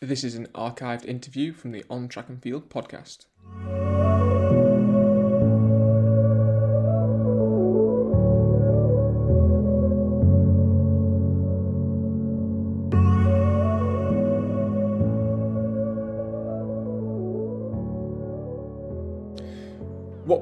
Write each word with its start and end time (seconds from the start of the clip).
This 0.00 0.24
is 0.24 0.34
an 0.34 0.48
archived 0.48 1.04
interview 1.04 1.52
from 1.52 1.70
the 1.70 1.84
On 1.88 2.08
Track 2.08 2.28
and 2.28 2.42
Field 2.42 2.68
podcast. 2.68 3.26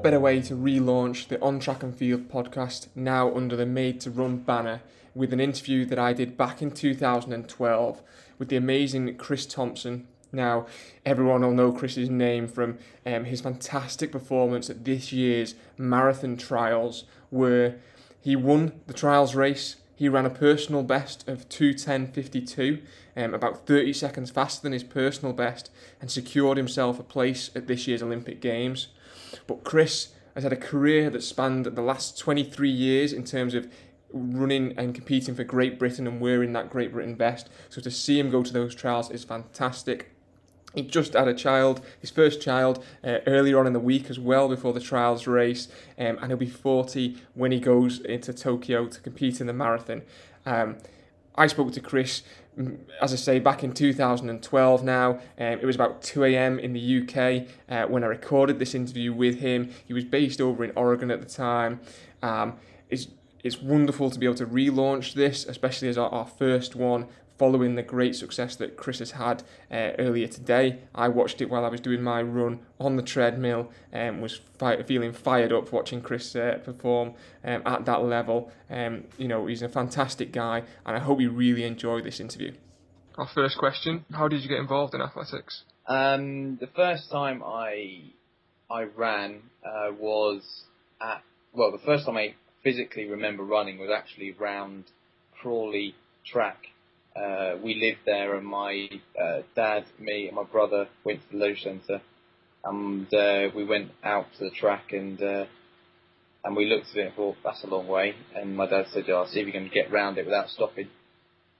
Better 0.03 0.19
way 0.19 0.41
to 0.41 0.53
relaunch 0.53 1.29
the 1.29 1.41
On 1.41 1.61
Track 1.61 1.81
and 1.81 1.95
Field 1.95 2.27
podcast 2.27 2.87
now 2.93 3.33
under 3.33 3.55
the 3.55 3.65
Made 3.65 4.01
to 4.01 4.11
Run 4.11 4.35
banner 4.35 4.81
with 5.15 5.31
an 5.31 5.39
interview 5.39 5.85
that 5.85 5.97
I 5.97 6.11
did 6.11 6.35
back 6.35 6.61
in 6.61 6.71
2012 6.71 8.01
with 8.37 8.49
the 8.49 8.57
amazing 8.57 9.15
Chris 9.15 9.45
Thompson. 9.45 10.05
Now, 10.33 10.65
everyone 11.05 11.39
will 11.41 11.53
know 11.53 11.71
Chris's 11.71 12.09
name 12.09 12.49
from 12.49 12.79
um, 13.05 13.23
his 13.23 13.39
fantastic 13.39 14.11
performance 14.11 14.69
at 14.69 14.83
this 14.83 15.13
year's 15.13 15.55
marathon 15.77 16.35
trials, 16.35 17.05
where 17.29 17.79
he 18.19 18.35
won 18.35 18.81
the 18.87 18.93
trials 18.93 19.35
race. 19.35 19.77
He 19.95 20.09
ran 20.09 20.25
a 20.25 20.29
personal 20.29 20.83
best 20.83 21.25
of 21.29 21.47
210.52, 21.47 22.81
um, 23.15 23.33
about 23.33 23.65
30 23.65 23.93
seconds 23.93 24.31
faster 24.31 24.63
than 24.63 24.73
his 24.73 24.83
personal 24.83 25.33
best, 25.33 25.71
and 26.01 26.11
secured 26.11 26.57
himself 26.57 26.99
a 26.99 27.03
place 27.03 27.51
at 27.55 27.67
this 27.67 27.87
year's 27.87 28.03
Olympic 28.03 28.41
Games. 28.41 28.89
But 29.47 29.63
Chris 29.63 30.09
has 30.35 30.43
had 30.43 30.53
a 30.53 30.57
career 30.57 31.09
that 31.09 31.23
spanned 31.23 31.65
the 31.65 31.81
last 31.81 32.17
23 32.17 32.69
years 32.69 33.13
in 33.13 33.23
terms 33.23 33.53
of 33.53 33.71
running 34.11 34.73
and 34.77 34.93
competing 34.93 35.35
for 35.35 35.43
Great 35.43 35.79
Britain 35.79 36.07
and 36.07 36.21
wearing 36.21 36.53
that 36.53 36.69
Great 36.69 36.91
Britain 36.91 37.15
vest. 37.15 37.49
So 37.69 37.81
to 37.81 37.91
see 37.91 38.19
him 38.19 38.29
go 38.29 38.43
to 38.43 38.53
those 38.53 38.75
trials 38.75 39.09
is 39.09 39.23
fantastic. 39.23 40.11
He 40.73 40.81
just 40.81 41.13
had 41.13 41.27
a 41.27 41.33
child, 41.33 41.85
his 41.99 42.09
first 42.09 42.41
child, 42.41 42.83
uh, 43.03 43.19
earlier 43.27 43.59
on 43.59 43.67
in 43.67 43.73
the 43.73 43.79
week 43.79 44.09
as 44.09 44.19
well 44.19 44.47
before 44.47 44.73
the 44.73 44.79
trials 44.79 45.27
race, 45.27 45.67
um, 45.99 46.17
and 46.19 46.27
he'll 46.27 46.37
be 46.37 46.47
40 46.47 47.17
when 47.35 47.51
he 47.51 47.59
goes 47.59 47.99
into 47.99 48.33
Tokyo 48.33 48.87
to 48.87 48.99
compete 48.99 49.39
in 49.39 49.45
the 49.45 49.53
marathon. 49.53 50.01
Um, 50.45 50.77
I 51.35 51.47
spoke 51.47 51.71
to 51.73 51.79
Chris, 51.79 52.23
mm, 52.57 52.77
as 53.01 53.13
I 53.13 53.15
say, 53.15 53.39
back 53.39 53.63
in 53.63 53.73
2012 53.73 54.83
now. 54.83 55.11
Um, 55.11 55.19
it 55.37 55.65
was 55.65 55.75
about 55.75 56.01
2 56.01 56.25
a.m. 56.25 56.59
in 56.59 56.73
the 56.73 57.01
UK 57.01 57.47
uh, 57.69 57.87
when 57.87 58.03
I 58.03 58.07
recorded 58.07 58.59
this 58.59 58.75
interview 58.75 59.13
with 59.13 59.39
him. 59.39 59.71
He 59.85 59.93
was 59.93 60.05
based 60.05 60.39
over 60.39 60.63
in 60.63 60.71
Oregon 60.75 61.09
at 61.11 61.21
the 61.21 61.29
time. 61.29 61.79
Um, 62.21 62.57
it's, 62.89 63.07
it's 63.43 63.61
wonderful 63.61 64.09
to 64.11 64.19
be 64.19 64.25
able 64.25 64.35
to 64.35 64.45
relaunch 64.45 65.13
this, 65.13 65.45
especially 65.45 65.89
as 65.89 65.97
our, 65.97 66.09
our 66.09 66.27
first 66.27 66.75
one 66.75 67.07
following 67.43 67.75
the 67.75 67.83
great 67.83 68.15
success 68.15 68.55
that 68.55 68.77
Chris 68.77 68.99
has 68.99 69.11
had 69.11 69.43
uh, 69.69 69.91
earlier 69.99 70.27
today. 70.27 70.79
I 70.95 71.09
watched 71.09 71.41
it 71.41 71.49
while 71.49 71.65
I 71.65 71.67
was 71.67 71.81
doing 71.81 72.01
my 72.01 72.21
run 72.21 72.61
on 72.79 72.95
the 72.95 73.03
treadmill 73.03 73.69
and 73.91 74.15
um, 74.15 74.21
was 74.21 74.39
fi- 74.57 74.81
feeling 74.83 75.11
fired 75.11 75.51
up 75.51 75.73
watching 75.73 76.01
Chris 76.01 76.37
uh, 76.37 76.59
perform 76.63 77.15
um, 77.43 77.61
at 77.65 77.83
that 77.83 78.01
level. 78.05 78.49
Um, 78.69 79.03
you 79.17 79.27
know, 79.27 79.47
he's 79.47 79.61
a 79.61 79.67
fantastic 79.67 80.31
guy, 80.31 80.63
and 80.85 80.95
I 80.95 80.99
hope 81.01 81.19
you 81.19 81.31
really 81.31 81.65
enjoy 81.65 82.01
this 82.01 82.21
interview. 82.21 82.53
Our 83.17 83.27
first 83.35 83.57
question 83.57 84.05
How 84.13 84.29
did 84.29 84.41
you 84.41 84.47
get 84.47 84.59
involved 84.59 84.93
in 84.95 85.01
athletics? 85.01 85.63
Um, 85.85 86.55
the 86.61 86.69
first 86.73 87.11
time 87.11 87.43
I 87.45 88.03
I 88.71 88.83
ran 88.83 89.41
uh, 89.65 89.91
was 89.99 90.63
at 91.01 91.21
well, 91.51 91.73
the 91.73 91.85
first 91.85 92.05
time 92.05 92.15
I 92.15 92.35
physically 92.63 93.03
remember 93.03 93.43
running 93.43 93.79
was 93.79 93.89
actually 93.89 94.31
round 94.31 94.85
Crawley 95.41 95.93
track 96.25 96.67
uh, 97.15 97.57
we 97.63 97.75
lived 97.75 98.01
there, 98.05 98.35
and 98.35 98.45
my 98.45 98.89
uh, 99.21 99.41
dad, 99.55 99.85
me, 99.99 100.27
and 100.27 100.35
my 100.35 100.43
brother 100.43 100.87
went 101.03 101.19
to 101.21 101.37
the 101.37 101.43
leisure 101.43 101.61
centre, 101.61 102.01
and 102.63 103.13
uh, 103.13 103.49
we 103.55 103.63
went 103.63 103.91
out 104.03 104.25
to 104.37 104.45
the 104.45 104.51
track, 104.51 104.91
and 104.91 105.21
uh, 105.21 105.45
and 106.43 106.55
we 106.55 106.65
looked 106.65 106.89
at 106.91 106.97
it 106.97 107.05
and 107.07 107.15
thought 107.15 107.37
that's 107.43 107.63
a 107.63 107.67
long 107.67 107.87
way. 107.87 108.15
And 108.35 108.57
my 108.57 108.67
dad 108.67 108.87
said, 108.91 109.09
"I'll 109.09 109.27
see 109.27 109.39
if 109.39 109.47
you 109.47 109.53
can 109.53 109.69
get 109.73 109.91
round 109.91 110.17
it 110.17 110.25
without 110.25 110.49
stopping." 110.49 110.89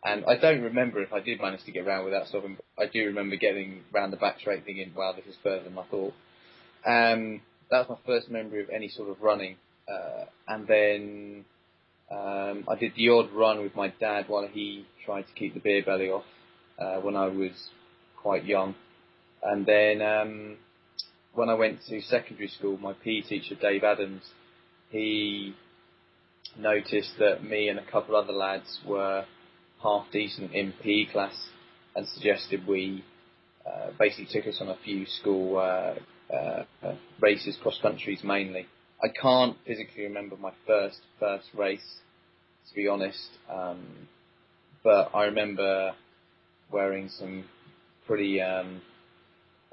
And 0.06 0.26
I 0.26 0.38
don't 0.38 0.62
remember 0.62 1.02
if 1.02 1.14
I 1.14 1.22
did 1.22 1.40
manage 1.40 1.64
to 1.64 1.72
get 1.72 1.86
round 1.86 2.04
without 2.04 2.28
stopping. 2.28 2.58
But 2.76 2.84
I 2.84 2.90
do 2.92 3.06
remember 3.06 3.38
getting 3.38 3.84
round 3.94 4.12
the 4.12 4.18
back 4.18 4.40
straight, 4.40 4.66
thinking, 4.66 4.92
"Wow, 4.96 5.14
this 5.14 5.26
is 5.26 5.40
further 5.44 5.66
than 5.66 5.78
I 5.78 5.84
thought." 5.84 6.14
Um, 6.86 7.42
that 7.70 7.88
was 7.88 7.98
my 7.98 8.06
first 8.06 8.30
memory 8.30 8.62
of 8.62 8.70
any 8.70 8.90
sort 8.90 9.10
of 9.10 9.22
running, 9.22 9.56
uh, 9.88 10.26
and 10.48 10.68
then 10.68 11.46
um, 12.12 12.66
I 12.68 12.76
did 12.76 12.94
the 12.96 13.10
odd 13.10 13.32
run 13.32 13.62
with 13.62 13.76
my 13.76 13.90
dad 14.00 14.26
while 14.28 14.48
he 14.48 14.86
tried 15.06 15.24
to 15.24 15.34
keep 15.34 15.54
the 15.54 15.60
beer 15.60 15.84
belly 15.86 16.10
off 16.10 16.26
uh, 16.80 16.96
when 17.02 17.16
I 17.16 17.28
was 17.28 17.52
quite 18.22 18.46
young. 18.46 18.76
And 19.42 19.66
then 19.66 20.02
um, 20.02 20.58
when 21.34 21.50
I 21.50 21.54
went 21.54 21.80
to 21.90 22.02
secondary 22.02 22.48
school, 22.48 22.78
my 22.78 22.94
PE 22.94 23.22
teacher, 23.22 23.56
Dave 23.56 23.84
Adams, 23.84 24.24
he 24.90 25.54
noticed 26.58 27.14
that 27.20 27.44
me 27.44 27.68
and 27.68 27.80
a 27.80 27.92
couple 27.92 28.16
other 28.16 28.34
lads 28.34 28.80
were 28.88 29.26
half 29.82 30.06
decent 30.12 30.54
in 30.54 30.74
PE 30.82 31.12
class 31.12 31.36
and 31.96 32.08
suggested 32.08 32.66
we 32.68 33.04
uh, 33.66 33.92
basically 34.00 34.28
took 34.32 34.48
us 34.48 34.60
on 34.62 34.70
a 34.70 34.78
few 34.84 35.06
school 35.06 35.58
uh, 35.58 35.96
uh, 36.34 36.64
races, 37.20 37.58
cross 37.62 37.80
countries 37.82 38.22
mainly. 38.24 38.68
I 39.04 39.08
can't 39.10 39.58
physically 39.66 40.04
remember 40.04 40.38
my 40.38 40.54
first 40.66 41.00
first 41.20 41.48
race, 41.54 41.98
to 42.70 42.76
be 42.76 42.88
honest. 42.88 43.30
Um, 43.52 44.08
but 44.84 45.12
I 45.14 45.26
remember 45.26 45.94
wearing 46.72 47.10
some 47.10 47.46
pretty 48.06 48.42
um, 48.42 48.82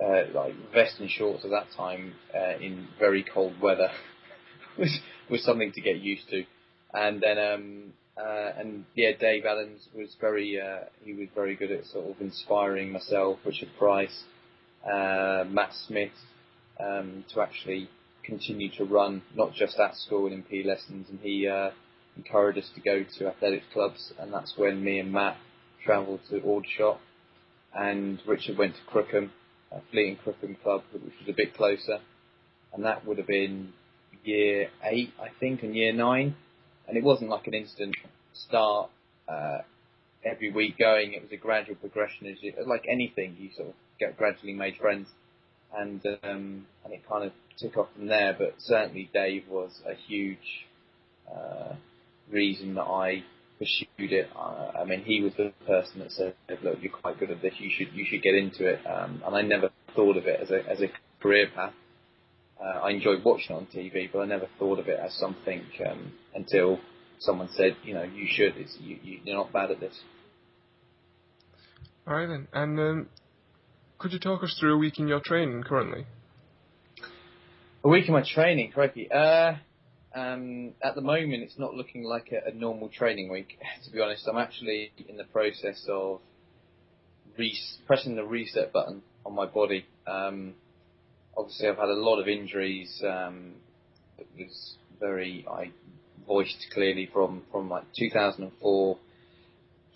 uh, 0.02 0.22
like 0.32 0.54
vest 0.72 1.00
and 1.00 1.10
shorts 1.10 1.44
at 1.44 1.50
that 1.50 1.66
time 1.76 2.14
uh, 2.34 2.58
in 2.58 2.88
very 2.98 3.24
cold 3.24 3.60
weather 3.60 3.90
was 4.78 4.98
was 5.28 5.44
something 5.44 5.72
to 5.72 5.80
get 5.80 5.96
used 5.96 6.28
to. 6.30 6.44
And 6.92 7.22
then 7.22 7.38
um, 7.38 7.92
uh, 8.16 8.52
and 8.58 8.84
yeah, 8.94 9.12
Dave 9.18 9.44
Adams 9.44 9.88
was 9.94 10.14
very 10.20 10.60
uh, 10.60 10.84
he 11.04 11.12
was 11.12 11.28
very 11.34 11.56
good 11.56 11.70
at 11.70 11.84
sort 11.86 12.10
of 12.10 12.20
inspiring 12.20 12.92
myself, 12.92 13.38
Richard 13.44 13.70
Price, 13.78 14.24
uh, 14.84 15.44
Matt 15.48 15.72
Smith, 15.86 16.12
um, 16.78 17.24
to 17.32 17.40
actually 17.40 17.88
continue 18.24 18.70
to 18.76 18.84
run 18.84 19.22
not 19.34 19.52
just 19.54 19.78
at 19.78 19.96
school 19.96 20.26
and 20.26 20.34
in 20.34 20.42
PE 20.42 20.64
lessons. 20.64 21.08
And 21.08 21.18
he 21.20 21.48
uh, 21.48 21.70
encouraged 22.16 22.58
us 22.58 22.70
to 22.74 22.80
go 22.80 23.04
to 23.18 23.28
athletics 23.28 23.66
clubs, 23.72 24.12
and 24.18 24.32
that's 24.32 24.54
when 24.56 24.82
me 24.82 24.98
and 24.98 25.12
Matt 25.12 25.36
travelled 25.84 26.20
to 26.30 26.40
Aldershot, 26.40 27.00
and 27.74 28.20
Richard 28.26 28.58
went 28.58 28.74
to 28.74 28.80
Crookham, 28.86 29.32
uh, 29.72 29.78
Fleet 29.90 30.08
and 30.08 30.18
Crookham 30.20 30.56
Club, 30.62 30.82
which 30.92 31.02
was 31.02 31.28
a 31.28 31.32
bit 31.32 31.56
closer, 31.56 31.98
and 32.72 32.84
that 32.84 33.06
would 33.06 33.18
have 33.18 33.26
been 33.26 33.72
year 34.24 34.68
eight, 34.84 35.12
I 35.20 35.28
think, 35.38 35.62
and 35.62 35.74
year 35.74 35.92
nine, 35.92 36.34
and 36.88 36.96
it 36.96 37.04
wasn't 37.04 37.30
like 37.30 37.46
an 37.46 37.54
instant 37.54 37.96
start 38.32 38.90
uh, 39.28 39.58
every 40.24 40.50
week 40.50 40.78
going. 40.78 41.12
It 41.12 41.22
was 41.22 41.32
a 41.32 41.36
gradual 41.36 41.76
progression, 41.76 42.26
as 42.26 42.36
you, 42.40 42.52
like 42.66 42.84
anything, 42.88 43.36
you 43.38 43.50
sort 43.56 43.68
of 43.68 43.74
get 43.98 44.16
gradually 44.16 44.54
made 44.54 44.76
friends, 44.76 45.08
and 45.76 46.04
um, 46.22 46.66
and 46.84 46.92
it 46.92 47.08
kind 47.08 47.24
of 47.24 47.32
took 47.58 47.76
off 47.76 47.88
from 47.94 48.06
there. 48.06 48.34
But 48.36 48.54
certainly, 48.58 49.08
Dave 49.12 49.44
was 49.48 49.80
a 49.86 49.94
huge 49.94 50.66
uh, 51.30 51.74
reason 52.30 52.74
that 52.74 52.82
I 52.84 53.24
pursued 53.58 54.12
it. 54.12 54.28
Uh, 54.34 54.72
I 54.80 54.84
mean, 54.84 55.02
he 55.02 55.20
was 55.22 55.32
the 55.36 55.52
person 55.66 56.00
that 56.00 56.10
said, 56.12 56.34
"Look, 56.62 56.78
you're 56.80 56.92
quite 56.92 57.18
good 57.18 57.30
at 57.30 57.42
this. 57.42 57.54
You 57.58 57.70
should 57.70 57.92
you 57.92 58.04
should 58.08 58.22
get 58.22 58.34
into 58.34 58.66
it." 58.66 58.80
Um, 58.86 59.22
and 59.24 59.36
I 59.36 59.42
never 59.42 59.70
thought 59.94 60.16
of 60.16 60.26
it 60.26 60.40
as 60.40 60.50
a 60.50 60.68
as 60.68 60.80
a 60.80 60.88
career 61.20 61.48
path. 61.54 61.74
Uh, 62.60 62.80
I 62.80 62.90
enjoyed 62.90 63.24
watching 63.24 63.56
it 63.56 63.58
on 63.58 63.66
TV, 63.66 64.10
but 64.12 64.20
I 64.20 64.26
never 64.26 64.46
thought 64.58 64.78
of 64.78 64.88
it 64.88 64.98
as 64.98 65.14
something 65.14 65.62
um, 65.88 66.12
until 66.34 66.78
someone 67.18 67.48
said, 67.54 67.76
"You 67.84 67.94
know, 67.94 68.02
you 68.02 68.26
should. 68.28 68.56
It's, 68.56 68.76
you, 68.80 68.98
you 69.02 69.20
you're 69.24 69.36
not 69.36 69.52
bad 69.52 69.70
at 69.70 69.80
this." 69.80 69.98
All 72.06 72.14
right 72.14 72.26
then, 72.26 72.48
and 72.52 72.80
um, 72.80 73.08
could 73.98 74.12
you 74.12 74.18
talk 74.18 74.42
us 74.42 74.56
through 74.58 74.74
a 74.74 74.78
week 74.78 74.98
in 74.98 75.06
your 75.06 75.20
training 75.20 75.62
currently? 75.62 76.06
A 77.84 77.88
week 77.88 78.06
in 78.08 78.12
my 78.12 78.22
training, 78.22 78.72
correctly. 78.72 79.10
Uh, 79.10 79.54
um, 80.14 80.72
at 80.82 80.94
the 80.94 81.00
moment, 81.00 81.42
it's 81.42 81.58
not 81.58 81.74
looking 81.74 82.02
like 82.02 82.32
a, 82.32 82.50
a, 82.50 82.52
normal 82.52 82.88
training 82.88 83.30
week. 83.30 83.58
To 83.84 83.90
be 83.90 84.00
honest, 84.00 84.26
I'm 84.28 84.38
actually 84.38 84.92
in 85.08 85.16
the 85.16 85.24
process 85.24 85.84
of 85.88 86.20
res- 87.38 87.78
pressing 87.86 88.16
the 88.16 88.24
reset 88.24 88.72
button 88.72 89.02
on 89.24 89.34
my 89.34 89.46
body. 89.46 89.86
Um, 90.06 90.54
obviously, 91.36 91.68
I've 91.68 91.76
had 91.76 91.88
a 91.88 91.94
lot 91.94 92.20
of 92.20 92.28
injuries. 92.28 93.02
Um, 93.06 93.54
it 94.18 94.26
was 94.36 94.74
very 94.98 95.46
I 95.50 95.70
voiced 96.26 96.66
clearly 96.72 97.08
from 97.12 97.42
from 97.50 97.68
like 97.68 97.84
2004 97.98 98.98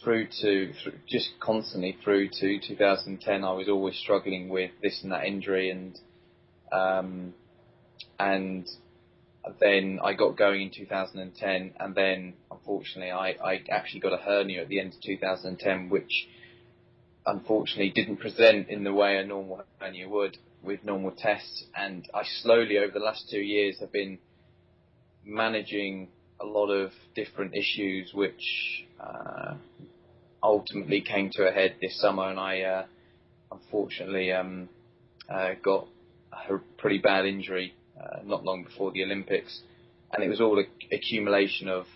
through 0.02 0.26
to 0.42 0.72
through, 0.82 0.92
just 1.08 1.30
constantly 1.40 1.96
through 2.04 2.28
to 2.28 2.60
2010. 2.60 3.44
I 3.44 3.52
was 3.52 3.68
always 3.68 3.96
struggling 3.96 4.48
with 4.48 4.70
this 4.82 5.00
and 5.02 5.12
that 5.12 5.24
injury 5.24 5.70
and 5.70 5.98
um, 6.72 7.34
and 8.18 8.68
then 9.60 10.00
I 10.02 10.14
got 10.14 10.36
going 10.36 10.62
in 10.62 10.70
2010, 10.70 11.74
and 11.78 11.94
then 11.94 12.34
unfortunately 12.50 13.10
I, 13.10 13.30
I 13.44 13.62
actually 13.70 14.00
got 14.00 14.12
a 14.12 14.16
hernia 14.16 14.62
at 14.62 14.68
the 14.68 14.80
end 14.80 14.94
of 14.94 15.00
2010, 15.02 15.90
which 15.90 16.28
unfortunately 17.26 17.90
didn't 17.90 18.18
present 18.18 18.68
in 18.68 18.84
the 18.84 18.92
way 18.92 19.18
a 19.18 19.24
normal 19.24 19.62
hernia 19.78 20.08
would 20.08 20.38
with 20.62 20.82
normal 20.84 21.10
tests. 21.10 21.64
And 21.76 22.08
I 22.14 22.22
slowly, 22.42 22.78
over 22.78 22.92
the 22.92 23.04
last 23.04 23.28
two 23.30 23.40
years, 23.40 23.78
have 23.80 23.92
been 23.92 24.18
managing 25.24 26.08
a 26.40 26.46
lot 26.46 26.68
of 26.68 26.92
different 27.14 27.54
issues, 27.54 28.12
which 28.14 28.84
uh, 29.00 29.54
ultimately 30.42 31.02
came 31.02 31.30
to 31.32 31.46
a 31.46 31.52
head 31.52 31.76
this 31.80 32.00
summer. 32.00 32.30
And 32.30 32.38
I 32.38 32.60
uh, 32.62 32.86
unfortunately 33.52 34.32
um, 34.32 34.68
uh, 35.28 35.50
got 35.62 35.86
a 36.32 36.58
pretty 36.78 36.98
bad 36.98 37.26
injury 37.26 37.74
uh, 38.00 38.18
not 38.24 38.44
long 38.44 38.64
before 38.64 38.92
the 38.92 39.02
Olympics, 39.02 39.62
and 40.12 40.24
it 40.24 40.28
was 40.28 40.40
all 40.40 40.58
a 40.58 40.94
accumulation 40.94 41.68
of 41.68 41.86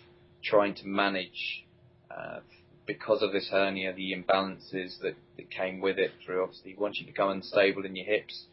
trying 0.43 0.75
to 0.75 0.87
manage 0.87 1.65
uh, 2.11 2.41
because 2.87 3.23
of 3.23 3.33
this 3.33 3.49
hernia, 3.50 3.93
the 3.93 4.12
imbalances 4.12 4.99
that, 5.03 5.15
that 5.37 5.50
came 5.50 5.81
with 5.81 5.99
it 5.99 6.11
through 6.25 6.43
obviously 6.43 6.75
once 6.79 6.99
you 6.99 7.06
become 7.06 7.31
unstable 7.31 7.85
in 7.85 7.95
your 7.95 8.06
hips, 8.06 8.47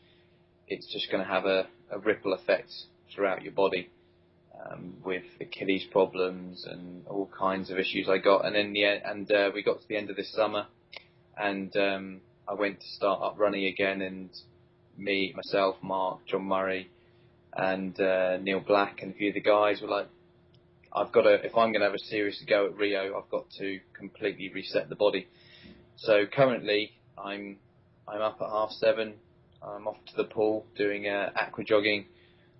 it's 0.67 0.91
just 0.91 1.09
going 1.09 1.23
to 1.23 1.29
have 1.29 1.45
a, 1.45 1.67
a 1.89 1.99
ripple 1.99 2.33
effect 2.33 2.69
throughout 3.13 3.43
your 3.43 3.53
body 3.53 3.89
um, 4.69 4.95
with 5.03 5.23
Achilles 5.39 5.85
problems 5.91 6.65
and 6.69 7.07
all 7.07 7.29
kinds 7.37 7.69
of 7.69 7.77
issues 7.77 8.09
I 8.09 8.17
got. 8.17 8.45
And 8.45 8.55
then 8.55 8.73
the 8.73 8.83
and 8.83 9.31
uh, 9.31 9.51
we 9.53 9.63
got 9.63 9.81
to 9.81 9.87
the 9.87 9.97
end 9.97 10.09
of 10.09 10.15
this 10.15 10.31
summer, 10.33 10.67
and 11.37 11.75
um, 11.77 12.21
I 12.47 12.53
went 12.53 12.81
to 12.81 12.87
start 12.87 13.21
up 13.21 13.39
running 13.39 13.65
again, 13.65 14.01
and 14.01 14.29
me, 14.97 15.33
myself, 15.35 15.77
Mark, 15.81 16.19
John 16.27 16.43
Murray, 16.43 16.89
and 17.55 17.99
uh, 17.99 18.37
Neil 18.37 18.59
Black, 18.59 19.01
and 19.01 19.13
a 19.13 19.17
few 19.17 19.29
of 19.29 19.33
the 19.33 19.41
guys 19.41 19.81
were 19.81 19.87
like, 19.87 20.07
I've 20.93 21.11
got 21.11 21.23
to, 21.23 21.33
if 21.45 21.55
I'm 21.55 21.71
going 21.71 21.81
to 21.81 21.87
have 21.87 21.93
a 21.93 21.99
serious 21.99 22.41
go 22.47 22.67
at 22.67 22.77
Rio, 22.77 23.17
I've 23.17 23.29
got 23.29 23.49
to 23.59 23.79
completely 23.97 24.49
reset 24.53 24.87
the 24.89 24.95
body. 24.95 25.27
So 25.97 26.25
currently, 26.25 26.91
I'm 27.17 27.57
I'm 28.07 28.21
up 28.21 28.37
at 28.41 28.49
half 28.49 28.71
seven. 28.71 29.15
I'm 29.61 29.87
off 29.87 29.97
to 30.07 30.15
the 30.17 30.25
pool 30.25 30.65
doing 30.77 31.07
uh, 31.07 31.31
aqua 31.35 31.63
jogging. 31.63 32.05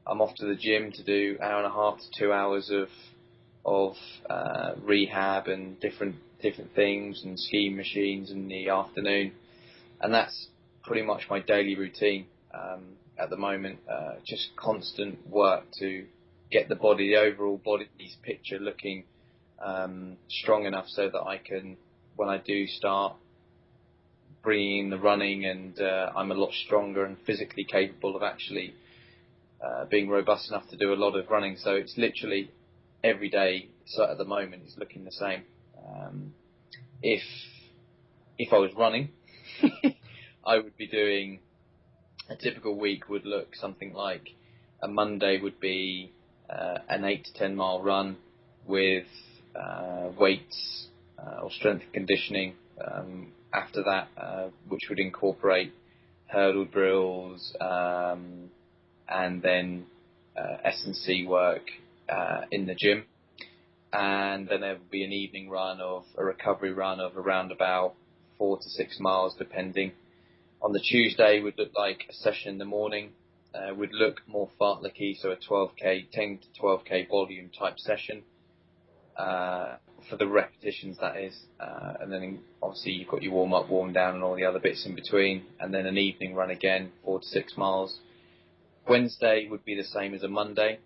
I'm 0.07 0.21
off 0.21 0.36
to 0.36 0.45
the 0.45 0.56
gym 0.56 0.92
to 0.94 1.03
do 1.03 1.38
hour 1.42 1.57
and 1.57 1.65
a 1.65 1.69
half 1.69 1.97
to 1.97 2.19
two 2.19 2.31
hours 2.31 2.69
of 2.71 2.88
of 3.65 3.95
uh, 4.30 4.74
rehab 4.81 5.47
and 5.47 5.80
different 5.80 6.15
different 6.42 6.74
things 6.75 7.21
and 7.24 7.39
ski 7.39 7.69
machines 7.69 8.31
in 8.31 8.47
the 8.47 8.69
afternoon, 8.69 9.31
and 10.01 10.13
that's 10.13 10.47
pretty 10.83 11.01
much 11.01 11.24
my 11.30 11.39
daily 11.39 11.75
routine 11.75 12.25
um, 12.53 12.83
at 13.18 13.30
the 13.30 13.38
moment. 13.38 13.80
Uh, 13.90 14.14
just 14.26 14.56
constant 14.56 15.28
work 15.30 15.64
to 15.80 16.06
get 16.52 16.70
the 16.70 16.76
body, 16.76 17.10
the 17.10 17.18
overall 17.18 17.60
body's 17.64 18.16
picture 18.24 18.60
looking 18.60 19.04
um, 19.64 20.18
strong 20.30 20.66
enough 20.66 20.86
so 20.88 21.10
that 21.10 21.22
I 21.22 21.38
can, 21.38 21.78
when 22.16 22.30
I 22.30 22.38
do 22.38 22.68
start 22.68 23.16
bringing 24.44 24.92
the 24.92 25.00
running, 25.00 25.46
and 25.46 25.80
uh, 25.82 26.12
I'm 26.16 26.32
a 26.32 26.36
lot 26.36 26.54
stronger 26.66 27.04
and 27.04 27.18
physically 27.26 27.66
capable 27.66 28.16
of 28.16 28.24
actually 28.24 28.74
uh, 29.64 29.86
being 29.86 30.08
robust 30.08 30.50
enough 30.50 30.70
to 30.70 30.78
do 30.78 30.94
a 30.94 30.96
lot 30.96 31.18
of 31.18 31.30
running. 31.30 31.58
So 31.58 31.72
it's 31.72 31.98
literally 31.98 32.52
every 33.04 33.30
day. 33.30 33.70
So 33.88 34.04
at 34.04 34.18
the 34.18 34.26
moment, 34.26 34.64
it's 34.66 34.78
looking 34.78 35.04
the 35.04 35.12
same. 35.12 35.44
Um, 35.88 36.34
if 37.02 37.24
if 38.38 38.54
I 38.54 38.58
was 38.58 38.72
running, 38.78 39.10
I 40.46 40.58
would 40.58 40.78
be 40.78 40.88
doing 40.88 41.40
a 42.30 42.36
typical 42.36 42.77
week 42.77 43.10
would 43.10 43.25
look 43.25 43.56
something 43.56 43.94
like 43.94 44.30
a 44.81 44.88
Monday 44.88 45.39
would 45.42 45.60
be 45.60 46.12
uh, 46.50 46.80
an 46.89 47.06
eight 47.06 47.25
to 47.25 47.33
ten 47.33 47.56
mile 47.56 47.81
run 47.81 48.18
with 48.68 49.06
uh, 49.56 50.10
weights 50.19 50.88
uh, 51.19 51.42
or 51.44 51.51
strength 51.51 51.83
and 51.83 51.94
conditioning. 51.94 52.54
Um, 52.86 53.31
after 53.54 53.83
that, 53.83 54.07
uh, 54.18 54.50
which 54.68 54.88
would 54.89 55.00
incorporate 55.00 55.74
hurdle 56.27 56.66
drills 56.66 57.56
um, 57.62 58.50
and 59.07 59.42
then 59.42 59.86
uh, 60.38 60.57
S 60.63 60.83
and 60.86 60.95
C 60.95 61.25
work 61.25 61.62
uh, 62.10 62.42
in 62.51 62.66
the 62.66 62.75
gym, 62.75 63.06
and 63.94 64.48
then 64.50 64.62
there 64.62 64.74
would 64.74 64.92
be 64.92 65.06
an 65.06 65.13
evening 65.13 65.50
run 65.50 65.80
of 65.80 66.04
a 66.18 66.24
recovery 66.24 66.74
run 66.74 67.00
of 67.00 67.16
around 67.16 67.51
about 67.51 67.94
four 68.38 68.57
to 68.57 68.69
six 68.69 69.00
miles, 69.00 69.33
depending. 69.38 69.94
On 70.66 70.74
the 70.74 70.80
Tuesday 70.80 71.42
would 71.42 71.60
look 71.60 71.78
like 71.78 72.08
a 72.10 72.14
session 72.14 72.50
in 72.50 72.58
the 72.58 72.66
morning 72.66 73.12
uh, 73.54 73.72
would 73.76 73.94
look 73.94 74.22
more 74.28 74.50
fartlek 74.60 75.16
so 75.22 75.30
a 75.30 75.36
12k, 75.36 76.10
10 76.12 76.40
to 76.40 76.60
12k 76.60 77.08
volume 77.08 77.52
type 77.56 77.78
session 77.78 78.24
uh, 79.16 79.76
for 80.10 80.18
the 80.18 80.28
repetitions 80.28 80.98
that 81.00 81.18
is, 81.18 81.40
uh, 81.60 81.94
and 82.00 82.12
then 82.12 82.40
obviously 82.64 82.94
you've 82.94 83.08
got 83.08 83.22
your 83.22 83.34
warm 83.34 83.54
up, 83.54 83.70
warm 83.70 83.94
down, 83.94 84.16
and 84.16 84.24
all 84.24 84.36
the 84.36 84.46
other 84.46 84.58
bits 84.58 84.88
in 84.88 84.96
between, 84.96 85.44
and 85.60 85.72
then 85.72 85.86
an 85.86 86.00
evening 86.00 86.34
run 86.34 86.50
again, 86.50 86.92
four 87.04 87.20
to 87.20 87.26
six 87.28 87.56
miles. 87.56 88.00
Wednesday 88.90 89.48
would 89.48 89.64
be 89.66 89.76
the 89.76 89.84
same 89.84 90.16
as 90.16 90.24
a 90.24 90.28
Monday 90.28 90.80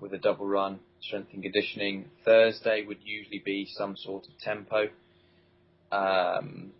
with 0.00 0.12
a 0.12 0.18
double 0.18 0.44
run, 0.46 0.80
strength 1.00 1.30
and 1.32 1.42
conditioning. 1.42 2.10
Thursday 2.26 2.84
would 2.86 2.98
usually 3.02 3.40
be 3.42 3.66
some 3.74 3.96
sort 3.96 4.26
of 4.26 4.38
tempo. 4.38 4.88
Um, 5.90 6.72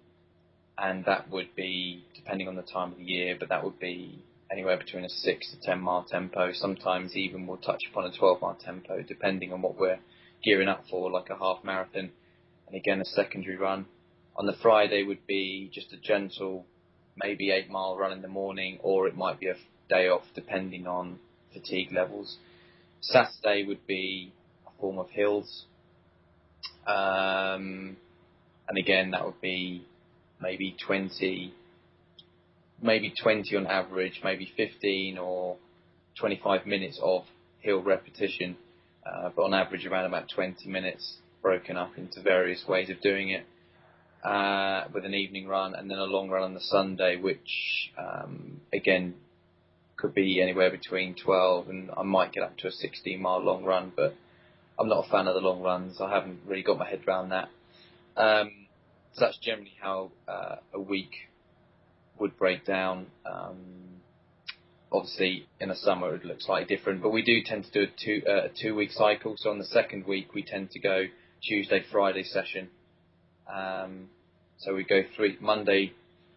and 0.78 1.04
that 1.04 1.30
would 1.30 1.54
be 1.54 2.04
depending 2.14 2.48
on 2.48 2.56
the 2.56 2.62
time 2.62 2.92
of 2.92 2.98
the 2.98 3.04
year, 3.04 3.36
but 3.38 3.48
that 3.48 3.62
would 3.64 3.78
be 3.78 4.22
anywhere 4.50 4.76
between 4.76 5.04
a 5.04 5.08
six 5.08 5.50
to 5.50 5.60
ten 5.60 5.80
mile 5.80 6.04
tempo. 6.08 6.52
Sometimes 6.52 7.16
even 7.16 7.46
we'll 7.46 7.56
touch 7.58 7.82
upon 7.90 8.04
a 8.06 8.16
12 8.16 8.40
mile 8.40 8.58
tempo, 8.62 9.02
depending 9.02 9.52
on 9.52 9.62
what 9.62 9.78
we're 9.78 9.98
gearing 10.42 10.68
up 10.68 10.84
for, 10.90 11.10
like 11.10 11.30
a 11.30 11.38
half 11.38 11.64
marathon, 11.64 12.10
and 12.66 12.76
again 12.76 13.00
a 13.00 13.04
secondary 13.04 13.56
run. 13.56 13.86
On 14.36 14.46
the 14.46 14.56
Friday 14.60 15.04
would 15.04 15.26
be 15.26 15.70
just 15.72 15.92
a 15.92 15.96
gentle, 15.96 16.66
maybe 17.16 17.50
eight 17.50 17.70
mile 17.70 17.96
run 17.96 18.12
in 18.12 18.22
the 18.22 18.28
morning, 18.28 18.78
or 18.82 19.06
it 19.06 19.16
might 19.16 19.38
be 19.38 19.46
a 19.46 19.56
day 19.88 20.08
off, 20.08 20.24
depending 20.34 20.86
on 20.86 21.18
fatigue 21.52 21.92
levels. 21.92 22.36
Saturday 23.00 23.64
would 23.64 23.86
be 23.86 24.32
a 24.66 24.80
form 24.80 24.98
of 24.98 25.08
hills, 25.10 25.66
um, 26.86 27.96
and 28.68 28.78
again 28.78 29.12
that 29.12 29.24
would 29.24 29.40
be 29.40 29.84
maybe 30.44 30.76
20 30.86 31.54
maybe 32.82 33.14
20 33.22 33.56
on 33.56 33.66
average, 33.66 34.20
maybe 34.22 34.52
15 34.56 35.16
or 35.16 35.56
25 36.18 36.66
minutes 36.66 37.00
of 37.02 37.24
hill 37.60 37.82
repetition, 37.82 38.56
uh, 39.06 39.30
but 39.34 39.42
on 39.42 39.54
average 39.54 39.86
around 39.86 40.04
about 40.04 40.28
20 40.34 40.68
minutes 40.68 41.16
broken 41.40 41.78
up 41.78 41.92
into 41.96 42.20
various 42.22 42.62
ways 42.68 42.90
of 42.90 43.00
doing 43.00 43.30
it. 43.30 43.46
Uh, 44.22 44.84
with 44.94 45.04
an 45.04 45.12
evening 45.12 45.46
run 45.46 45.74
and 45.74 45.90
then 45.90 45.98
a 45.98 46.04
long 46.04 46.30
run 46.30 46.42
on 46.42 46.54
the 46.54 46.60
Sunday, 46.60 47.16
which 47.16 47.90
um, 47.98 48.60
again 48.72 49.14
could 49.96 50.14
be 50.14 50.40
anywhere 50.40 50.70
between 50.70 51.14
12 51.14 51.68
and 51.68 51.90
I 51.94 52.02
might 52.02 52.32
get 52.32 52.42
up 52.42 52.56
to 52.58 52.68
a 52.68 52.70
16 52.70 53.20
mile 53.20 53.42
long 53.42 53.64
run, 53.64 53.92
but 53.94 54.14
I'm 54.78 54.88
not 54.88 55.06
a 55.06 55.10
fan 55.10 55.28
of 55.28 55.34
the 55.34 55.40
long 55.40 55.60
runs. 55.62 56.00
I 56.00 56.10
haven't 56.10 56.40
really 56.46 56.62
got 56.62 56.78
my 56.78 56.88
head 56.88 57.02
around 57.06 57.30
that. 57.30 57.48
Um, 58.16 58.63
so 59.14 59.24
that's 59.24 59.38
generally 59.38 59.72
how 59.80 60.10
uh, 60.28 60.56
a 60.72 60.80
week 60.80 61.12
would 62.18 62.36
break 62.36 62.64
down. 62.66 63.06
Um, 63.24 63.56
obviously, 64.92 65.46
in 65.60 65.68
the 65.68 65.76
summer 65.76 66.14
it 66.16 66.24
looks 66.24 66.46
slightly 66.46 66.76
different, 66.76 67.02
but 67.02 67.10
we 67.10 67.22
do 67.22 67.42
tend 67.44 67.64
to 67.64 67.70
do 67.70 67.82
a 67.82 68.04
two 68.04 68.22
uh, 68.28 68.46
a 68.46 68.48
two 68.48 68.74
week 68.74 68.90
cycle. 68.90 69.34
So 69.36 69.50
on 69.50 69.58
the 69.58 69.66
second 69.66 70.06
week 70.06 70.34
we 70.34 70.42
tend 70.42 70.70
to 70.72 70.80
go 70.80 71.04
Tuesday 71.42 71.84
Friday 71.90 72.24
session. 72.24 72.68
Um, 73.52 74.08
so 74.58 74.74
we 74.74 74.84
go 74.84 75.02
three 75.16 75.36
Monday, 75.40 75.92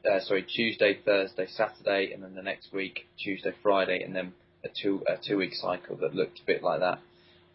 uh, 0.10 0.20
sorry 0.20 0.44
Tuesday 0.44 1.00
Thursday 1.04 1.48
Saturday, 1.48 2.12
and 2.14 2.24
then 2.24 2.36
the 2.36 2.44
next 2.44 2.74
week 2.74 3.08
Tuesday 3.18 3.54
Friday, 3.64 4.04
and 4.04 4.16
then 4.16 4.34
a 4.64 4.70
two 4.70 5.04
a 5.08 5.18
two 5.18 5.38
week 5.38 5.54
cycle 5.56 5.98
that 5.98 6.14
looked 6.14 6.40
a 6.40 6.46
bit 6.46 6.62
like 6.62 6.80
that. 6.82 7.00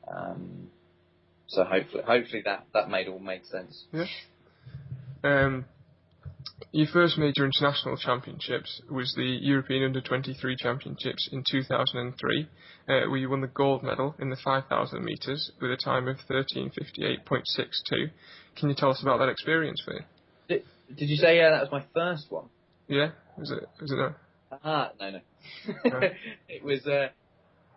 Um, 0.09 0.69
so 1.47 1.65
hopefully 1.65 2.03
hopefully 2.05 2.43
that 2.45 2.67
that 2.75 2.89
made 2.91 3.09
all 3.09 3.19
make 3.19 3.45
sense. 3.45 3.85
Yeah. 3.93 4.07
Um, 5.25 5.67
your 6.73 6.87
first 6.93 7.19
major 7.19 7.45
international 7.45 7.97
championships 7.97 8.81
was 8.91 9.13
the 9.15 9.39
European 9.43 9.85
Under 9.85 10.01
23 10.01 10.57
Championships 10.57 11.29
in 11.31 11.45
2003, 11.49 12.49
uh, 12.89 13.09
where 13.09 13.17
you 13.17 13.29
won 13.29 13.41
the 13.41 13.47
gold 13.47 13.83
medal 13.83 14.15
in 14.19 14.31
the 14.31 14.37
5,000 14.37 15.05
metres 15.05 15.53
with 15.61 15.71
a 15.71 15.77
time 15.77 16.09
of 16.09 16.17
13:58.62. 16.31 18.11
Can 18.57 18.69
you 18.69 18.75
tell 18.75 18.91
us 18.91 19.03
about 19.03 19.19
that 19.19 19.29
experience, 19.29 19.83
for 19.85 19.95
you? 19.95 20.01
Did, 20.49 20.65
did 20.97 21.09
you 21.09 21.17
say 21.17 21.37
yeah, 21.37 21.51
that 21.51 21.61
was 21.61 21.73
my 21.73 21.85
first 21.95 22.31
one? 22.31 22.47
Yeah, 22.89 23.11
was 23.37 23.51
it? 23.51 23.69
Was 23.81 23.93
it? 23.93 23.99
A... 23.99 24.15
Ah, 24.65 24.93
no, 25.01 25.11
no. 25.11 25.21
it 26.49 26.63
was. 26.63 26.87
Uh, 26.87 27.09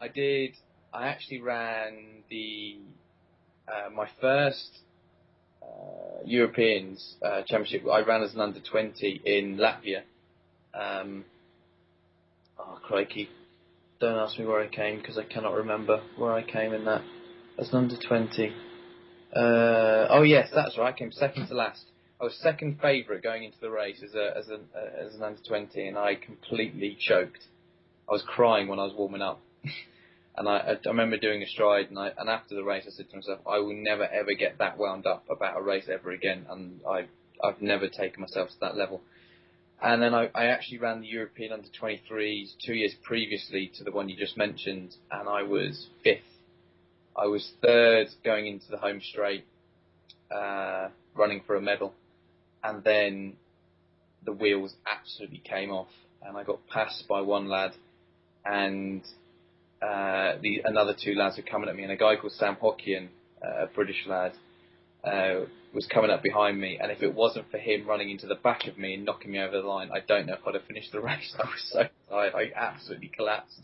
I 0.02 0.08
did. 0.08 0.56
I 0.94 1.08
actually 1.08 1.42
ran 1.42 2.24
the 2.30 2.78
uh, 3.68 3.90
my 3.90 4.08
first 4.22 4.80
Europeans 6.26 7.16
uh, 7.24 7.42
Championship. 7.46 7.84
I 7.92 8.02
ran 8.02 8.24
as 8.24 8.34
an 8.34 8.42
under 8.42 8.60
20 8.60 9.22
in 9.26 9.58
Latvia. 9.58 10.02
Um, 10.74 11.26
oh, 12.60 12.80
crikey. 12.84 13.30
Don't 14.00 14.18
ask 14.18 14.38
me 14.38 14.46
where 14.46 14.62
I 14.62 14.68
came 14.68 14.98
because 14.98 15.18
I 15.18 15.24
cannot 15.24 15.54
remember 15.54 16.02
where 16.18 16.34
I 16.34 16.44
came 16.44 16.74
in 16.74 16.86
that. 16.86 17.02
As 17.58 17.70
an 17.70 17.76
under 17.76 17.96
20. 17.96 18.54
Uh, 19.36 20.08
oh, 20.10 20.24
yes, 20.24 20.50
that's 20.54 20.78
right. 20.78 20.94
I 20.94 20.98
came 20.98 21.12
second 21.12 21.48
to 21.48 21.56
last. 21.56 21.84
I 22.20 22.24
was 22.24 22.36
second 22.42 22.80
favourite 22.82 23.22
going 23.22 23.44
into 23.44 23.60
the 23.60 23.70
race 23.70 24.02
as 24.02 24.16
a 24.16 24.38
as 24.38 24.48
an 24.48 24.62
uh, 24.74 25.06
as 25.06 25.16
an 25.16 25.24
under 25.24 25.42
twenty, 25.46 25.88
and 25.88 25.98
I 25.98 26.16
completely 26.16 26.98
choked. 26.98 27.44
I 28.08 28.14
was 28.14 28.24
crying 28.26 28.70
when 28.70 28.80
I 28.80 28.84
was 28.84 28.94
warming 28.98 29.22
up, 29.22 29.42
and 30.38 30.50
I, 30.50 30.58
I 30.58 30.88
remember 30.88 31.18
doing 31.18 31.42
a 31.42 31.48
stride, 31.48 31.90
and 31.90 31.98
I 31.98 32.12
and 32.18 32.30
after 32.30 32.56
the 32.56 32.64
race, 32.64 32.86
I 32.88 32.92
said 32.92 33.10
to 33.10 33.16
myself, 33.16 33.40
I 33.48 33.60
will 33.60 33.74
never 33.74 34.06
ever 34.06 34.34
get 34.34 34.58
that 34.60 34.78
wound 34.78 35.06
up 35.06 35.26
about 35.30 35.58
a 35.58 35.62
race 35.62 35.88
ever 35.92 36.12
again, 36.12 36.46
and 36.50 36.82
I 36.88 37.08
I've 37.44 37.62
never 37.62 37.88
taken 37.88 38.22
myself 38.22 38.50
to 38.50 38.56
that 38.62 38.76
level. 38.76 39.02
And 39.82 40.02
then 40.02 40.14
I, 40.14 40.30
I 40.34 40.46
actually 40.46 40.80
ran 40.80 41.02
the 41.02 41.08
European 41.08 41.52
under 41.52 41.68
23s 41.68 42.54
two 42.66 42.74
years 42.74 42.94
previously 43.04 43.72
to 43.78 43.84
the 43.84 43.92
one 43.92 44.08
you 44.10 44.16
just 44.16 44.38
mentioned, 44.38 44.96
and 45.12 45.28
I 45.28 45.44
was 45.44 45.88
fifth. 46.04 46.22
I 47.16 47.26
was 47.28 47.50
third 47.62 48.08
going 48.24 48.48
into 48.48 48.66
the 48.70 48.78
home 48.78 49.02
straight, 49.02 49.46
uh, 50.34 50.90
running 51.14 51.42
for 51.46 51.56
a 51.56 51.62
medal, 51.62 51.94
and 52.64 52.84
then 52.84 53.34
the 54.26 54.34
wheels 54.34 54.74
absolutely 54.86 55.40
came 55.40 55.72
off, 55.72 55.92
and 56.22 56.38
I 56.38 56.44
got 56.44 56.66
passed 56.68 57.06
by 57.08 57.22
one 57.22 57.48
lad, 57.48 57.72
and 58.46 59.02
uh, 59.82 60.38
the 60.42 60.62
another 60.64 60.96
two 61.00 61.14
lads 61.16 61.38
were 61.38 61.44
coming 61.44 61.70
at 61.70 61.76
me, 61.76 61.84
and 61.84 61.92
a 61.92 61.98
guy 61.98 62.16
called 62.16 62.34
Sam 62.34 62.56
Haughian, 62.62 63.10
uh, 63.44 63.66
a 63.66 63.68
British 63.68 64.06
lad, 64.08 64.34
uh, 65.04 65.46
was 65.74 65.86
coming 65.88 66.10
up 66.10 66.24
behind 66.24 66.60
me, 66.60 66.80
and 66.82 66.92
if 66.92 67.04
it 67.04 67.14
wasn't 67.14 67.50
for 67.52 67.58
him 67.58 67.86
running 67.88 68.10
into 68.10 68.28
the 68.28 68.36
back 68.36 68.68
of 68.68 68.78
me 68.78 68.94
and 68.94 69.06
knocking 69.06 69.32
me 69.32 69.40
over 69.40 69.62
the 69.62 69.68
line, 69.68 69.90
I 69.94 70.00
don't 70.00 70.26
know 70.26 70.34
if 70.34 70.40
I'd 70.48 70.56
have 70.56 70.64
finished 70.66 70.92
the 70.92 71.02
race. 71.02 71.36
I 71.38 71.46
was 71.46 71.70
so 71.72 71.84
tired, 72.10 72.34
I 72.34 72.52
absolutely 72.56 73.10
collapsed. 73.10 73.62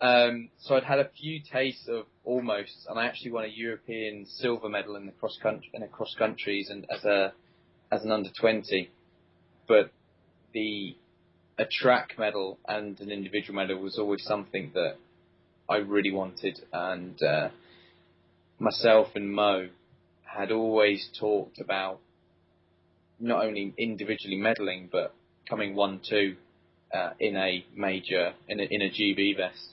Um, 0.00 0.50
so 0.60 0.74
I'd 0.76 0.84
had 0.84 0.98
a 0.98 1.08
few 1.18 1.40
tastes 1.50 1.88
of 1.88 2.04
almost, 2.24 2.86
and 2.88 2.98
I 2.98 3.06
actually 3.06 3.30
won 3.30 3.44
a 3.44 3.48
European 3.48 4.26
silver 4.26 4.68
medal 4.68 4.96
in 4.96 5.06
the 5.06 5.12
cross 5.12 5.38
country 5.42 5.70
in 5.72 5.80
the 5.80 5.88
cross 5.88 6.14
countries 6.18 6.68
and 6.68 6.86
as 6.90 7.04
a 7.04 7.32
as 7.90 8.04
an 8.04 8.12
under 8.12 8.28
twenty, 8.38 8.90
but 9.66 9.90
the 10.52 10.96
a 11.58 11.64
track 11.64 12.14
medal 12.18 12.58
and 12.68 13.00
an 13.00 13.10
individual 13.10 13.54
medal 13.54 13.78
was 13.78 13.98
always 13.98 14.22
something 14.24 14.70
that 14.74 14.96
I 15.68 15.78
really 15.78 16.12
wanted, 16.12 16.60
and 16.72 17.20
uh, 17.22 17.48
myself 18.58 19.08
and 19.16 19.32
Mo 19.32 19.68
had 20.24 20.52
always 20.52 21.08
talked 21.18 21.60
about 21.60 21.98
not 23.18 23.44
only 23.44 23.74
individually 23.78 24.36
medaling 24.36 24.90
but 24.90 25.14
coming 25.48 25.74
one 25.74 26.00
two 26.08 26.36
uh, 26.94 27.10
in 27.18 27.36
a 27.36 27.64
major 27.74 28.34
in 28.48 28.60
a, 28.60 28.62
in 28.62 28.82
a 28.82 28.90
GB 28.90 29.36
vest, 29.36 29.72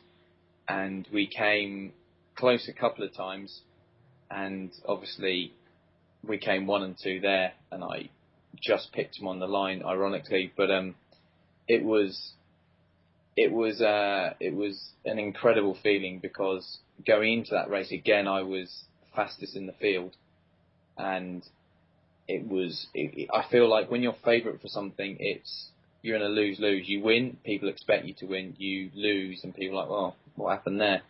and 0.68 1.08
we 1.14 1.28
came 1.28 1.94
close 2.36 2.68
a 2.68 2.74
couple 2.74 3.06
of 3.06 3.14
times, 3.14 3.62
and 4.32 4.72
obviously 4.88 5.54
we 6.28 6.40
came 6.40 6.66
one 6.66 6.82
and 6.82 6.96
two 7.02 7.20
there, 7.20 7.54
and 7.72 7.84
I 7.84 8.10
just 8.60 8.92
picked 8.94 9.20
him 9.20 9.28
on 9.28 9.40
the 9.40 9.48
line, 9.48 9.84
ironically, 9.86 10.52
but 10.58 10.72
um, 10.72 10.96
it 11.68 11.84
was 11.84 12.34
it 13.36 13.52
was 13.52 13.82
uh, 13.82 14.34
it 14.40 14.56
was 14.56 14.92
an 15.06 15.20
incredible 15.20 15.78
feeling 15.82 16.20
because 16.20 16.80
going 17.06 17.40
into 17.40 17.52
that 17.52 17.70
race 17.70 17.92
again, 17.92 18.28
I 18.28 18.44
was 18.44 18.84
fastest 19.16 19.56
in 19.56 19.66
the 19.66 19.74
field, 19.74 20.16
and 20.98 21.44
it 22.28 22.48
was. 22.48 22.88
It, 22.94 23.30
I 23.34 23.50
feel 23.50 23.68
like 23.70 23.90
when 23.90 24.02
you're 24.04 24.16
favourite 24.24 24.62
for 24.62 24.68
something, 24.68 25.18
it's 25.20 25.70
you're 26.02 26.16
in 26.16 26.22
a 26.22 26.30
lose 26.30 26.60
lose. 26.60 26.88
You 26.88 27.02
win, 27.02 27.38
people 27.44 27.70
expect 27.70 28.06
you 28.06 28.14
to 28.20 28.26
win. 28.26 28.56
You 28.58 28.92
lose, 28.94 29.44
and 29.44 29.56
people 29.56 29.80
are 29.80 29.82
like, 29.82 29.90
well, 29.90 30.16
what 30.36 30.52
happened 30.52 30.80
there? 30.80 31.02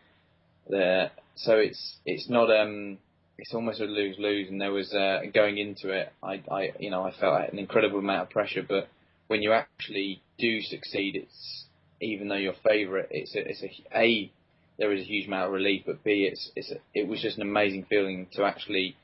There. 0.69 1.11
So 1.35 1.57
it's 1.57 1.97
it's 2.05 2.29
not 2.29 2.49
um 2.49 2.99
it's 3.37 3.53
almost 3.53 3.81
a 3.81 3.85
lose 3.85 4.15
lose. 4.17 4.47
And 4.49 4.61
there 4.61 4.71
was 4.71 4.93
uh, 4.93 5.21
going 5.33 5.57
into 5.57 5.89
it, 5.89 6.13
I 6.21 6.41
I 6.49 6.71
you 6.79 6.89
know 6.89 7.03
I 7.03 7.11
felt 7.11 7.51
an 7.51 7.59
incredible 7.59 7.99
amount 7.99 8.21
of 8.21 8.29
pressure, 8.29 8.63
but 8.67 8.87
when 9.27 9.41
you 9.41 9.51
actually 9.51 10.21
do 10.37 10.61
succeed, 10.61 11.15
it's 11.15 11.65
even 12.03 12.27
though 12.27 12.35
you're 12.35 12.53
favourite, 12.67 13.07
it's 13.11 13.35
a, 13.35 13.49
it's 13.49 13.63
a, 13.63 13.97
a 13.97 14.31
there 14.77 14.91
is 14.91 15.01
a 15.01 15.05
huge 15.05 15.27
amount 15.27 15.47
of 15.47 15.53
relief, 15.53 15.83
but 15.85 16.03
b 16.03 16.27
it's 16.31 16.51
it's 16.55 16.71
a, 16.71 16.77
it 16.93 17.07
was 17.07 17.21
just 17.21 17.37
an 17.37 17.43
amazing 17.43 17.85
feeling 17.89 18.27
to 18.33 18.43
actually 18.43 18.95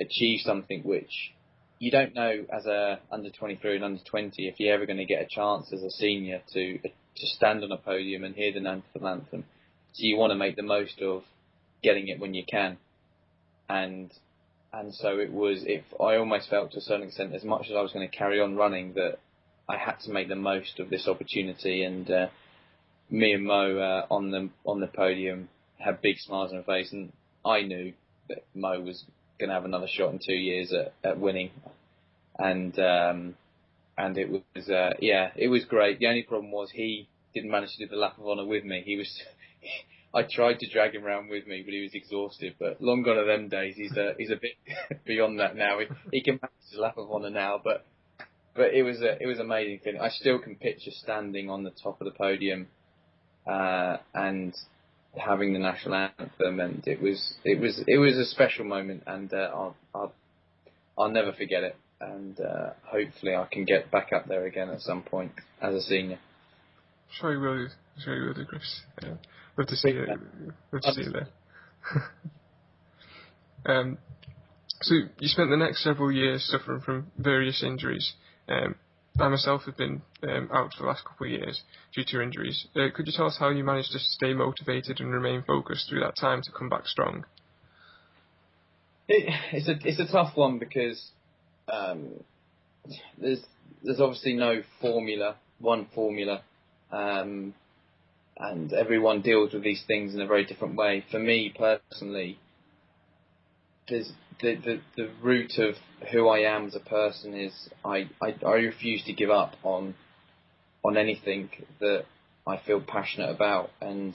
achieve 0.00 0.40
something 0.42 0.82
which 0.82 1.32
you 1.78 1.90
don't 1.90 2.14
know 2.14 2.44
as 2.52 2.66
a 2.66 3.00
under 3.10 3.30
23 3.30 3.76
and 3.76 3.84
under 3.84 4.02
20 4.04 4.48
if 4.48 4.58
you're 4.58 4.74
ever 4.74 4.86
going 4.86 4.98
to 4.98 5.04
get 5.04 5.22
a 5.22 5.26
chance 5.26 5.72
as 5.72 5.82
a 5.82 5.90
senior 5.90 6.40
to 6.52 6.78
to 6.78 7.26
stand 7.26 7.64
on 7.64 7.72
a 7.72 7.76
podium 7.76 8.24
and 8.24 8.34
hear 8.34 8.52
the 8.52 8.60
national 8.60 9.08
anthem. 9.08 9.44
So 9.92 10.04
you 10.04 10.16
want 10.16 10.30
to 10.30 10.36
make 10.36 10.56
the 10.56 10.62
most 10.62 11.00
of 11.02 11.22
getting 11.82 12.08
it 12.08 12.20
when 12.20 12.34
you 12.34 12.44
can, 12.48 12.78
and 13.68 14.12
and 14.72 14.94
so 14.94 15.18
it 15.18 15.32
was. 15.32 15.64
If 15.66 15.84
I 16.00 16.16
almost 16.16 16.48
felt 16.50 16.72
to 16.72 16.78
a 16.78 16.82
certain 16.82 17.08
extent, 17.08 17.34
as 17.34 17.44
much 17.44 17.66
as 17.68 17.76
I 17.76 17.80
was 17.80 17.92
going 17.92 18.08
to 18.08 18.16
carry 18.16 18.40
on 18.40 18.56
running, 18.56 18.94
that 18.94 19.18
I 19.68 19.76
had 19.76 20.00
to 20.00 20.10
make 20.10 20.28
the 20.28 20.36
most 20.36 20.80
of 20.80 20.88
this 20.88 21.06
opportunity. 21.06 21.82
And 21.82 22.10
uh, 22.10 22.28
me 23.10 23.32
and 23.32 23.44
Mo 23.44 23.78
uh, 23.78 24.06
on 24.12 24.30
the 24.30 24.48
on 24.64 24.80
the 24.80 24.86
podium 24.86 25.48
had 25.78 26.00
big 26.02 26.18
smiles 26.18 26.52
on 26.52 26.58
our 26.58 26.64
face, 26.64 26.92
and 26.92 27.12
I 27.44 27.62
knew 27.62 27.92
that 28.28 28.44
Mo 28.54 28.80
was 28.80 29.04
going 29.38 29.48
to 29.48 29.54
have 29.54 29.64
another 29.64 29.86
shot 29.88 30.12
in 30.12 30.18
two 30.24 30.34
years 30.34 30.72
at, 30.72 30.92
at 31.08 31.18
winning, 31.18 31.50
and 32.38 32.78
um, 32.78 33.34
and 33.96 34.18
it 34.18 34.30
was 34.30 34.68
uh, 34.68 34.94
yeah, 35.00 35.30
it 35.36 35.48
was 35.48 35.64
great. 35.64 35.98
The 35.98 36.06
only 36.06 36.22
problem 36.22 36.50
was 36.50 36.70
he 36.70 37.08
didn't 37.34 37.50
manage 37.50 37.76
to 37.76 37.86
do 37.86 37.90
the 37.90 37.96
lap 37.96 38.18
of 38.18 38.26
honour 38.26 38.46
with 38.46 38.64
me. 38.64 38.82
He 38.84 38.96
was. 38.96 39.22
I 40.14 40.22
tried 40.22 40.60
to 40.60 40.70
drag 40.70 40.94
him 40.94 41.04
around 41.04 41.28
with 41.28 41.46
me, 41.46 41.60
but 41.62 41.74
he 41.74 41.82
was 41.82 41.92
exhausted. 41.92 42.54
But 42.58 42.80
long 42.80 43.02
gone 43.02 43.18
are 43.18 43.26
them 43.26 43.50
days. 43.50 43.74
He's 43.76 43.94
a 43.94 44.14
he's 44.16 44.30
a 44.30 44.36
bit 44.40 44.52
beyond 45.04 45.38
that 45.38 45.54
now. 45.54 45.78
He, 45.80 45.86
he 46.10 46.22
can 46.22 46.40
manage 46.40 46.70
his 46.70 46.78
lap 46.78 46.96
of 46.96 47.10
honour 47.12 47.28
now, 47.28 47.60
but 47.62 47.84
but 48.54 48.74
it 48.74 48.82
was 48.82 49.00
a 49.00 49.22
it 49.22 49.26
was 49.26 49.38
amazing 49.38 49.80
feeling. 49.82 50.00
I 50.00 50.08
still 50.08 50.38
can 50.38 50.56
picture 50.56 50.90
standing 50.90 51.50
on 51.50 51.62
the 51.62 51.70
top 51.70 52.00
of 52.00 52.04
the 52.04 52.10
podium 52.10 52.68
uh, 53.46 53.98
and 54.14 54.54
having 55.16 55.52
the 55.52 55.58
national 55.58 55.94
anthem, 56.18 56.60
and 56.60 56.86
it 56.86 57.00
was 57.00 57.34
it 57.44 57.60
was 57.60 57.82
it 57.86 57.98
was 57.98 58.16
a 58.16 58.24
special 58.24 58.64
moment, 58.64 59.04
and 59.06 59.32
uh, 59.32 59.50
I'll, 59.54 59.76
I'll 59.94 60.12
I'll 60.98 61.10
never 61.10 61.32
forget 61.32 61.62
it, 61.62 61.76
and 62.00 62.38
uh, 62.40 62.70
hopefully 62.84 63.34
I 63.34 63.46
can 63.50 63.64
get 63.64 63.90
back 63.90 64.12
up 64.12 64.26
there 64.26 64.46
again 64.46 64.68
at 64.70 64.80
some 64.80 65.02
point 65.02 65.32
as 65.60 65.74
a 65.74 65.80
senior. 65.80 66.18
Sure 67.18 67.32
you 67.32 67.40
will. 67.40 67.68
Sure 68.04 68.16
you 68.16 68.26
will 68.26 68.34
do, 68.34 68.44
Chris. 68.44 68.82
Yeah. 69.02 69.14
Love 69.56 69.68
to 69.68 69.76
see 69.76 69.88
it. 69.88 70.08
Love 70.72 70.82
to 70.82 70.92
see 70.92 71.02
you 71.02 71.12
there. 71.12 71.28
um, 73.66 73.98
so 74.82 74.94
you 75.18 75.28
spent 75.28 75.50
the 75.50 75.56
next 75.56 75.82
several 75.82 76.12
years 76.12 76.46
suffering 76.48 76.80
from 76.80 77.10
various 77.16 77.62
injuries. 77.62 78.12
Um, 78.48 78.74
I 79.20 79.28
myself 79.28 79.62
have 79.66 79.76
been 79.76 80.02
um, 80.22 80.48
out 80.52 80.72
for 80.74 80.84
the 80.84 80.88
last 80.88 81.04
couple 81.04 81.26
of 81.26 81.32
years 81.32 81.62
due 81.94 82.04
to 82.06 82.22
injuries. 82.22 82.66
Uh, 82.76 82.86
could 82.94 83.06
you 83.06 83.12
tell 83.14 83.26
us 83.26 83.36
how 83.38 83.50
you 83.50 83.64
managed 83.64 83.92
to 83.92 83.98
stay 83.98 84.32
motivated 84.32 85.00
and 85.00 85.12
remain 85.12 85.42
focused 85.46 85.88
through 85.88 86.00
that 86.00 86.16
time 86.16 86.40
to 86.42 86.52
come 86.52 86.68
back 86.68 86.86
strong? 86.86 87.24
It, 89.08 89.32
it's 89.52 89.68
a 89.68 89.88
it's 89.88 89.98
a 89.98 90.12
tough 90.12 90.36
one 90.36 90.58
because 90.58 91.10
um, 91.72 92.10
there's 93.20 93.40
there's 93.82 94.00
obviously 94.00 94.34
no 94.34 94.62
formula, 94.80 95.36
one 95.58 95.88
formula, 95.94 96.42
um, 96.92 97.54
and 98.36 98.72
everyone 98.72 99.22
deals 99.22 99.52
with 99.52 99.64
these 99.64 99.82
things 99.86 100.14
in 100.14 100.20
a 100.20 100.26
very 100.26 100.44
different 100.44 100.76
way. 100.76 101.04
For 101.10 101.18
me 101.18 101.52
personally, 101.56 102.38
there's 103.88 104.12
the, 104.40 104.54
the 104.56 104.80
the 104.96 105.10
root 105.22 105.58
of 105.58 105.74
who 106.12 106.28
I 106.28 106.40
am 106.40 106.66
as 106.66 106.74
a 106.74 106.80
person 106.80 107.34
is 107.34 107.52
I, 107.84 108.08
I, 108.22 108.34
I 108.44 108.54
refuse 108.54 109.04
to 109.04 109.12
give 109.12 109.30
up 109.30 109.54
on 109.62 109.94
on 110.84 110.96
anything 110.96 111.50
that 111.80 112.04
I 112.46 112.60
feel 112.64 112.80
passionate 112.80 113.30
about. 113.30 113.70
And 113.80 114.14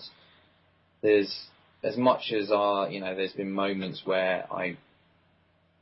there's 1.02 1.48
as 1.84 1.98
much 1.98 2.32
as 2.32 2.52
our 2.52 2.90
you 2.90 3.02
know 3.02 3.16
there's 3.16 3.34
been 3.34 3.52
moments 3.52 4.02
where 4.06 4.46
I 4.52 4.78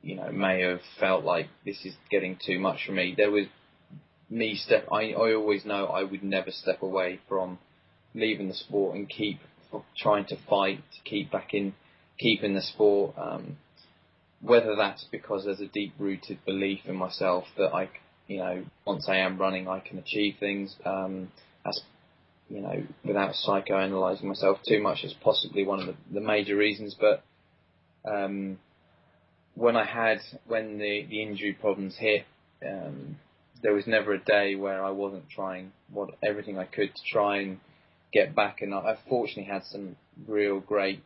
you 0.02 0.16
know 0.16 0.32
may 0.32 0.62
have 0.62 0.82
felt 1.00 1.24
like 1.24 1.48
this 1.66 1.86
is 1.86 1.94
getting 2.10 2.38
too 2.44 2.60
much 2.60 2.86
for 2.88 2.92
me 2.92 3.14
there 3.16 3.30
was 3.30 3.46
me 4.32 4.56
step 4.56 4.88
I, 4.92 5.12
I 5.12 5.36
always 5.36 5.64
know 5.64 5.86
I 5.86 6.04
would 6.04 6.24
never 6.24 6.50
step 6.50 6.82
away 6.82 7.20
from 7.30 7.60
leaving 8.16 8.48
the 8.48 8.56
sport 8.56 8.96
and 8.96 9.08
keep 9.08 9.40
trying 9.96 10.26
to 10.26 10.38
fight 10.50 10.80
to 10.96 11.10
keep 11.10 11.32
back 11.32 11.54
in 11.54 11.74
keep 12.22 12.44
in 12.44 12.54
the 12.54 12.62
sport. 12.62 13.16
Um, 13.18 13.58
whether 14.42 14.76
that's 14.76 15.06
because 15.12 15.46
there's 15.46 15.62
a 15.62 15.68
deep 15.68 15.94
rooted 16.00 16.44
belief 16.46 16.80
in 16.86 16.96
myself 16.96 17.46
that 17.58 17.74
I, 17.74 17.90
you 18.28 18.38
know, 18.38 18.64
once 18.86 19.08
I 19.08 19.18
am 19.18 19.38
running, 19.38 19.68
I 19.68 19.80
can 19.80 20.00
achieve 20.00 20.36
things. 20.40 20.76
Um, 20.86 21.32
as 21.66 21.80
you 22.50 22.62
know, 22.62 22.84
without 23.06 23.34
psychoanalyzing 23.34 24.24
myself 24.24 24.60
too 24.68 24.82
much, 24.82 25.04
is 25.04 25.14
possibly 25.24 25.66
one 25.66 25.80
of 25.80 25.88
the, 25.88 25.96
the 26.14 26.22
major 26.22 26.56
reasons. 26.56 26.96
But 27.00 27.24
um, 28.04 28.58
when 29.56 29.76
I 29.76 29.86
had 29.86 30.20
when 30.48 30.78
the 30.78 31.06
the 31.10 31.22
injury 31.22 31.54
problems 31.54 31.96
hit, 31.98 32.26
um, 32.68 33.18
there 33.62 33.74
was 33.74 33.86
never 33.86 34.14
a 34.14 34.20
day 34.20 34.56
where 34.56 34.84
I 34.84 34.90
wasn't 34.90 35.30
trying 35.30 35.72
what 35.92 36.10
everything 36.24 36.58
I 36.58 36.66
could 36.66 36.94
to 36.96 37.02
try 37.12 37.42
and 37.42 37.60
get 38.12 38.36
back. 38.36 38.62
And 38.62 38.74
I, 38.74 38.78
I 38.80 38.98
fortunately 39.08 39.52
had 39.52 39.64
some 39.66 39.96
real 40.28 40.60
great 40.60 41.04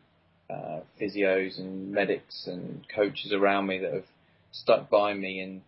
uh, 0.48 0.80
physios 1.00 1.58
and 1.58 1.92
medics 1.92 2.46
and 2.46 2.84
coaches 2.94 3.32
around 3.32 3.66
me 3.66 3.78
that 3.78 3.92
have 3.92 4.04
stuck 4.52 4.88
by 4.88 5.12
me 5.12 5.40
and 5.40 5.62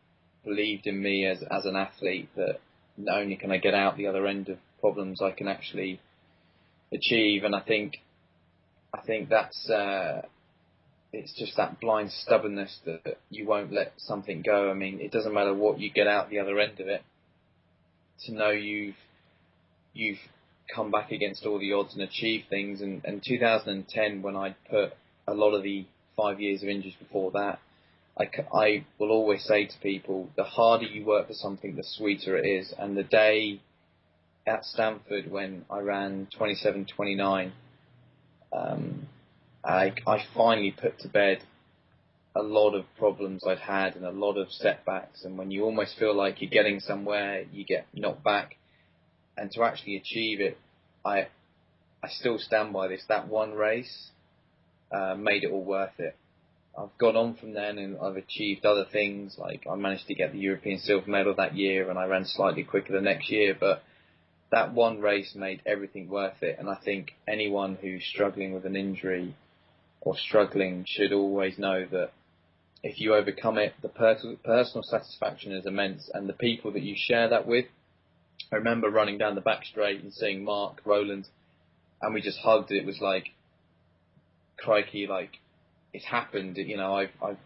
believed 0.44 0.86
in 0.86 1.02
me 1.02 1.26
as 1.26 1.42
as 1.50 1.64
an 1.66 1.76
athlete 1.76 2.28
that 2.36 2.60
not 2.96 3.18
only 3.20 3.36
can 3.36 3.50
I 3.50 3.58
get 3.58 3.74
out 3.74 3.96
the 3.96 4.06
other 4.06 4.26
end 4.26 4.48
of 4.48 4.58
problems, 4.80 5.20
I 5.22 5.30
can 5.30 5.48
actually 5.48 6.00
achieve. 6.92 7.44
And 7.44 7.54
I 7.54 7.60
think 7.60 7.98
I 8.92 9.00
think 9.00 9.28
that's 9.28 9.68
uh, 9.68 10.22
it's 11.12 11.32
just 11.38 11.56
that 11.56 11.80
blind 11.80 12.10
stubbornness 12.10 12.78
that, 12.84 13.18
you 13.30 13.46
won't 13.46 13.72
let 13.72 13.92
something 13.96 14.42
go. 14.42 14.70
I 14.70 14.74
mean, 14.74 15.00
it 15.00 15.10
doesn't 15.10 15.32
matter 15.34 15.54
what 15.54 15.78
you 15.78 15.90
get 15.90 16.06
out 16.06 16.30
the 16.30 16.40
other 16.40 16.58
end 16.58 16.80
of 16.80 16.88
it. 16.88 17.02
To 18.26 18.32
know 18.32 18.50
you've 18.50 18.96
you've 19.94 20.18
come 20.74 20.90
back 20.90 21.12
against 21.12 21.46
all 21.46 21.58
the 21.58 21.72
odds 21.72 21.94
and 21.94 22.02
achieve 22.02 22.44
things. 22.48 22.80
And, 22.80 23.04
and 23.04 23.22
2010, 23.26 24.22
when 24.22 24.36
I 24.36 24.54
put 24.70 24.92
a 25.26 25.34
lot 25.34 25.54
of 25.54 25.62
the 25.62 25.86
five 26.16 26.40
years 26.40 26.62
of 26.62 26.68
injuries 26.68 26.94
before 26.98 27.30
that, 27.32 27.58
I, 28.18 28.24
I 28.52 28.84
will 28.98 29.10
always 29.10 29.44
say 29.44 29.66
to 29.66 29.78
people, 29.80 30.28
the 30.36 30.44
harder 30.44 30.84
you 30.84 31.04
work 31.04 31.28
for 31.28 31.34
something, 31.34 31.76
the 31.76 31.84
sweeter 31.84 32.36
it 32.36 32.46
is. 32.46 32.74
And 32.78 32.96
the 32.96 33.04
day 33.04 33.60
at 34.46 34.64
Stanford 34.64 35.30
when 35.30 35.64
I 35.70 35.80
ran 35.80 36.28
27.29, 36.38 37.52
um, 38.52 39.08
I, 39.64 39.92
I 40.06 40.24
finally 40.34 40.72
put 40.72 40.98
to 41.00 41.08
bed 41.08 41.38
a 42.34 42.42
lot 42.42 42.74
of 42.74 42.84
problems 42.96 43.42
I'd 43.46 43.58
had 43.58 43.96
and 43.96 44.04
a 44.04 44.10
lot 44.10 44.36
of 44.36 44.50
setbacks. 44.50 45.24
And 45.24 45.36
when 45.36 45.50
you 45.50 45.64
almost 45.64 45.98
feel 45.98 46.14
like 46.14 46.40
you're 46.40 46.50
getting 46.50 46.80
somewhere, 46.80 47.44
you 47.52 47.64
get 47.64 47.86
knocked 47.92 48.24
back. 48.24 48.56
And 49.38 49.50
to 49.52 49.62
actually 49.62 49.96
achieve 49.96 50.40
it, 50.40 50.58
I 51.04 51.28
I 52.02 52.08
still 52.08 52.38
stand 52.38 52.72
by 52.72 52.88
this. 52.88 53.04
That 53.08 53.28
one 53.28 53.52
race 53.52 54.10
uh, 54.92 55.14
made 55.14 55.44
it 55.44 55.50
all 55.50 55.64
worth 55.64 55.98
it. 55.98 56.16
I've 56.76 56.96
gone 56.98 57.16
on 57.16 57.34
from 57.34 57.54
then 57.54 57.78
and 57.78 57.98
I've 58.00 58.16
achieved 58.16 58.64
other 58.64 58.84
things. 58.90 59.36
Like 59.38 59.66
I 59.70 59.74
managed 59.74 60.06
to 60.06 60.14
get 60.14 60.32
the 60.32 60.38
European 60.38 60.78
silver 60.78 61.10
medal 61.10 61.34
that 61.36 61.56
year, 61.56 61.90
and 61.90 61.98
I 61.98 62.06
ran 62.06 62.24
slightly 62.24 62.62
quicker 62.62 62.92
the 62.92 63.00
next 63.00 63.30
year. 63.30 63.56
But 63.58 63.82
that 64.50 64.72
one 64.72 65.00
race 65.00 65.34
made 65.34 65.62
everything 65.66 66.08
worth 66.08 66.42
it. 66.42 66.56
And 66.58 66.68
I 66.68 66.76
think 66.84 67.12
anyone 67.26 67.76
who's 67.80 68.04
struggling 68.04 68.54
with 68.54 68.64
an 68.64 68.76
injury 68.76 69.34
or 70.00 70.16
struggling 70.16 70.84
should 70.86 71.12
always 71.12 71.58
know 71.58 71.84
that 71.90 72.12
if 72.82 73.00
you 73.00 73.14
overcome 73.14 73.58
it, 73.58 73.74
the 73.82 73.88
per- 73.88 74.36
personal 74.44 74.84
satisfaction 74.84 75.52
is 75.52 75.66
immense, 75.66 76.08
and 76.14 76.28
the 76.28 76.32
people 76.32 76.72
that 76.72 76.82
you 76.82 76.94
share 76.96 77.28
that 77.28 77.46
with. 77.46 77.66
I 78.52 78.56
remember 78.56 78.90
running 78.90 79.18
down 79.18 79.34
the 79.34 79.40
back 79.40 79.64
straight 79.64 80.02
and 80.02 80.12
seeing 80.12 80.44
Mark 80.44 80.80
Rowland, 80.84 81.28
and 82.00 82.14
we 82.14 82.22
just 82.22 82.38
hugged. 82.38 82.70
It 82.70 82.86
was 82.86 83.00
like, 83.00 83.26
crikey, 84.58 85.06
like 85.06 85.38
it's 85.92 86.04
happened. 86.04 86.56
You 86.56 86.76
know, 86.76 86.94
I've 86.94 87.10
I've 87.22 87.38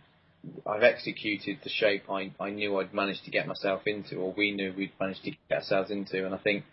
I've 0.66 0.82
executed 0.82 1.58
the 1.62 1.70
shape 1.70 2.11
I 2.11 2.32
I 2.40 2.50
knew 2.50 2.78
I'd 2.78 2.94
managed 2.94 3.25
to 3.25 3.30
get 3.30 3.46
myself 3.46 3.87
into, 3.87 4.16
or 4.16 4.34
we 4.37 4.52
knew 4.52 4.72
we'd 4.76 4.92
managed 5.00 5.25
to 5.25 5.30
get 5.30 5.58
ourselves 5.58 5.90
into, 5.90 6.25
and 6.25 6.34
I 6.34 6.38
think 6.38 6.64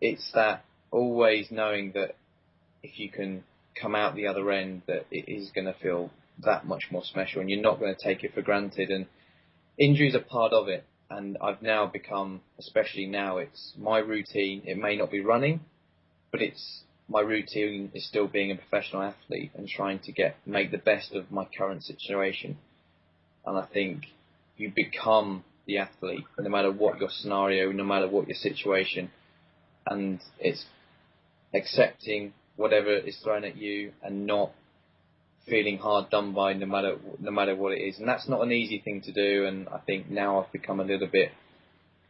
it's 0.00 0.30
that 0.34 0.64
always 0.90 1.50
knowing 1.50 1.92
that 1.92 2.16
if 2.82 2.98
you 2.98 3.10
can 3.10 3.44
come 3.80 3.94
out 3.94 4.14
the 4.14 4.26
other 4.26 4.50
end, 4.50 4.82
that 4.86 5.06
it 5.10 5.30
is 5.30 5.50
going 5.50 5.66
to 5.66 5.74
feel 5.74 6.10
that 6.44 6.66
much 6.66 6.84
more 6.90 7.04
special, 7.04 7.40
and 7.40 7.50
you're 7.50 7.60
not 7.60 7.78
going 7.78 7.94
to 7.94 8.02
take 8.02 8.24
it 8.24 8.34
for 8.34 8.42
granted. 8.42 8.90
And 8.90 9.06
injuries 9.78 10.14
are 10.14 10.20
part 10.20 10.52
of 10.52 10.68
it, 10.68 10.84
and 11.10 11.36
I've 11.42 11.60
now 11.60 11.86
become, 11.86 12.40
especially 12.58 13.06
now, 13.06 13.38
it's 13.38 13.72
my 13.76 13.98
routine. 13.98 14.62
It 14.64 14.78
may 14.78 14.96
not 14.96 15.10
be 15.10 15.20
running, 15.20 15.60
but 16.30 16.40
it's 16.40 16.82
my 17.08 17.20
routine 17.20 17.90
is 17.92 18.06
still 18.06 18.28
being 18.28 18.52
a 18.52 18.54
professional 18.54 19.02
athlete 19.02 19.50
and 19.56 19.68
trying 19.68 19.98
to 19.98 20.12
get 20.12 20.36
make 20.46 20.70
the 20.70 20.78
best 20.78 21.12
of 21.12 21.32
my 21.32 21.46
current 21.58 21.82
situation. 21.82 22.56
And 23.44 23.58
I 23.58 23.66
think 23.66 24.04
you 24.56 24.72
become 24.74 25.44
the 25.66 25.78
athlete 25.78 26.24
no 26.38 26.48
matter 26.48 26.70
what 26.70 27.00
your 27.00 27.10
scenario, 27.10 27.72
no 27.72 27.84
matter 27.84 28.08
what 28.08 28.28
your 28.28 28.36
situation, 28.36 29.10
and 29.86 30.20
it's 30.38 30.64
accepting 31.52 32.32
whatever 32.56 32.96
is 32.96 33.18
thrown 33.18 33.44
at 33.44 33.56
you 33.56 33.92
and 34.02 34.26
not 34.26 34.52
feeling 35.50 35.78
hard 35.78 36.08
done 36.10 36.32
by 36.32 36.54
no 36.54 36.66
matter 36.66 36.96
no 37.18 37.30
matter 37.30 37.54
what 37.54 37.72
it 37.72 37.80
is. 37.82 37.98
And 37.98 38.08
that's 38.08 38.28
not 38.28 38.40
an 38.42 38.52
easy 38.52 38.78
thing 38.78 39.02
to 39.02 39.12
do. 39.12 39.46
And 39.46 39.68
I 39.68 39.78
think 39.78 40.08
now 40.08 40.40
I've 40.40 40.52
become 40.52 40.80
a 40.80 40.84
little 40.84 41.08
bit 41.08 41.32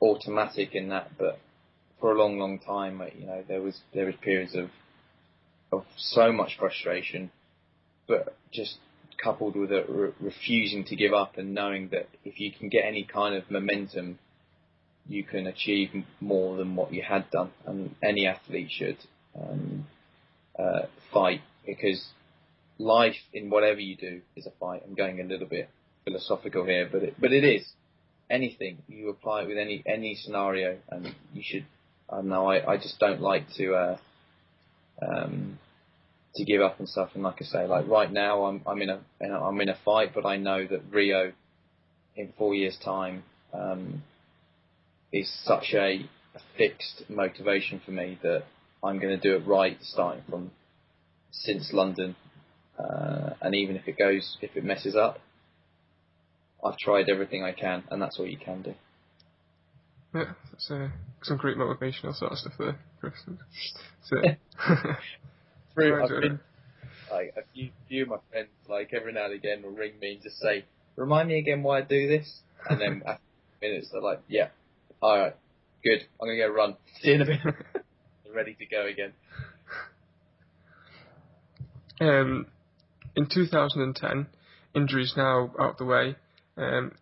automatic 0.01 0.75
in 0.75 0.89
that, 0.91 1.11
but 1.19 1.39
for 2.01 2.13
a 2.13 2.19
long, 2.19 2.39
long 2.39 2.59
time, 2.59 3.03
you 3.19 3.27
know, 3.27 3.43
there 3.49 3.61
was 3.61 3.81
there 3.95 4.07
was 4.07 4.15
periods 4.23 4.55
of 4.55 4.71
of 5.73 5.85
so 5.97 6.33
much 6.33 6.57
frustration, 6.59 7.31
but 8.09 8.37
just 8.53 8.77
coupled 9.23 9.55
with 9.55 9.71
a 9.71 9.85
re- 9.89 10.13
refusing 10.21 10.85
to 10.85 10.97
give 10.97 11.13
up 11.13 11.37
and 11.37 11.55
knowing 11.55 11.89
that 11.91 12.09
if 12.25 12.41
you 12.41 12.51
can 12.53 12.69
get 12.69 12.85
any 12.85 13.05
kind 13.05 13.35
of 13.35 13.51
momentum, 13.51 14.19
you 15.07 15.23
can 15.23 15.47
achieve 15.47 15.91
more 16.21 16.57
than 16.57 16.75
what 16.75 16.93
you 16.93 17.03
had 17.03 17.31
done, 17.31 17.51
and 17.67 17.95
any 18.03 18.27
athlete 18.27 18.71
should 18.71 18.97
um, 19.39 19.87
uh, 20.59 20.83
fight 21.13 21.41
because 21.67 22.05
life 22.81 23.17
in 23.33 23.51
whatever 23.51 23.81
you 23.81 23.97
do 23.97 24.21
is 24.37 24.47
a 24.47 24.51
fight. 24.59 24.83
I'm 24.87 24.95
going 24.95 25.21
a 25.21 25.25
little 25.25 25.47
bit 25.47 25.69
philosophical 26.05 26.65
here, 26.65 26.89
but 26.91 27.03
it, 27.03 27.15
but 27.21 27.33
it 27.33 27.45
is 27.45 27.67
anything 28.29 28.79
you 28.89 29.11
apply 29.11 29.43
it 29.43 29.49
with 29.49 29.59
any 29.59 29.83
any 29.87 30.15
scenario, 30.15 30.79
and 30.89 31.15
you 31.35 31.43
should. 31.45 31.67
I 32.09 32.17
don't 32.17 32.29
know. 32.29 32.51
I, 32.51 32.73
I 32.73 32.77
just 32.77 32.99
don't 32.99 33.21
like 33.21 33.45
to. 33.57 33.75
Uh, 33.75 33.99
um, 35.03 35.59
to 36.35 36.45
give 36.45 36.61
up 36.61 36.79
and 36.79 36.89
stuff. 36.89 37.11
And 37.15 37.23
like 37.23 37.37
I 37.41 37.45
say, 37.45 37.67
like 37.67 37.89
right 37.89 38.11
now, 38.11 38.45
I'm 38.45 38.63
I'm 38.67 38.81
in 38.83 38.91
a 38.91 39.01
I'm 39.21 39.61
in 39.61 39.69
a 39.69 39.79
fight, 39.85 40.13
but 40.15 40.27
I 40.27 40.37
know 40.37 40.67
that 40.67 40.83
Rio, 40.91 41.33
in 42.17 42.33
four 42.39 42.55
years' 42.55 42.79
time, 42.85 43.25
um, 43.53 44.03
is 45.13 45.31
such 45.45 45.75
a, 45.75 46.09
a 46.35 46.41
fixed 46.57 47.05
motivation 47.09 47.81
for 47.85 47.91
me 47.91 48.19
that 48.23 48.45
I'm 48.83 48.99
going 48.99 49.19
to 49.19 49.21
do 49.21 49.37
it 49.37 49.47
right, 49.47 49.77
starting 49.83 50.23
from 50.29 50.51
since 51.33 51.73
London, 51.73 52.17
uh, 52.79 53.31
and 53.41 53.55
even 53.55 53.77
if 53.77 53.89
it 53.89 53.99
goes, 53.99 54.37
if 54.41 54.57
it 54.57 54.65
messes 54.65 54.97
up, 54.97 55.21
I've 56.65 56.77
tried 56.77 57.09
everything 57.09 57.45
I 57.45 57.53
can, 57.53 57.85
and 57.91 58.01
that's 58.01 58.19
all 58.19 58.27
you 58.27 58.37
can 58.37 58.63
do. 58.63 58.75
Yeah, 60.15 60.33
that's 60.51 60.71
uh, 60.71 60.89
some 61.23 61.37
great 61.37 61.57
motivational 61.57 62.15
sort 62.15 62.33
of 62.33 62.39
stuff 62.39 62.53
there, 62.59 62.79
Chris. 63.01 63.15
So, 64.05 64.17
Through, 65.75 66.03
I've 66.03 66.21
been, 66.21 66.41
like 67.11 67.35
a 67.37 67.43
few, 67.55 67.71
few 67.89 68.03
of 68.03 68.09
my 68.09 68.17
friends, 68.31 68.49
like 68.69 68.91
every 68.93 69.13
now 69.13 69.27
and 69.27 69.35
again, 69.35 69.63
will 69.63 69.71
ring 69.71 69.93
me 70.01 70.15
and 70.15 70.23
just 70.23 70.39
say, 70.39 70.65
"Remind 70.97 71.29
me 71.29 71.39
again 71.39 71.63
why 71.63 71.79
I 71.79 71.83
do 71.83 72.09
this," 72.09 72.41
and 72.69 72.81
then 72.81 73.03
after 73.07 73.23
minutes 73.63 73.89
they're 73.93 74.03
like, 74.03 74.21
"Yeah, 74.29 74.49
all 75.01 75.19
right, 75.19 75.37
good. 75.85 76.01
I'm 76.21 76.29
gonna 76.29 76.39
go 76.39 76.49
run. 76.49 76.77
See 77.01 77.09
you 77.09 77.15
in 77.15 77.23
a 77.23 77.27
bit." 77.27 77.41
ready 78.35 78.55
to 78.55 78.67
go 78.67 78.87
again. 78.87 79.13
Um, 82.01 82.47
in 83.17 83.27
2010, 83.33 84.27
injuries 84.75 85.15
now 85.17 85.53
out 85.61 85.79
the 85.79 85.85
way, 85.85 86.17
um, 86.57 86.93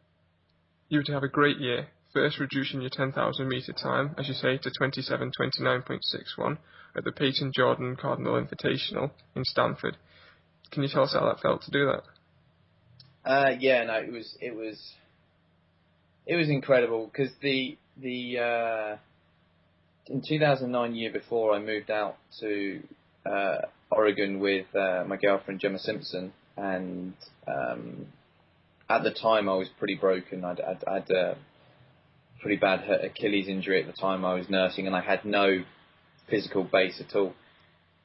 you 0.89 0.99
were 0.99 1.05
to 1.05 1.13
have 1.13 1.23
a 1.23 1.29
great 1.29 1.59
year 1.59 1.89
first 2.13 2.41
reducing 2.41 2.81
your 2.81 2.91
10,000 2.91 3.49
metre 3.49 3.73
time, 3.73 4.15
as 4.19 4.29
you 4.29 4.35
say, 4.35 4.59
to 4.59 4.71
27.29.61 4.71 6.59
at 6.97 7.05
the 7.05 7.13
Peyton 7.13 7.53
Jordan 7.55 7.97
Cardinal 7.97 8.41
Invitational 8.41 9.11
in 9.37 9.45
Stanford. 9.45 9.97
Can 10.71 10.83
you 10.83 10.89
tell 10.89 11.05
us 11.05 11.13
how 11.13 11.27
that 11.27 11.41
felt 11.41 11.63
to 11.63 11.71
do 11.71 11.87
that? 11.87 13.31
Uh, 13.31 13.51
yeah, 13.59 13.85
no, 13.85 13.95
it 13.95 14.11
was 14.11 14.37
it 14.41 14.55
was 14.55 14.95
it 16.27 16.37
was 16.37 16.49
incredible 16.49 17.11
because 17.11 17.31
the 17.43 17.77
the 18.01 18.39
uh, 18.39 18.97
in 20.07 20.23
2009 20.27 20.95
year 20.95 21.13
before 21.13 21.55
I 21.55 21.59
moved 21.59 21.91
out 21.91 22.17
to 22.41 22.81
uh, 23.27 23.59
Oregon 23.91 24.41
with 24.41 24.67
uh, 24.75 25.05
my 25.07 25.17
girlfriend 25.17 25.61
Gemma 25.61 25.79
Simpson, 25.79 26.33
and 26.57 27.15
um, 27.47 28.07
at 28.89 29.03
the 29.03 29.13
time 29.13 29.49
I 29.49 29.55
was 29.55 29.69
pretty 29.79 29.95
broken. 29.95 30.45
I'd, 30.45 30.61
I'd, 30.61 30.85
I'd 30.87 31.11
uh, 31.11 31.35
pretty 32.41 32.57
bad 32.57 32.89
Achilles 32.89 33.49
injury 33.49 33.81
at 33.81 33.87
the 33.87 33.99
time 33.99 34.25
I 34.25 34.35
was 34.35 34.49
nursing, 34.49 34.87
and 34.87 34.95
I 34.95 35.01
had 35.01 35.25
no 35.25 35.65
physical 36.29 36.65
base 36.65 37.01
at 37.07 37.17
all. 37.17 37.35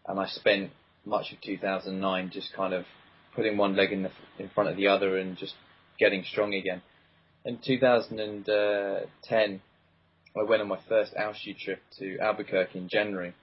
And 0.07 0.19
I 0.19 0.27
spent 0.27 0.71
much 1.05 1.31
of 1.31 1.41
2009 1.41 2.31
just 2.33 2.53
kind 2.53 2.73
of 2.73 2.85
putting 3.35 3.57
one 3.57 3.75
leg 3.75 3.91
in 3.91 4.03
the 4.03 4.11
in 4.39 4.49
front 4.49 4.69
of 4.69 4.77
the 4.77 4.87
other 4.87 5.17
and 5.17 5.37
just 5.37 5.53
getting 5.99 6.23
strong 6.23 6.53
again. 6.53 6.81
In 7.45 7.59
2010, 7.65 9.61
I 10.35 10.43
went 10.43 10.61
on 10.61 10.67
my 10.67 10.79
first 10.87 11.13
altitude 11.15 11.57
trip 11.57 11.81
to 11.99 12.17
Albuquerque 12.19 12.79
in 12.79 12.89
January, 12.89 13.33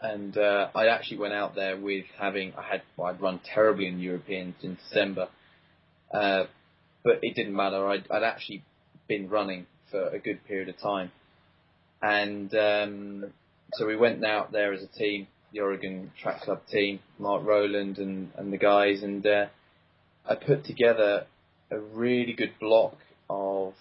and 0.00 0.36
uh, 0.36 0.68
I 0.74 0.88
actually 0.88 1.18
went 1.18 1.34
out 1.34 1.54
there 1.54 1.76
with 1.76 2.04
having 2.18 2.52
I 2.56 2.62
had 2.62 2.82
well, 2.96 3.08
I'd 3.08 3.20
run 3.20 3.40
terribly 3.44 3.86
in 3.86 3.98
Europeans 3.98 4.54
in 4.62 4.76
December, 4.76 5.28
uh, 6.12 6.44
but 7.02 7.20
it 7.22 7.34
didn't 7.34 7.54
matter. 7.54 7.86
I'd, 7.88 8.10
I'd 8.10 8.22
actually 8.22 8.62
been 9.08 9.28
running 9.28 9.66
for 9.90 10.08
a 10.08 10.18
good 10.18 10.44
period 10.46 10.68
of 10.68 10.78
time. 10.78 11.10
And 12.02 12.54
um, 12.54 13.32
so 13.74 13.86
we 13.86 13.96
went 13.96 14.24
out 14.24 14.52
there 14.52 14.72
as 14.72 14.82
a 14.82 14.98
team, 14.98 15.26
the 15.52 15.60
Oregon 15.60 16.12
Track 16.20 16.42
Club 16.42 16.60
team, 16.70 17.00
Mark 17.18 17.44
Rowland 17.44 17.98
and, 17.98 18.30
and 18.36 18.52
the 18.52 18.58
guys, 18.58 19.02
and 19.02 19.26
uh, 19.26 19.46
I 20.28 20.34
put 20.34 20.64
together 20.64 21.26
a 21.70 21.78
really 21.78 22.34
good 22.34 22.52
block 22.60 22.96
of 23.30 23.74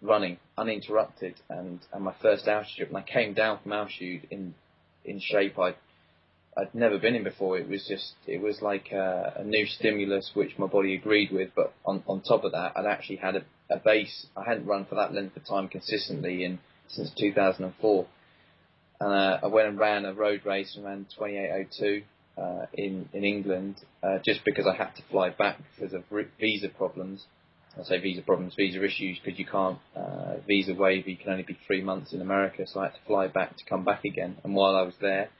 running 0.00 0.38
uninterrupted 0.58 1.34
and, 1.48 1.78
and 1.92 2.02
my 2.02 2.14
first 2.20 2.48
altitude 2.48 2.88
and 2.88 2.96
I 2.96 3.02
came 3.02 3.34
down 3.34 3.60
from 3.62 3.72
altitude 3.72 4.26
in 4.30 4.54
in 5.04 5.20
shape 5.20 5.58
I 5.58 5.74
I'd 6.56 6.74
never 6.74 6.98
been 6.98 7.14
in 7.14 7.24
before. 7.24 7.58
It 7.58 7.68
was 7.68 7.86
just 7.88 8.12
it 8.26 8.40
was 8.40 8.60
like 8.60 8.92
a, 8.92 9.34
a 9.38 9.44
new 9.44 9.66
stimulus 9.66 10.32
which 10.34 10.58
my 10.58 10.66
body 10.66 10.94
agreed 10.94 11.32
with. 11.32 11.50
But 11.56 11.72
on 11.84 12.02
on 12.06 12.20
top 12.20 12.44
of 12.44 12.52
that, 12.52 12.72
I'd 12.76 12.86
actually 12.86 13.16
had 13.16 13.36
a, 13.36 13.44
a 13.70 13.78
base. 13.78 14.26
I 14.36 14.44
hadn't 14.44 14.66
run 14.66 14.84
for 14.84 14.96
that 14.96 15.14
length 15.14 15.36
of 15.36 15.46
time 15.46 15.68
consistently 15.68 16.44
in 16.44 16.58
since 16.88 17.10
2004. 17.18 18.06
And 19.00 19.12
uh, 19.12 19.38
I 19.42 19.46
went 19.46 19.68
and 19.68 19.78
ran 19.78 20.04
a 20.04 20.12
road 20.12 20.42
race 20.44 20.76
and 20.76 20.84
ran 20.84 21.06
2802 21.18 22.02
uh, 22.36 22.66
in 22.74 23.08
in 23.14 23.24
England 23.24 23.76
uh, 24.02 24.18
just 24.24 24.44
because 24.44 24.66
I 24.66 24.76
had 24.76 24.94
to 24.96 25.02
fly 25.10 25.30
back 25.30 25.58
because 25.74 25.94
of 25.94 26.04
visa 26.38 26.68
problems. 26.68 27.24
I 27.78 27.84
say 27.84 28.00
visa 28.00 28.22
problems, 28.22 28.54
visa 28.54 28.84
issues, 28.84 29.18
because 29.18 29.38
you 29.38 29.46
can't 29.46 29.78
uh, 29.96 30.34
visa 30.46 30.74
waiver. 30.74 31.08
You 31.08 31.16
can 31.16 31.30
only 31.30 31.42
be 31.42 31.58
three 31.66 31.82
months 31.82 32.12
in 32.12 32.20
America, 32.20 32.66
so 32.66 32.80
I 32.80 32.84
had 32.84 32.94
to 32.94 33.00
fly 33.06 33.28
back 33.28 33.56
to 33.56 33.64
come 33.64 33.84
back 33.84 34.04
again. 34.04 34.36
And 34.44 34.54
while 34.54 34.76
I 34.76 34.82
was 34.82 34.94
there, 35.00 35.30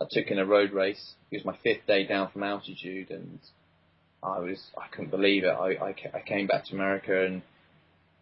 I 0.00 0.04
took 0.10 0.28
in 0.28 0.38
a 0.38 0.46
road 0.46 0.72
race. 0.72 1.14
It 1.30 1.36
was 1.36 1.44
my 1.44 1.58
fifth 1.62 1.86
day 1.86 2.06
down 2.06 2.30
from 2.30 2.42
altitude, 2.42 3.10
and 3.10 3.38
I 4.22 4.38
was 4.38 4.58
I 4.78 4.88
couldn't 4.88 5.10
believe 5.10 5.44
it. 5.44 5.48
I 5.48 5.74
I, 5.74 5.94
I 6.14 6.20
came 6.26 6.46
back 6.46 6.64
to 6.66 6.74
America, 6.74 7.24
and 7.26 7.42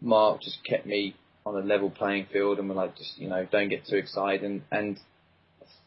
Mark 0.01 0.43
just 0.43 0.59
kept 0.65 0.87
me 0.87 1.15
on 1.45 1.55
a 1.55 1.65
level 1.65 1.91
playing 1.91 2.27
field, 2.33 2.59
and 2.59 2.69
we're 2.69 2.75
like, 2.75 2.97
just 2.97 3.17
you 3.17 3.29
know, 3.29 3.47
don't 3.51 3.69
get 3.69 3.87
too 3.87 3.97
excited. 3.97 4.43
And 4.43 4.63
and 4.73 4.99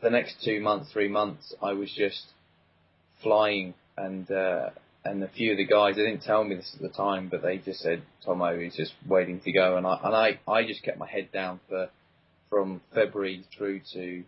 the 0.02 0.10
next 0.10 0.42
two 0.44 0.62
months, 0.62 0.92
three 0.94 1.10
months, 1.10 1.54
I 1.62 1.74
was 1.74 1.92
just 1.94 2.24
flying, 3.22 3.74
and 3.98 4.32
uh, 4.32 4.70
and 5.06 5.24
a 5.24 5.30
few 5.30 5.52
of 5.52 5.58
the 5.58 5.66
guys, 5.66 5.96
they 5.96 6.04
didn't 6.04 6.24
tell 6.24 6.44
me 6.44 6.56
this 6.56 6.72
at 6.76 6.82
the 6.82 6.90
time, 6.90 7.30
but 7.30 7.42
they 7.42 7.58
just 7.58 7.80
said 7.80 8.02
Tomo 8.26 8.60
is 8.60 8.76
just 8.76 8.94
waiting 9.08 9.40
to 9.42 9.52
go, 9.52 9.78
and 9.78 9.88
I 9.88 10.00
and 10.04 10.16
I 10.16 10.40
I 10.52 10.66
just 10.66 10.84
kept 10.84 10.98
my 10.98 11.08
head 11.08 11.32
down 11.32 11.60
for 11.70 11.90
from 12.50 12.82
February 12.94 13.46
through 13.56 13.82
to 13.94 14.24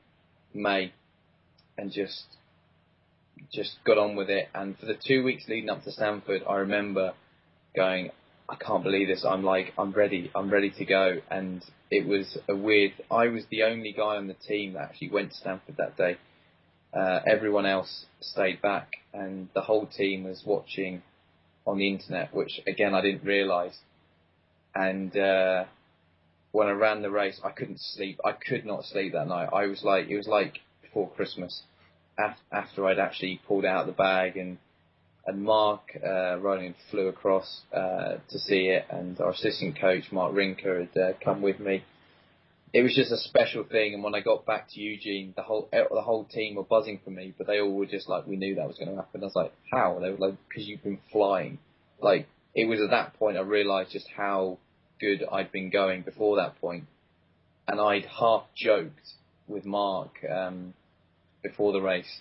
May, 0.54 0.94
and 1.78 1.92
just 1.92 2.24
just 3.52 3.78
got 3.86 3.98
on 3.98 4.16
with 4.16 4.30
it. 4.30 4.50
And 4.54 4.78
for 4.78 4.86
the 4.86 4.96
two 4.96 5.24
weeks 5.24 5.46
leading 5.48 5.70
up 5.70 5.84
to 5.84 5.92
Stanford, 5.92 6.44
I 6.48 6.58
remember 6.58 7.14
going, 7.76 8.12
I 8.48 8.56
can't 8.56 8.84
believe 8.84 9.08
this. 9.08 9.26
I'm 9.28 9.44
like, 9.44 9.74
I'm 9.78 9.92
ready. 9.92 10.32
I'm 10.36 10.50
ready 10.50 10.72
to 10.72 10.86
go. 10.86 11.18
And 11.30 11.64
it 11.90 12.08
was 12.08 12.38
a 12.50 12.56
weird. 12.56 12.92
I 13.10 13.28
was 13.28 13.44
the 13.50 13.64
only 13.64 13.94
guy 13.94 14.18
on 14.18 14.28
the 14.28 14.36
team 14.48 14.74
that 14.74 14.84
actually 14.84 15.10
went 15.10 15.32
to 15.32 15.38
Stanford 15.38 15.78
that 15.78 15.98
day. 15.98 16.18
Uh, 16.94 17.20
everyone 17.26 17.66
else 17.66 18.06
stayed 18.20 18.62
back, 18.62 18.92
and 19.14 19.48
the 19.54 19.62
whole 19.62 19.86
team 19.86 20.24
was 20.26 20.44
watching 20.46 21.02
on 21.66 21.78
the 21.78 21.88
internet, 21.88 22.34
which 22.34 22.60
again 22.68 22.94
I 22.94 23.02
didn't 23.02 23.24
realise. 23.24 23.78
And 24.76 25.16
uh, 25.16 25.66
when 26.52 26.68
I 26.68 26.72
ran 26.72 27.02
the 27.02 27.12
race, 27.12 27.40
I 27.44 27.52
couldn't 27.52 27.80
sleep. 27.80 28.20
I 28.26 28.34
could 28.34 28.66
not 28.66 28.86
sleep 28.86 29.14
that 29.14 29.28
night. 29.28 29.50
I 29.54 29.68
was 29.68 29.84
like, 29.84 30.08
it 30.08 30.18
was 30.18 30.28
like 30.28 30.60
before 30.82 31.10
Christmas, 31.10 31.64
after 32.52 32.86
I'd 32.86 33.00
actually 33.00 33.42
pulled 33.48 33.66
out 33.66 33.86
the 33.86 33.94
bag 33.94 34.38
and 34.38 34.58
and 35.26 35.44
Mark 35.44 35.82
uh, 36.04 36.38
Rowland 36.40 36.76
flew 36.90 37.08
across 37.08 37.62
uh, 37.74 38.16
to 38.30 38.40
see 38.40 38.70
it, 38.70 38.86
and 38.90 39.20
our 39.20 39.30
assistant 39.30 39.80
coach 39.80 40.12
Mark 40.12 40.34
Rinker 40.34 40.80
had 40.80 41.02
uh, 41.02 41.14
come 41.24 41.42
with 41.42 41.60
me, 41.60 41.84
it 42.74 42.84
was 42.84 42.96
just 42.96 43.12
a 43.12 43.18
special 43.18 43.64
thing. 43.64 43.94
And 43.94 44.04
when 44.04 44.16
I 44.16 44.22
got 44.22 44.46
back 44.46 44.70
to 44.72 44.80
Eugene, 44.80 45.34
the 45.36 45.44
whole 45.44 45.68
eh, 45.74 45.84
the 45.92 46.02
whole 46.02 46.26
team 46.26 46.56
were 46.56 46.64
buzzing 46.64 47.00
for 47.04 47.12
me, 47.12 47.34
but 47.38 47.48
they 47.48 47.60
all 47.60 47.74
were 47.74 47.86
just 47.86 48.08
like, 48.08 48.26
we 48.28 48.38
knew 48.38 48.56
that 48.56 48.68
was 48.68 48.78
going 48.78 48.90
to 48.90 48.96
happen. 48.96 49.22
I 49.22 49.26
was 49.26 49.36
like, 49.36 49.54
how? 49.72 50.00
They 50.02 50.12
were 50.12 50.18
like, 50.18 50.36
because 50.48 50.68
you've 50.68 50.84
been 50.84 51.00
flying. 51.12 51.60
Like 52.02 52.28
it 52.56 52.66
was 52.66 52.82
at 52.82 52.92
that 52.92 53.14
point 53.16 53.38
I 53.38 53.42
realised 53.42 53.92
just 53.92 54.08
how 54.16 54.58
good 55.00 55.24
I'd 55.32 55.52
been 55.52 55.70
going 55.70 56.04
before 56.04 56.38
that 56.38 56.60
point, 56.62 56.86
and 57.68 57.80
I'd 57.80 58.06
half 58.06 58.44
joked 58.56 59.08
with 59.48 59.66
Mark 59.66 60.12
um, 60.30 60.74
before 61.44 61.74
the 61.74 61.82
race. 61.82 62.20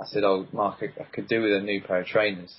I 0.00 0.06
said, 0.06 0.24
"Oh, 0.24 0.46
Mark, 0.52 0.82
I, 0.82 1.00
I 1.00 1.04
could 1.04 1.28
do 1.28 1.40
with 1.42 1.52
a 1.52 1.60
new 1.60 1.80
pair 1.80 2.00
of 2.00 2.06
trainers." 2.06 2.54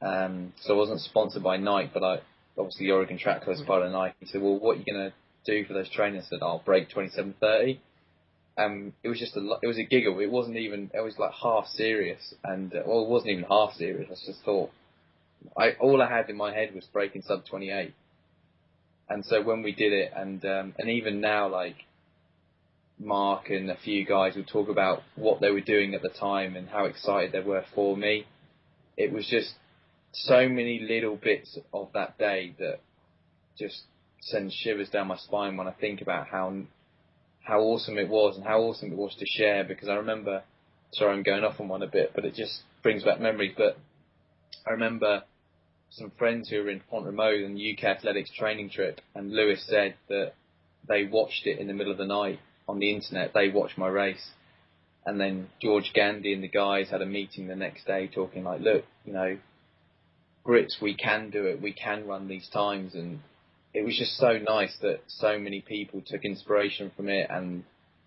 Um, 0.00 0.52
so 0.60 0.74
I 0.74 0.76
wasn't 0.76 1.00
sponsored 1.00 1.42
by 1.42 1.56
Nike, 1.56 1.90
but 1.92 2.02
I 2.02 2.20
obviously 2.56 2.86
the 2.86 2.92
Oregon 2.92 3.18
Track 3.18 3.42
Club 3.44 3.56
is 3.56 3.62
part 3.62 3.82
of 3.82 3.92
Nike. 3.92 4.14
He 4.20 4.26
said, 4.26 4.42
"Well, 4.42 4.58
what 4.58 4.76
are 4.76 4.80
you 4.80 4.84
going 4.84 5.10
to 5.10 5.12
do 5.44 5.64
for 5.64 5.74
those 5.74 5.90
trainers 5.90 6.26
that 6.30 6.42
I'll 6.42 6.62
break 6.64 6.90
27.30. 6.90 7.78
Um, 8.56 8.92
it 9.02 9.08
was 9.08 9.18
just 9.18 9.36
a, 9.36 9.58
it 9.62 9.66
was 9.66 9.78
a 9.78 9.84
giggle. 9.84 10.18
It 10.18 10.30
wasn't 10.30 10.56
even, 10.56 10.90
it 10.92 11.00
was 11.00 11.18
like 11.18 11.32
half 11.32 11.66
serious. 11.66 12.34
And, 12.42 12.74
uh, 12.74 12.82
well, 12.86 13.04
it 13.04 13.08
wasn't 13.08 13.32
even 13.32 13.44
half 13.44 13.74
serious. 13.74 14.08
I 14.10 14.26
just 14.26 14.44
thought, 14.44 14.70
I, 15.56 15.72
all 15.80 16.02
I 16.02 16.08
had 16.08 16.28
in 16.28 16.36
my 16.36 16.52
head 16.52 16.74
was 16.74 16.84
breaking 16.92 17.22
sub 17.22 17.46
28. 17.46 17.94
And 19.08 19.24
so 19.24 19.42
when 19.42 19.62
we 19.62 19.72
did 19.72 19.92
it, 19.92 20.12
and, 20.14 20.44
um, 20.44 20.74
and 20.78 20.90
even 20.90 21.20
now, 21.20 21.48
like, 21.48 21.76
Mark 22.98 23.48
and 23.50 23.70
a 23.70 23.76
few 23.76 24.04
guys 24.04 24.34
would 24.34 24.48
talk 24.48 24.68
about 24.68 25.02
what 25.14 25.40
they 25.40 25.50
were 25.50 25.60
doing 25.60 25.94
at 25.94 26.02
the 26.02 26.08
time 26.08 26.56
and 26.56 26.68
how 26.68 26.86
excited 26.86 27.32
they 27.32 27.40
were 27.40 27.64
for 27.74 27.96
me. 27.96 28.26
It 28.96 29.12
was 29.12 29.26
just 29.28 29.54
so 30.12 30.48
many 30.48 30.80
little 30.80 31.16
bits 31.16 31.56
of 31.72 31.90
that 31.94 32.18
day 32.18 32.54
that 32.58 32.80
just 33.56 33.82
sends 34.20 34.54
shivers 34.54 34.88
down 34.90 35.08
my 35.08 35.16
spine 35.16 35.56
when 35.56 35.68
I 35.68 35.72
think 35.72 36.00
about 36.00 36.28
how 36.28 36.52
how 37.48 37.60
awesome 37.60 37.96
it 37.96 38.08
was 38.08 38.36
and 38.36 38.44
how 38.44 38.60
awesome 38.60 38.92
it 38.92 38.98
was 38.98 39.14
to 39.18 39.24
share. 39.26 39.64
Because 39.64 39.88
I 39.88 39.94
remember, 39.94 40.42
sorry, 40.92 41.14
I'm 41.14 41.22
going 41.22 41.44
off 41.44 41.60
on 41.60 41.68
one 41.68 41.82
a 41.82 41.86
bit, 41.86 42.12
but 42.14 42.24
it 42.24 42.34
just 42.34 42.60
brings 42.82 43.04
back 43.04 43.20
memories. 43.20 43.54
But 43.56 43.78
I 44.66 44.72
remember 44.72 45.22
some 45.90 46.12
friends 46.18 46.50
who 46.50 46.62
were 46.62 46.70
in 46.70 46.82
Font-Romeu 46.90 47.46
on 47.46 47.54
the 47.54 47.72
UK 47.72 47.84
Athletics 47.84 48.30
training 48.38 48.68
trip, 48.70 49.00
and 49.14 49.32
Lewis 49.32 49.64
said 49.66 49.94
that 50.08 50.34
they 50.86 51.04
watched 51.04 51.46
it 51.46 51.58
in 51.58 51.66
the 51.66 51.72
middle 51.72 51.92
of 51.92 51.98
the 51.98 52.06
night 52.06 52.38
on 52.68 52.78
the 52.78 52.92
internet. 52.92 53.32
They 53.32 53.48
watched 53.48 53.78
my 53.78 53.88
race. 53.88 54.30
And 55.06 55.18
then 55.18 55.48
George 55.62 55.92
Gandy 55.94 56.34
and 56.34 56.42
the 56.42 56.48
guys 56.48 56.90
had 56.90 57.00
a 57.00 57.06
meeting 57.06 57.48
the 57.48 57.56
next 57.56 57.86
day 57.86 58.08
talking 58.08 58.44
like, 58.44 58.60
look, 58.60 58.84
you 59.06 59.14
know, 59.14 59.38
Brits, 60.46 60.82
we 60.82 60.94
can 60.94 61.30
do 61.30 61.46
it. 61.46 61.62
We 61.62 61.72
can 61.72 62.06
run 62.06 62.28
these 62.28 62.48
times. 62.48 62.94
And 62.94 63.20
it 63.78 63.84
was 63.84 63.96
just 63.96 64.16
so 64.16 64.38
nice 64.38 64.76
that 64.82 65.00
so 65.06 65.38
many 65.38 65.60
people 65.60 66.02
took 66.04 66.24
inspiration 66.24 66.90
from 66.96 67.08
it 67.08 67.28
and 67.30 67.62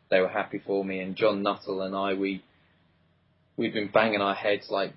they 0.09 0.19
were 0.19 0.27
happy 0.27 0.61
for 0.65 0.83
me. 0.83 0.99
And 0.99 1.15
John 1.15 1.43
Nuttall 1.43 1.81
and 1.81 1.95
I, 1.95 2.13
we 2.13 2.43
we've 3.55 3.73
been 3.73 3.89
banging 3.89 4.19
our 4.19 4.35
heads 4.35 4.67
like 4.69 4.91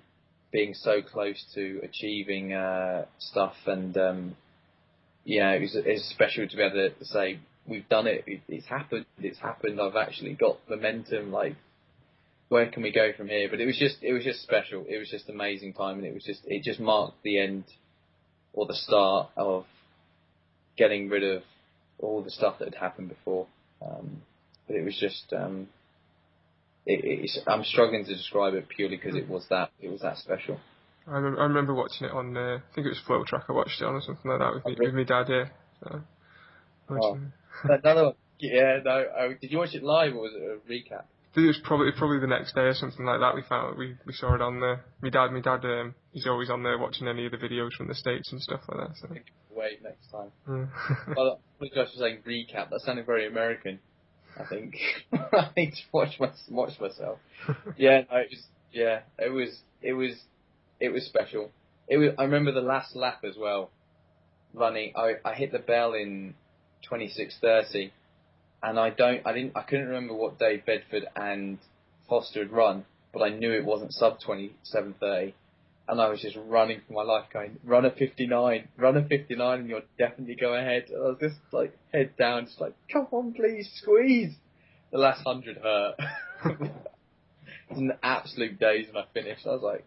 being 0.51 0.73
so 0.73 1.01
close 1.01 1.41
to 1.55 1.79
achieving 1.81 2.51
uh, 2.51 3.05
stuff, 3.19 3.55
and 3.65 3.97
um, 3.97 4.35
yeah, 5.23 5.51
it 5.51 5.61
was, 5.61 5.75
it 5.77 5.87
was 5.87 6.03
special 6.13 6.45
to 6.45 6.55
be 6.57 6.61
able 6.61 6.89
to 6.89 7.05
say 7.05 7.39
we've 7.65 7.87
done 7.87 8.07
it. 8.07 8.25
it. 8.27 8.41
It's 8.49 8.67
happened. 8.67 9.05
It's 9.19 9.39
happened. 9.39 9.79
I've 9.79 9.95
actually 9.95 10.33
got 10.33 10.57
momentum. 10.69 11.31
Like, 11.31 11.55
where 12.49 12.69
can 12.69 12.83
we 12.83 12.91
go 12.91 13.11
from 13.15 13.29
here? 13.29 13.47
But 13.49 13.61
it 13.61 13.65
was 13.65 13.77
just 13.77 13.97
it 14.01 14.11
was 14.11 14.25
just 14.25 14.43
special. 14.43 14.83
It 14.89 14.97
was 14.97 15.09
just 15.09 15.29
amazing 15.29 15.71
time, 15.71 15.99
and 15.99 16.05
it 16.05 16.13
was 16.13 16.25
just 16.25 16.41
it 16.45 16.63
just 16.63 16.81
marked 16.81 17.23
the 17.23 17.39
end 17.39 17.63
or 18.51 18.65
the 18.65 18.75
start 18.75 19.29
of 19.37 19.65
getting 20.77 21.09
rid 21.09 21.23
of 21.23 21.43
all 21.99 22.21
the 22.21 22.31
stuff 22.31 22.59
that 22.59 22.65
had 22.65 22.75
happened 22.75 23.09
before. 23.09 23.47
Um, 23.81 24.21
but 24.67 24.75
it 24.75 24.83
was 24.83 24.97
just, 24.99 25.31
um, 25.33 25.67
it, 26.85 27.29
I'm 27.47 27.63
struggling 27.63 28.05
to 28.05 28.15
describe 28.15 28.53
it 28.53 28.67
purely 28.69 28.97
because 28.97 29.15
it 29.15 29.29
was 29.29 29.45
that, 29.49 29.71
it 29.81 29.89
was 29.89 30.01
that 30.01 30.17
special. 30.17 30.59
I 31.07 31.11
remember, 31.11 31.39
I 31.39 31.43
remember 31.43 31.73
watching 31.73 32.07
it 32.07 32.11
on, 32.11 32.35
uh, 32.35 32.57
I 32.57 32.73
think 32.73 32.87
it 32.87 32.89
was 32.89 33.01
FloTrack 33.07 33.43
I 33.47 33.53
watched 33.53 33.81
it 33.81 33.85
on 33.85 33.95
or 33.95 34.01
something 34.01 34.29
like 34.29 34.39
that 34.39 34.53
with, 34.55 34.65
me, 34.65 34.85
with 34.85 34.95
my 34.95 35.03
dad, 35.03 35.27
yeah. 35.29 35.45
So, 35.83 36.01
oh. 36.89 37.19
Another 37.63 38.03
one. 38.05 38.13
Yeah, 38.39 38.79
no. 38.83 39.05
Oh, 39.17 39.33
did 39.39 39.51
you 39.51 39.57
watch 39.57 39.73
it 39.73 39.83
live 39.83 40.13
or 40.13 40.21
was 40.21 40.33
it 40.35 40.41
a 40.41 40.71
recap? 40.71 41.05
Think 41.35 41.45
it 41.45 41.47
was 41.47 41.61
probably 41.65 41.91
probably 41.91 42.19
the 42.19 42.27
next 42.27 42.55
day 42.55 42.61
or 42.61 42.73
something 42.73 43.05
like 43.05 43.19
that. 43.19 43.35
We 43.35 43.41
found 43.41 43.77
we 43.77 43.97
we 44.05 44.13
saw 44.13 44.35
it 44.35 44.41
on 44.41 44.61
the. 44.61 44.79
My 45.01 45.09
dad, 45.09 45.33
my 45.33 45.41
dad, 45.41 45.65
um, 45.65 45.93
he's 46.13 46.27
always 46.27 46.49
on 46.49 46.63
there 46.63 46.77
watching 46.77 47.09
any 47.09 47.25
of 47.25 47.33
the 47.33 47.37
videos 47.37 47.73
from 47.73 47.89
the 47.89 47.95
states 47.95 48.31
and 48.31 48.41
stuff 48.41 48.61
like 48.69 48.87
that. 48.87 48.95
So 49.01 49.09
wait 49.53 49.83
next 49.83 50.07
time. 50.09 50.31
Mm. 50.47 50.69
well, 51.15 51.39
I 51.61 51.79
was 51.79 51.89
saying 51.97 52.19
recap. 52.25 52.69
That 52.69 52.79
sounded 52.85 53.05
very 53.05 53.27
American. 53.27 53.79
I 54.39 54.45
think 54.45 54.75
I 55.13 55.49
need 55.57 55.71
to 55.71 55.81
watch 55.91 56.19
my, 56.21 56.31
watch 56.49 56.79
myself. 56.79 57.19
yeah, 57.77 58.03
no, 58.09 58.17
it 58.17 58.29
was 58.31 58.43
yeah, 58.71 58.99
it 59.19 59.29
was 59.29 59.59
it 59.81 59.93
was 59.93 60.15
it 60.79 60.89
was 60.89 61.05
special. 61.05 61.51
It 61.89 61.97
was. 61.97 62.11
I 62.17 62.23
remember 62.23 62.53
the 62.53 62.61
last 62.61 62.95
lap 62.95 63.25
as 63.25 63.35
well. 63.37 63.71
Running, 64.53 64.93
I 64.95 65.15
I 65.25 65.33
hit 65.33 65.51
the 65.51 65.59
bell 65.59 65.93
in 65.93 66.35
twenty 66.81 67.09
six 67.09 67.37
thirty, 67.41 67.91
and 68.65 68.79
I 68.79 68.89
don't 68.89 69.21
I 69.25 69.33
didn't 69.33 69.53
I 69.55 69.61
couldn't 69.61 69.87
remember 69.87 70.13
what 70.13 70.39
Dave 70.39 70.65
Bedford 70.65 71.05
and 71.15 71.57
Foster 72.09 72.39
had 72.39 72.51
run, 72.51 72.85
but 73.13 73.21
I 73.21 73.29
knew 73.29 73.53
it 73.53 73.63
wasn't 73.63 73.93
sub 73.93 74.19
twenty 74.19 74.55
seven 74.63 74.95
thirty 74.99 75.35
and 75.87 76.01
I 76.01 76.09
was 76.09 76.21
just 76.21 76.37
running 76.47 76.81
for 76.87 76.93
my 76.93 77.03
life, 77.03 77.25
going, 77.31 77.59
"Run 77.63 77.85
a 77.85 77.91
59, 77.91 78.67
run 78.77 78.97
a 78.97 79.07
59, 79.07 79.59
and 79.59 79.69
you'll 79.69 79.81
definitely 79.97 80.35
go 80.35 80.53
ahead." 80.55 80.85
And 80.89 80.97
I 80.97 81.07
was 81.09 81.17
just 81.21 81.37
like 81.51 81.77
head 81.93 82.17
down, 82.17 82.45
just 82.45 82.59
like, 82.59 82.73
"Come 82.91 83.07
on, 83.11 83.33
please, 83.33 83.69
squeeze." 83.81 84.35
The 84.91 84.97
last 84.97 85.23
hundred 85.23 85.57
hurt. 85.57 85.95
it 86.45 86.71
was 87.69 87.77
an 87.77 87.93
absolute 88.01 88.59
daze 88.59 88.87
when 88.87 89.03
I 89.03 89.07
finished. 89.13 89.45
I 89.45 89.49
was 89.51 89.61
like, 89.61 89.85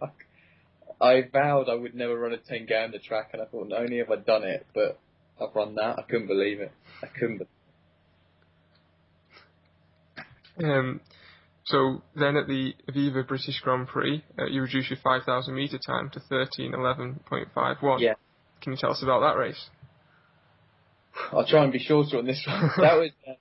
I, 1.01 1.05
I 1.05 1.23
vowed 1.33 1.69
I 1.69 1.75
would 1.75 1.95
never 1.95 2.19
run 2.19 2.33
a 2.33 2.37
10 2.37 2.67
k 2.67 2.75
on 2.77 2.91
the 2.91 2.99
track, 2.99 3.31
and 3.33 3.43
I 3.43 3.47
thought, 3.47 3.69
not 3.69 3.81
only 3.81 3.99
have 3.99 4.11
I 4.11 4.17
done 4.17 4.45
it, 4.45 4.67
but 4.75 4.99
I've 5.41 5.55
run 5.55 5.75
that. 5.77 5.99
I 5.99 6.03
couldn't 6.03 6.27
believe 6.27 6.61
it. 6.61 6.73
I 7.03 7.07
couldn't. 7.07 7.39
Be- 7.39 7.47
um, 10.65 11.01
so 11.65 12.03
then 12.17 12.37
at 12.37 12.47
the 12.47 12.75
Aviva 12.89 13.27
British 13.27 13.61
Grand 13.61 13.89
Prix, 13.89 14.25
uh, 14.39 14.47
you 14.47 14.63
reduced 14.63 14.91
your 14.91 14.99
5,000 15.03 15.55
metre 15.55 15.79
time 15.79 16.11
to 16.11 16.21
13.11.51. 16.21 18.01
Yeah. 18.01 18.15
Can 18.63 18.73
you 18.73 18.79
tell 18.79 18.91
us 18.91 19.03
about 19.03 19.21
that 19.21 19.39
race? 19.39 19.69
I'll 21.33 21.47
try 21.47 21.65
and 21.65 21.73
be 21.73 21.79
shorter 21.79 22.19
on 22.19 22.27
this 22.27 22.43
one. 22.47 22.71
that 22.79 22.95
was 22.95 23.11
uh, 23.29 23.33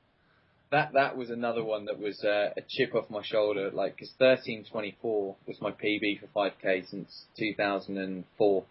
that 0.72 0.94
that 0.94 1.16
was 1.16 1.30
another 1.30 1.64
one 1.64 1.86
that 1.86 2.00
was 2.00 2.22
uh, 2.24 2.50
a 2.58 2.62
chip 2.68 2.94
off 2.96 3.10
my 3.10 3.22
shoulder. 3.24 3.72
Like, 3.72 3.96
because 3.96 4.12
13.24 4.20 5.36
was 5.48 5.62
my 5.62 5.72
PB 5.72 6.20
for 6.20 6.28
5k 6.36 6.90
since 6.90 7.26
2004, 7.40 8.64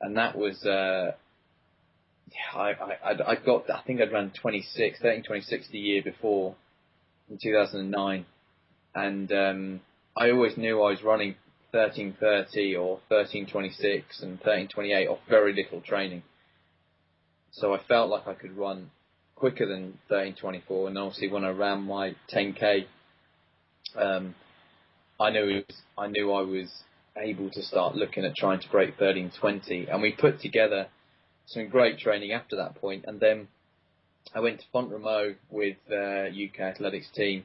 and 0.00 0.16
that 0.16 0.36
was 0.38 0.64
uh, 0.64 1.12
yeah, 2.32 2.58
I, 2.58 2.70
I 3.04 3.32
I 3.32 3.34
got 3.44 3.68
I 3.70 3.82
think 3.86 4.00
I'd 4.00 4.12
run 4.12 4.32
26, 4.40 5.00
13.26 5.02 5.70
the 5.70 5.78
year 5.78 6.02
before 6.02 6.54
in 7.30 7.38
2009, 7.42 8.26
and 8.94 9.32
um, 9.32 9.80
I 10.16 10.30
always 10.30 10.56
knew 10.56 10.82
I 10.82 10.90
was 10.90 11.02
running 11.02 11.34
13.30 11.74 12.80
or 12.80 13.00
13.26 13.10 14.22
and 14.22 14.40
13.28 14.40 15.10
off 15.10 15.18
very 15.28 15.52
little 15.52 15.80
training. 15.80 16.22
So 17.52 17.74
I 17.74 17.80
felt 17.86 18.10
like 18.10 18.26
I 18.26 18.34
could 18.34 18.56
run 18.56 18.90
quicker 19.34 19.66
than 19.66 19.98
13.24, 20.10 20.88
and 20.88 20.98
obviously 20.98 21.28
when 21.28 21.44
I 21.44 21.50
ran 21.50 21.82
my 21.82 22.14
10k, 22.32 22.86
um, 23.96 24.34
I 25.20 25.30
knew 25.30 25.46
was, 25.46 25.76
I 25.98 26.06
knew 26.08 26.32
I 26.32 26.42
was 26.42 26.70
able 27.16 27.50
to 27.50 27.62
start 27.62 27.96
looking 27.96 28.24
at 28.24 28.34
trying 28.36 28.60
to 28.60 28.68
break 28.70 28.98
13.20, 28.98 29.92
and 29.92 30.02
we 30.02 30.12
put 30.12 30.40
together 30.40 30.86
some 31.46 31.68
great 31.68 31.98
training 31.98 32.32
after 32.32 32.56
that 32.56 32.74
point, 32.76 33.04
and 33.06 33.20
then 33.20 33.48
I 34.34 34.40
went 34.40 34.60
to 34.60 34.66
Font 34.72 34.90
with 35.50 35.76
the 35.88 36.30
UK 36.30 36.60
athletics 36.60 37.08
team, 37.14 37.44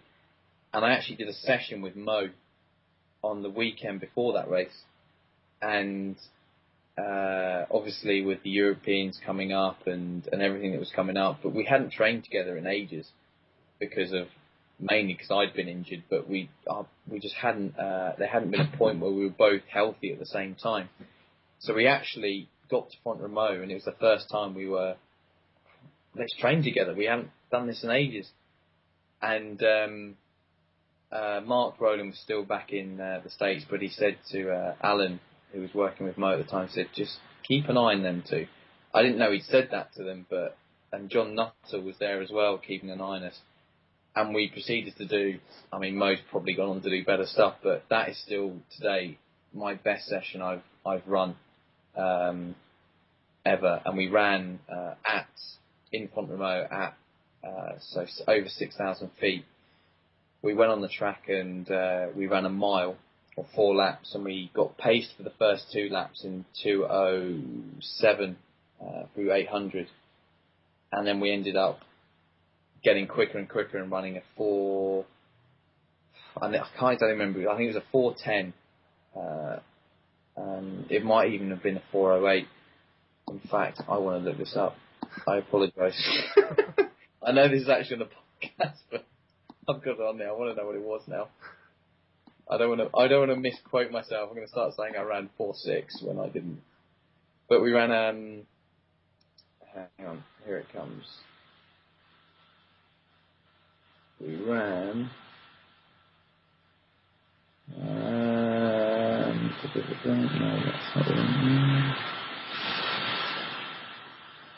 and 0.74 0.84
I 0.84 0.91
actually 0.91 1.17
did 1.17 1.28
a 1.28 1.34
session 1.34 1.82
with 1.82 1.96
Mo 1.96 2.30
on 3.24 3.44
the 3.44 3.50
weekend 3.50 4.00
before 4.02 4.34
that 4.34 4.50
race, 4.50 4.84
and 5.62 6.15
uh, 6.98 7.65
obviously 7.72 8.24
with 8.24 8.44
the 8.44 8.50
Europeans 8.50 9.20
coming 9.26 9.54
up 9.54 9.88
and, 9.88 10.28
and 10.32 10.41
everything 10.41 10.72
that 10.72 10.80
was 10.80 10.91
coming 10.96 11.17
up, 11.17 11.39
but 11.44 11.54
we 11.54 11.65
hadn't 11.65 11.91
trained 11.91 12.24
together 12.24 12.58
in 12.58 12.67
ages 12.67 13.08
because 13.80 14.12
of 14.12 14.28
mainly 14.80 15.13
because 15.13 15.30
I'd 15.32 15.54
been 15.56 15.67
injured, 15.67 16.04
but 16.10 16.28
we 16.30 16.50
uh, 16.67 16.84
we 17.10 17.20
just 17.20 17.36
hadn't 17.36 17.78
uh, 17.78 18.13
there 18.17 18.28
hadn't 18.28 18.52
been 18.52 18.62
a 18.62 18.78
point 18.78 19.00
where 19.00 19.12
we 19.12 19.24
were 19.24 19.30
both 19.30 19.62
healthy 19.72 20.12
at 20.12 20.20
the 20.20 20.26
same 20.26 20.56
time. 20.56 20.89
So 21.60 21.76
we 21.76 21.88
actually 21.88 22.50
got 22.70 22.89
to 22.89 22.98
Font 23.04 23.22
Romeu, 23.22 23.62
and 23.62 23.72
it 23.72 23.76
was 23.76 23.86
the 23.86 23.96
first 24.00 24.30
time 24.30 24.56
we 24.56 24.67
were 24.67 24.96
let's 26.15 26.36
train 26.38 26.63
together. 26.63 26.93
We 26.93 27.06
haven't 27.06 27.30
done 27.52 27.67
this 27.67 27.84
in 27.84 27.91
ages, 27.91 28.30
and 29.21 29.62
um, 29.63 30.15
uh, 31.12 31.41
Mark 31.45 31.80
Rowland 31.80 32.10
was 32.12 32.19
still 32.19 32.43
back 32.43 32.71
in 32.71 33.00
uh, 33.00 33.21
the 33.24 33.30
states, 33.30 33.65
but 33.69 33.82
he 33.82 33.89
said 33.89 34.17
to 34.32 34.52
uh, 34.52 34.76
Alan 34.82 35.19
who 35.54 35.62
was 35.62 35.74
working 35.74 36.06
with 36.06 36.17
Mo 36.17 36.34
at 36.34 36.38
the 36.38 36.50
time, 36.50 36.69
said 36.71 36.88
just 36.95 37.17
keep 37.43 37.67
an 37.67 37.78
eye 37.78 37.93
on 37.93 38.04
them 38.04 38.24
two. 38.28 38.47
I 38.93 39.02
didn't 39.02 39.17
know 39.17 39.32
he'd 39.32 39.43
said 39.43 39.69
that 39.71 39.93
to 39.95 40.04
them, 40.04 40.26
but 40.30 40.58
and 40.91 41.10
John 41.10 41.36
Nuttall 41.36 41.82
was 41.84 41.95
there 42.00 42.21
as 42.21 42.32
well, 42.32 42.58
keeping 42.58 42.89
an 42.89 43.02
eye 43.02 43.17
on 43.17 43.24
us. 43.24 43.39
And 44.13 44.36
we 44.36 44.50
proceeded 44.50 44.97
to 44.97 45.08
do. 45.08 45.39
I 45.71 45.80
mean, 45.80 45.95
Mo's 45.95 46.17
probably 46.30 46.54
gone 46.54 46.69
on 46.69 46.82
to 46.82 46.89
do 46.89 47.06
better 47.06 47.26
stuff, 47.26 47.56
but 47.63 47.86
that 47.89 48.10
is 48.10 48.21
still 48.21 48.58
today 48.76 49.17
my 49.54 49.76
best 49.76 50.08
session 50.08 50.41
I've 50.41 50.63
I've 50.86 51.08
run 51.08 51.36
um, 51.95 52.56
ever. 53.45 53.82
And 53.86 53.97
we 53.97 54.10
ran 54.10 54.60
uh, 54.69 54.95
at 55.06 55.30
in 55.91 56.08
Font 56.10 56.30
Romeu 56.30 56.71
at 56.71 56.97
uh, 57.43 57.73
so 57.80 58.06
over 58.27 58.47
six 58.47 58.75
thousand 58.75 59.12
feet. 59.19 59.45
We 60.41 60.54
went 60.54 60.71
on 60.71 60.82
the 60.82 60.88
track 60.88 61.23
and 61.27 61.69
uh, 61.69 62.08
we 62.15 62.27
ran 62.27 62.45
a 62.45 62.49
mile 62.49 62.97
or 63.38 63.45
four 63.56 63.75
laps, 63.75 64.13
and 64.13 64.25
we 64.25 64.51
got 64.54 64.77
paced 64.77 65.15
for 65.15 65.23
the 65.23 65.32
first 65.39 65.65
two 65.71 65.89
laps 65.89 66.23
in 66.23 66.45
207 66.63 68.38
uh, 68.82 69.04
through 69.13 69.34
800, 69.34 69.88
and 70.91 71.08
then 71.08 71.19
we 71.19 71.32
ended 71.32 71.56
up 71.56 71.80
getting 72.84 73.08
quicker 73.08 73.38
and 73.38 73.47
quicker 73.47 73.77
and 73.77 73.91
running 73.91 74.17
a 74.17 74.21
four. 74.36 75.06
I 76.41 76.51
can't 76.80 77.01
remember. 77.01 77.49
I 77.49 77.58
think 77.58 77.69
it 77.71 77.75
was 77.75 77.84
a 77.84 77.91
410. 77.91 78.54
Uh, 79.15 79.60
um, 80.38 80.86
it 80.89 81.04
might 81.04 81.32
even 81.32 81.49
have 81.51 81.62
been 81.62 81.77
a 81.77 81.84
408. 81.91 82.47
In 83.30 83.39
fact, 83.49 83.82
I 83.88 83.97
want 83.97 84.23
to 84.23 84.30
look 84.30 84.38
this 84.38 84.56
up. 84.56 84.75
I 85.28 85.38
apologise. 85.38 86.02
I 87.24 87.32
know 87.32 87.47
this 87.47 87.63
is 87.63 87.69
actually 87.69 88.04
on 88.04 88.10
the 88.10 88.47
podcast, 88.47 88.78
but 88.89 89.06
I've 89.69 89.84
got 89.84 90.00
it 90.00 90.02
on 90.02 90.17
there. 90.17 90.30
I 90.30 90.34
want 90.34 90.56
to 90.56 90.62
know 90.62 90.67
what 90.67 90.76
it 90.76 90.82
was 90.82 91.02
now. 91.08 91.28
I 92.50 92.58
don't 92.58 92.69
want 92.69 92.91
to. 92.91 92.97
I 92.97 93.08
don't 93.08 93.28
want 93.28 93.32
to 93.32 93.38
misquote 93.38 93.91
myself. 93.91 94.30
I'm 94.30 94.36
going 94.36 94.47
to 94.47 94.52
start 94.52 94.74
saying 94.76 94.93
I 94.97 95.04
ran 95.04 95.30
four 95.38 95.54
six 95.56 96.02
when 96.02 96.19
I 96.19 96.28
didn't. 96.28 96.62
But 97.47 97.62
we 97.62 97.71
ran. 97.71 97.91
Um, 97.91 98.41
hang 99.74 100.08
on, 100.08 100.24
here 100.45 100.58
it 100.58 100.67
comes. 100.74 101.06
We 104.19 104.36
ran. 104.36 105.10
Um, 107.80 109.54
no, 110.06 110.60
that's 110.65 111.08
not. 111.08 112.11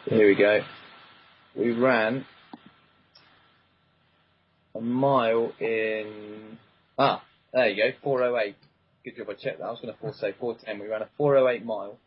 Here 0.06 0.28
we 0.28 0.36
go. 0.36 0.60
We 1.56 1.72
ran 1.72 2.26
a 4.76 4.82
mile 4.82 5.54
in 5.62 6.58
ah 6.98 7.24
there 7.54 7.70
you 7.70 7.82
go, 7.82 7.98
408. 8.04 8.56
Good 9.06 9.16
job 9.16 9.28
I 9.30 9.34
checked 9.42 9.60
that. 9.60 9.66
I 9.66 9.72
was 9.72 9.80
going 9.80 9.94
to 9.94 10.18
say 10.18 10.34
410. 10.38 10.80
We 10.80 10.92
ran 10.92 11.04
a 11.04 11.10
408 11.18 11.66
mile. 11.66 11.98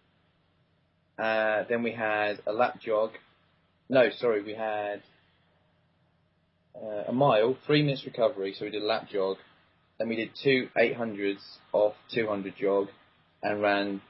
Uh, 1.19 1.65
then 1.71 1.83
we 1.83 1.93
had 1.93 2.43
a 2.47 2.53
lap 2.53 2.81
jog. 2.81 3.13
No, 3.89 4.11
sorry, 4.19 4.43
we 4.43 4.53
had 4.53 5.03
uh, 6.75 7.05
a 7.09 7.13
mile, 7.13 7.57
three 7.65 7.83
minutes 7.83 8.05
recovery. 8.05 8.55
So 8.59 8.67
we 8.67 8.73
did 8.73 8.83
a 8.83 8.87
lap 8.87 9.09
jog. 9.11 9.39
Then 9.99 10.11
we 10.11 10.17
did 10.17 10.31
two 10.43 10.69
800s 10.77 11.41
off 11.73 11.95
200 12.13 12.57
jog 12.61 12.89
and 13.43 13.63
ran 13.63 14.03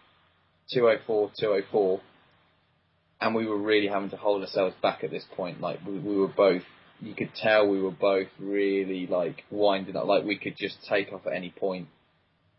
204, 0.73 1.31
204. 1.39 2.01
And 3.21 3.35
we 3.35 3.47
were 3.47 3.59
really 3.59 3.89
having 3.89 4.11
to 4.11 4.17
hold 4.17 4.43
ourselves 4.43 4.77
back 4.83 5.03
at 5.03 5.11
this 5.11 5.25
point. 5.37 5.61
Like 5.61 5.81
we, 5.87 5.99
we 5.99 6.17
were 6.17 6.29
both 6.29 6.63
you 7.01 7.15
could 7.15 7.35
tell 7.35 7.69
we 7.69 7.81
were 7.81 7.91
both 7.91 8.29
really 8.39 9.07
like 9.07 9.45
winding 9.51 9.97
up, 9.97 10.07
like 10.07 10.25
we 10.25 10.39
could 10.39 10.57
just 10.57 10.79
take 10.89 11.13
off 11.13 11.27
at 11.27 11.35
any 11.35 11.51
point. 11.51 11.89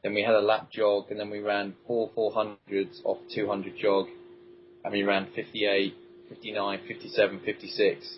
Then 0.03 0.13
we 0.13 0.21
had 0.21 0.35
a 0.35 0.41
lap 0.41 0.69
jog, 0.71 1.09
and 1.09 1.19
then 1.19 1.29
we 1.29 1.39
ran 1.39 1.73
four 1.87 2.11
400s 2.11 3.03
off 3.03 3.17
200 3.33 3.73
jog, 3.81 4.07
and 4.83 4.93
we 4.93 5.03
ran 5.03 5.27
58, 5.35 5.95
59, 6.29 6.79
57, 6.87 7.39
56. 7.43 8.17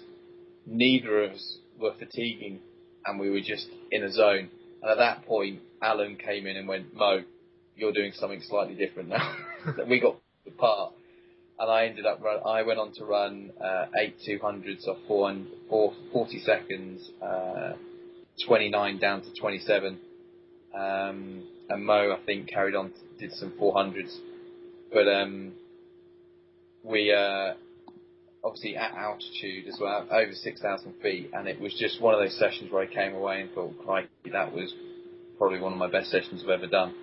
Neither 0.67 1.23
of 1.23 1.31
us 1.31 1.57
were 1.79 1.93
fatiguing, 1.97 2.59
and 3.05 3.19
we 3.19 3.29
were 3.29 3.39
just 3.39 3.67
in 3.91 4.03
a 4.03 4.11
zone. 4.11 4.49
And 4.81 4.91
at 4.91 4.97
that 4.97 5.25
point, 5.25 5.61
Alan 5.81 6.17
came 6.17 6.45
in 6.45 6.57
and 6.57 6.67
went, 6.67 6.93
Mo, 6.93 7.23
you're 7.75 7.93
doing 7.93 8.11
something 8.13 8.41
slightly 8.41 8.75
different 8.75 9.09
now. 9.09 9.35
we 9.87 10.01
got 10.01 10.17
the 10.43 10.51
part 10.51 10.93
and 11.59 11.69
I 11.69 11.85
ended 11.85 12.05
up 12.05 12.21
run. 12.23 12.39
I 12.45 12.61
went 12.63 12.79
on 12.79 12.93
to 12.93 13.05
run 13.05 13.51
uh, 13.61 13.85
eight 13.99 14.15
two 14.25 14.39
hundreds 14.41 14.87
off 14.87 14.97
four, 15.07 15.35
four, 15.69 15.93
40 16.13 16.39
seconds, 16.39 17.09
uh, 17.21 17.73
29 18.47 18.97
down 18.99 19.21
to 19.21 19.33
27. 19.39 19.99
Um, 20.73 21.43
and 21.69 21.85
Mo, 21.85 22.15
I 22.17 22.25
think, 22.25 22.49
carried 22.49 22.75
on, 22.75 22.93
did 23.19 23.33
some 23.33 23.53
400s. 23.59 24.15
But 24.93 25.07
um, 25.07 25.51
we 26.83 27.13
uh, 27.13 27.53
obviously 28.43 28.75
at 28.77 28.93
altitude 28.93 29.67
as 29.67 29.77
well, 29.79 30.07
over 30.09 30.31
6,000 30.33 30.93
feet, 31.01 31.31
and 31.33 31.47
it 31.47 31.59
was 31.59 31.73
just 31.77 32.01
one 32.01 32.13
of 32.13 32.21
those 32.21 32.37
sessions 32.39 32.71
where 32.71 32.83
I 32.83 32.87
came 32.87 33.13
away 33.13 33.41
and 33.41 33.51
thought, 33.51 33.73
crikey, 33.85 34.09
that 34.31 34.53
was 34.53 34.73
probably 35.37 35.59
one 35.59 35.73
of 35.73 35.77
my 35.79 35.89
best 35.89 36.09
sessions 36.09 36.41
I've 36.43 36.49
ever 36.49 36.67
done 36.67 36.95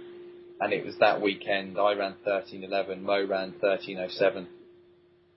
and 0.60 0.72
it 0.72 0.84
was 0.84 0.96
that 1.00 1.20
weekend 1.20 1.78
I 1.78 1.94
ran 1.94 2.14
13:11, 2.26 3.02
Mo 3.02 3.26
ran 3.26 3.52
13:07, 3.52 4.46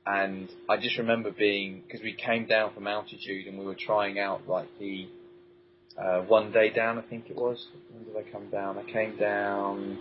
and 0.05 0.49
I 0.67 0.77
just 0.77 0.97
remember 0.97 1.32
being 1.32 1.84
because 1.86 2.01
we 2.01 2.13
came 2.13 2.45
down 2.45 2.73
from 2.73 2.88
altitude 2.88 3.47
and 3.47 3.58
we 3.58 3.65
were 3.65 3.75
trying 3.75 4.19
out 4.19 4.47
like 4.47 4.67
the 4.79 5.08
uh, 5.97 6.21
one 6.21 6.51
day 6.51 6.69
down, 6.69 6.97
I 6.97 7.01
think 7.01 7.29
it 7.29 7.36
was. 7.36 7.67
When 7.91 8.05
did 8.05 8.15
I 8.15 8.32
come 8.32 8.49
down? 8.49 8.77
I 8.77 8.89
came 8.89 9.17
down. 9.17 9.97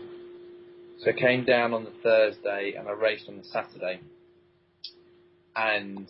So 1.00 1.11
I 1.11 1.12
came 1.12 1.44
down 1.44 1.74
on 1.74 1.85
the 1.85 1.92
Thursday 2.02 2.74
and 2.78 2.88
I 2.88 2.92
raced 2.92 3.28
on 3.28 3.38
the 3.38 3.44
Saturday, 3.44 4.00
and 5.57 6.09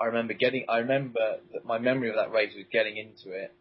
I 0.00 0.06
remember 0.06 0.34
getting. 0.34 0.64
I 0.68 0.78
remember 0.78 1.38
that 1.52 1.64
my 1.64 1.78
memory 1.78 2.08
of 2.10 2.16
that 2.16 2.32
race 2.32 2.52
was 2.56 2.66
getting 2.72 2.96
into 2.96 3.30
it 3.30 3.52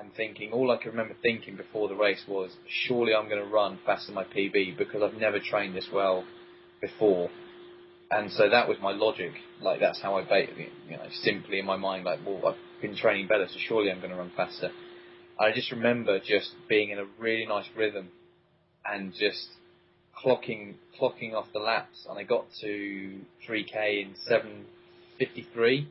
and 0.00 0.12
thinking, 0.14 0.52
all 0.52 0.70
I 0.70 0.76
can 0.76 0.90
remember 0.92 1.14
thinking 1.22 1.56
before 1.56 1.88
the 1.88 1.94
race 1.94 2.22
was, 2.28 2.50
surely 2.86 3.14
I'm 3.14 3.28
going 3.28 3.42
to 3.42 3.48
run 3.50 3.78
faster 3.86 4.06
than 4.06 4.14
my 4.14 4.24
PB 4.24 4.76
because 4.78 5.02
I've 5.02 5.18
never 5.20 5.38
trained 5.40 5.74
this 5.74 5.88
well 5.92 6.24
before. 6.80 7.30
and 8.10 8.30
so 8.30 8.48
that 8.50 8.68
was 8.68 8.78
my 8.82 8.92
logic. 8.92 9.32
Like 9.60 9.80
that's 9.80 10.00
how 10.00 10.16
I 10.16 10.24
bait, 10.24 10.50
you 10.88 10.96
know, 10.96 11.06
simply 11.22 11.58
in 11.58 11.66
my 11.66 11.76
mind, 11.76 12.04
like, 12.04 12.20
well, 12.26 12.46
I've 12.46 12.82
been 12.82 12.96
training 12.96 13.26
better, 13.28 13.46
so 13.48 13.56
surely 13.58 13.90
I'm 13.90 13.98
going 13.98 14.10
to 14.10 14.16
run 14.16 14.32
faster. 14.36 14.70
I 15.40 15.52
just 15.52 15.72
remember 15.72 16.18
just 16.20 16.52
being 16.68 16.90
in 16.90 16.98
a 16.98 17.06
really 17.18 17.46
nice 17.46 17.66
rhythm 17.76 18.08
and 18.84 19.12
just 19.14 19.48
clocking 20.24 20.74
clocking 21.00 21.34
off 21.34 21.46
the 21.52 21.58
laps, 21.58 22.06
and 22.08 22.18
I 22.18 22.22
got 22.24 22.46
to 22.60 23.20
3k 23.48 24.02
in 24.02 24.14
7:53, 24.30 25.86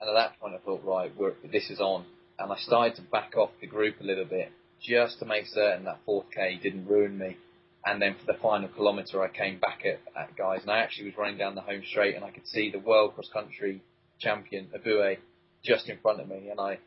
and 0.00 0.10
at 0.10 0.14
that 0.14 0.38
point 0.40 0.54
I 0.54 0.58
thought, 0.64 0.82
right, 0.84 1.12
this 1.50 1.68
is 1.70 1.80
on, 1.80 2.04
and 2.38 2.52
I 2.52 2.56
started 2.58 2.96
to 2.96 3.02
back 3.02 3.36
off 3.36 3.50
the 3.60 3.66
group 3.66 4.00
a 4.00 4.04
little 4.04 4.24
bit 4.24 4.52
just 4.80 5.18
to 5.20 5.24
make 5.24 5.46
certain 5.46 5.84
that 5.84 6.04
4k 6.06 6.60
didn't 6.62 6.86
ruin 6.86 7.16
me. 7.16 7.36
And 7.84 8.00
then 8.00 8.14
for 8.14 8.32
the 8.32 8.38
final 8.38 8.68
kilometre, 8.68 9.22
I 9.22 9.28
came 9.28 9.58
back 9.58 9.82
at, 9.84 10.00
at 10.16 10.36
guys, 10.36 10.62
and 10.62 10.70
I 10.70 10.78
actually 10.78 11.06
was 11.06 11.16
running 11.18 11.38
down 11.38 11.54
the 11.54 11.60
home 11.62 11.82
straight, 11.88 12.14
and 12.14 12.24
I 12.24 12.30
could 12.30 12.46
see 12.46 12.70
the 12.70 12.78
world 12.78 13.14
cross 13.14 13.28
country 13.32 13.82
champion 14.20 14.68
Ebuya 14.76 15.18
just 15.64 15.88
in 15.88 15.98
front 15.98 16.20
of 16.20 16.28
me, 16.28 16.48
and 16.48 16.60
I, 16.60 16.78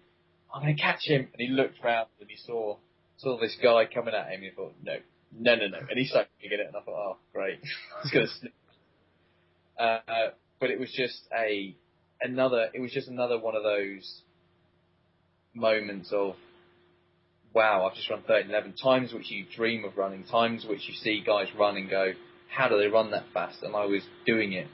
I'm 0.54 0.62
going 0.62 0.76
to 0.76 0.82
catch 0.82 1.04
him. 1.04 1.28
And 1.34 1.36
he 1.38 1.48
looked 1.48 1.84
round 1.84 2.08
and 2.20 2.30
he 2.30 2.38
saw 2.38 2.78
saw 3.18 3.40
this 3.40 3.58
guy 3.62 3.86
coming 3.94 4.14
at 4.14 4.28
him. 4.28 4.36
And 4.36 4.44
he 4.44 4.50
thought, 4.52 4.74
no, 4.84 4.96
no, 5.38 5.56
no, 5.56 5.68
no. 5.68 5.80
And 5.90 6.00
he 6.00 6.06
started 6.06 6.30
to 6.42 6.50
get 6.50 6.60
it, 6.60 6.68
and 6.68 6.76
I 6.76 6.82
thought, 6.82 6.96
oh, 6.96 7.18
great, 7.34 7.60
it's 8.04 8.12
going 8.12 8.28
to 8.28 8.32
slip. 8.32 8.54
Uh, 9.78 10.30
but 10.60 10.70
it 10.70 10.80
was 10.80 10.92
just 10.92 11.28
a 11.38 11.76
another. 12.22 12.70
It 12.74 12.80
was 12.80 12.92
just 12.92 13.10
another 13.10 13.38
one 13.38 13.56
of 13.56 13.64
those 13.64 14.22
moments 15.56 16.12
of 16.12 16.36
wow, 17.54 17.86
I've 17.86 17.96
just 17.96 18.10
run 18.10 18.22
13.11. 18.30 18.82
Times 18.82 19.14
which 19.14 19.32
you 19.32 19.46
dream 19.56 19.86
of 19.86 19.98
running, 19.98 20.26
times 20.26 20.66
which 20.68 20.90
you 20.90 20.94
see 20.96 21.24
guys 21.26 21.48
run 21.58 21.78
and 21.78 21.90
go, 21.90 22.12
how 22.54 22.68
do 22.68 22.78
they 22.78 22.88
run 22.88 23.12
that 23.12 23.24
fast? 23.34 23.64
And 23.64 23.76
I 23.76 23.86
was 23.86 24.02
doing 24.26 24.54
it, 24.54 24.68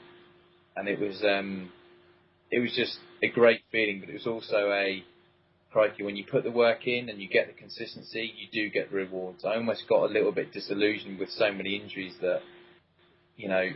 and 0.76 0.88
it 0.88 0.98
was 0.98 1.22
um, 1.22 1.70
it 2.50 2.60
was 2.60 2.72
just 2.76 2.98
a 3.22 3.28
great 3.28 3.60
feeling. 3.70 4.00
But 4.00 4.10
it 4.10 4.14
was 4.14 4.26
also 4.26 4.70
a 4.70 5.04
crikey 5.72 6.02
when 6.02 6.16
you 6.16 6.24
put 6.30 6.44
the 6.44 6.50
work 6.50 6.86
in 6.86 7.08
and 7.08 7.20
you 7.20 7.28
get 7.28 7.46
the 7.46 7.54
consistency, 7.54 8.32
you 8.36 8.48
do 8.52 8.70
get 8.70 8.90
the 8.90 8.96
rewards. 8.96 9.44
I 9.44 9.54
almost 9.54 9.88
got 9.88 10.04
a 10.04 10.12
little 10.12 10.32
bit 10.32 10.52
disillusioned 10.52 11.18
with 11.18 11.30
so 11.30 11.50
many 11.50 11.76
injuries 11.76 12.14
that, 12.20 12.40
you 13.36 13.48
know, 13.48 13.70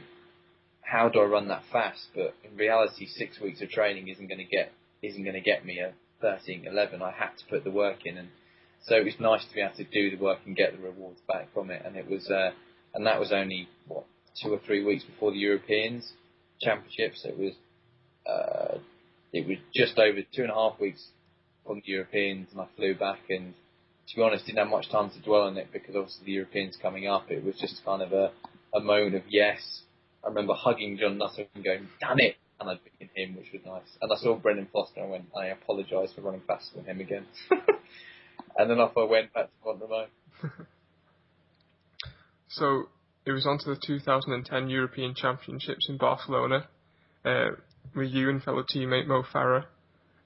how 0.83 1.09
do 1.09 1.21
I 1.21 1.25
run 1.25 1.49
that 1.49 1.63
fast? 1.73 2.09
But 2.15 2.35
in 2.45 2.57
reality, 2.57 3.07
six 3.07 3.41
weeks 3.41 3.63
of 3.63 3.71
training 3.71 4.09
isn't 4.09 4.27
going 4.27 4.39
to 4.39 4.45
get 4.45 4.73
isn't 5.03 5.23
going 5.23 5.35
to 5.35 5.41
get 5.41 5.65
me 5.65 5.79
a 5.79 5.93
13.11. 6.23 7.03
I 7.03 7.11
had 7.11 7.31
to 7.39 7.45
put 7.49 7.65
the 7.65 7.71
work 7.71 7.99
in 8.05 8.19
and 8.19 8.29
so 8.87 8.95
it 8.95 9.05
was 9.05 9.15
nice 9.19 9.45
to 9.45 9.55
be 9.55 9.61
able 9.61 9.75
to 9.77 9.85
do 9.85 10.17
the 10.17 10.23
work 10.23 10.39
and 10.47 10.55
get 10.55 10.73
the 10.73 10.83
rewards 10.83 11.21
back 11.27 11.53
from 11.53 11.71
it. 11.71 11.83
And 11.85 11.97
it 11.97 12.09
was, 12.09 12.31
uh, 12.31 12.51
and 12.95 13.05
that 13.07 13.19
was 13.19 13.33
only 13.33 13.69
what 13.89 14.05
two 14.41 14.53
or 14.53 14.61
three 14.65 14.85
weeks 14.85 15.03
before 15.03 15.33
the 15.33 15.39
Europeans 15.39 16.13
Championships. 16.61 17.25
It 17.25 17.37
was, 17.37 17.53
uh, 18.27 18.79
it 19.33 19.47
was 19.47 19.59
just 19.75 19.99
over 19.99 20.21
two 20.35 20.43
and 20.43 20.51
a 20.51 20.55
half 20.55 20.79
weeks 20.79 21.05
from 21.67 21.83
the 21.85 21.93
Europeans, 21.93 22.49
and 22.53 22.61
I 22.61 22.67
flew 22.77 22.95
back. 22.95 23.19
And 23.29 23.55
to 24.09 24.17
be 24.17 24.23
honest, 24.23 24.47
didn't 24.47 24.59
have 24.59 24.69
much 24.69 24.89
time 24.89 25.11
to 25.11 25.21
dwell 25.21 25.43
on 25.43 25.57
it 25.57 25.69
because 25.73 25.97
obviously 25.97 26.27
the 26.27 26.33
Europeans 26.33 26.79
coming 26.81 27.09
up. 27.09 27.29
It 27.29 27.45
was 27.45 27.57
just 27.61 27.85
kind 27.85 28.03
of 28.03 28.13
a, 28.13 28.31
a 28.73 28.81
moment 28.81 29.17
of 29.17 29.23
yes. 29.29 29.83
I 30.25 30.29
remember 30.29 30.55
hugging 30.55 30.97
John 30.97 31.19
Nuttall 31.19 31.47
and 31.57 31.65
going, 31.65 31.89
"Damn 32.01 32.21
it!" 32.21 32.37
And 32.61 32.71
I'd 32.71 32.79
beaten 32.85 33.11
him, 33.15 33.37
which 33.37 33.53
was 33.53 33.63
nice. 33.67 33.97
And 34.01 34.13
I 34.13 34.17
saw 34.17 34.37
Brendan 34.37 34.69
Foster 34.73 35.01
and 35.01 35.09
I 35.09 35.11
went, 35.11 35.25
I 35.37 35.47
apologise 35.47 36.13
for 36.15 36.23
running 36.23 36.43
faster 36.47 36.77
than 36.77 36.87
him 36.87 37.01
again. 37.01 37.27
and 38.57 38.71
then 38.71 38.81
off 38.81 38.97
I 38.97 39.05
went 39.05 39.33
back 39.33 39.47
to 39.47 39.75
Mont 39.89 40.11
so 42.49 42.89
it 43.25 43.33
was 43.33 43.47
on 43.47 43.59
to 43.59 43.71
the 43.71 43.81
2010 43.85 44.71
European 44.71 45.15
Championships 45.15 45.89
in 45.89 45.97
Barcelona, 45.97 46.69
uh, 47.25 47.51
with 47.95 48.11
you 48.11 48.31
and 48.31 48.43
fellow 48.43 48.63
teammate 48.63 49.07
Mo 49.07 49.23
Farah. 49.35 49.65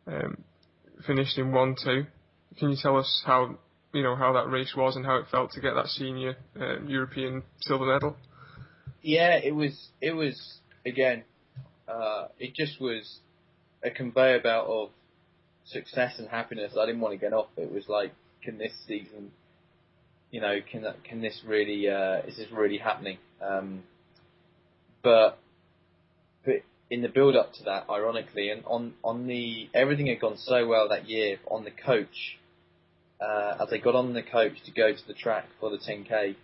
Um, 0.07 0.45
finished 1.07 1.39
in 1.39 1.53
one 1.53 1.77
two. 1.83 2.07
Can 2.59 2.71
you 2.71 2.77
tell 2.81 2.97
us 2.97 3.23
how 3.25 3.59
you 3.93 4.03
know 4.03 4.17
how 4.17 4.33
that 4.33 4.51
race 4.51 4.75
was 4.77 4.97
and 4.97 5.05
how 5.05 5.17
it 5.17 5.27
felt 5.31 5.53
to 5.53 5.61
get 5.61 5.75
that 5.75 5.87
senior 5.87 6.37
uh, 6.61 6.81
European 6.87 7.43
silver 7.61 7.87
medal? 7.87 8.17
Yeah, 9.03 9.39
it 9.43 9.55
was. 9.55 9.89
It 10.01 10.13
was 10.13 10.59
again. 10.85 11.25
Uh, 11.91 12.29
it 12.39 12.55
just 12.55 12.81
was 12.81 13.19
a 13.83 13.91
conveyor 13.91 14.41
belt 14.41 14.69
of 14.69 14.91
success 15.65 16.15
and 16.19 16.29
happiness. 16.29 16.75
I 16.81 16.87
didn't 16.87 17.01
want 17.01 17.15
to 17.15 17.19
get 17.19 17.33
off. 17.33 17.49
It 17.57 17.73
was 17.73 17.89
like, 17.89 18.13
can 18.43 18.59
this 18.59 18.73
season, 18.87 19.33
you 20.31 20.41
know, 20.41 20.59
can 20.71 20.85
can 21.05 21.21
this 21.21 21.41
really, 21.47 21.89
uh, 21.89 22.21
is 22.27 22.37
this 22.37 22.47
really 22.53 22.79
happening? 22.79 23.19
Um, 23.43 23.83
but, 25.03 25.39
but 26.45 26.57
in 26.91 27.03
the 27.03 27.09
build 27.09 27.37
up 27.37 27.53
to 27.55 27.65
that, 27.65 27.87
ironically, 27.91 28.51
and 28.51 28.63
on, 28.67 28.95
on 29.03 29.27
the, 29.27 29.69
everything 29.75 30.07
had 30.07 30.21
gone 30.21 30.37
so 30.37 30.67
well 30.67 30.89
that 30.91 31.09
year 31.09 31.39
on 31.49 31.65
the 31.65 31.71
coach, 31.71 32.39
uh, 33.21 33.57
as 33.63 33.73
I 33.73 33.79
got 33.79 33.95
on 33.95 34.13
the 34.13 34.23
coach 34.23 34.63
to 34.65 34.71
go 34.71 34.93
to 34.93 35.07
the 35.07 35.15
track 35.15 35.47
for 35.59 35.71
the 35.71 35.79
10k, 35.79 36.37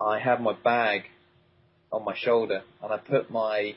I 0.00 0.18
had 0.18 0.40
my 0.40 0.54
bag 0.54 1.02
on 1.92 2.04
my 2.04 2.14
shoulder 2.16 2.62
and 2.82 2.92
I 2.92 2.96
put 2.96 3.30
my 3.30 3.74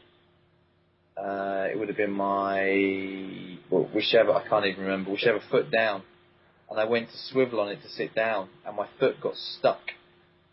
uh, 1.17 1.67
it 1.71 1.77
would 1.77 1.89
have 1.89 1.97
been 1.97 2.11
my 2.11 3.57
well, 3.69 3.89
whichever 3.93 4.33
I 4.33 4.47
can't 4.47 4.65
even 4.65 4.83
remember 4.83 5.11
whichever 5.11 5.39
foot 5.51 5.71
down, 5.71 6.03
and 6.69 6.79
I 6.79 6.85
went 6.85 7.09
to 7.09 7.17
swivel 7.31 7.59
on 7.59 7.69
it 7.69 7.81
to 7.83 7.89
sit 7.89 8.15
down, 8.15 8.49
and 8.65 8.75
my 8.75 8.87
foot 8.99 9.21
got 9.21 9.35
stuck. 9.35 9.81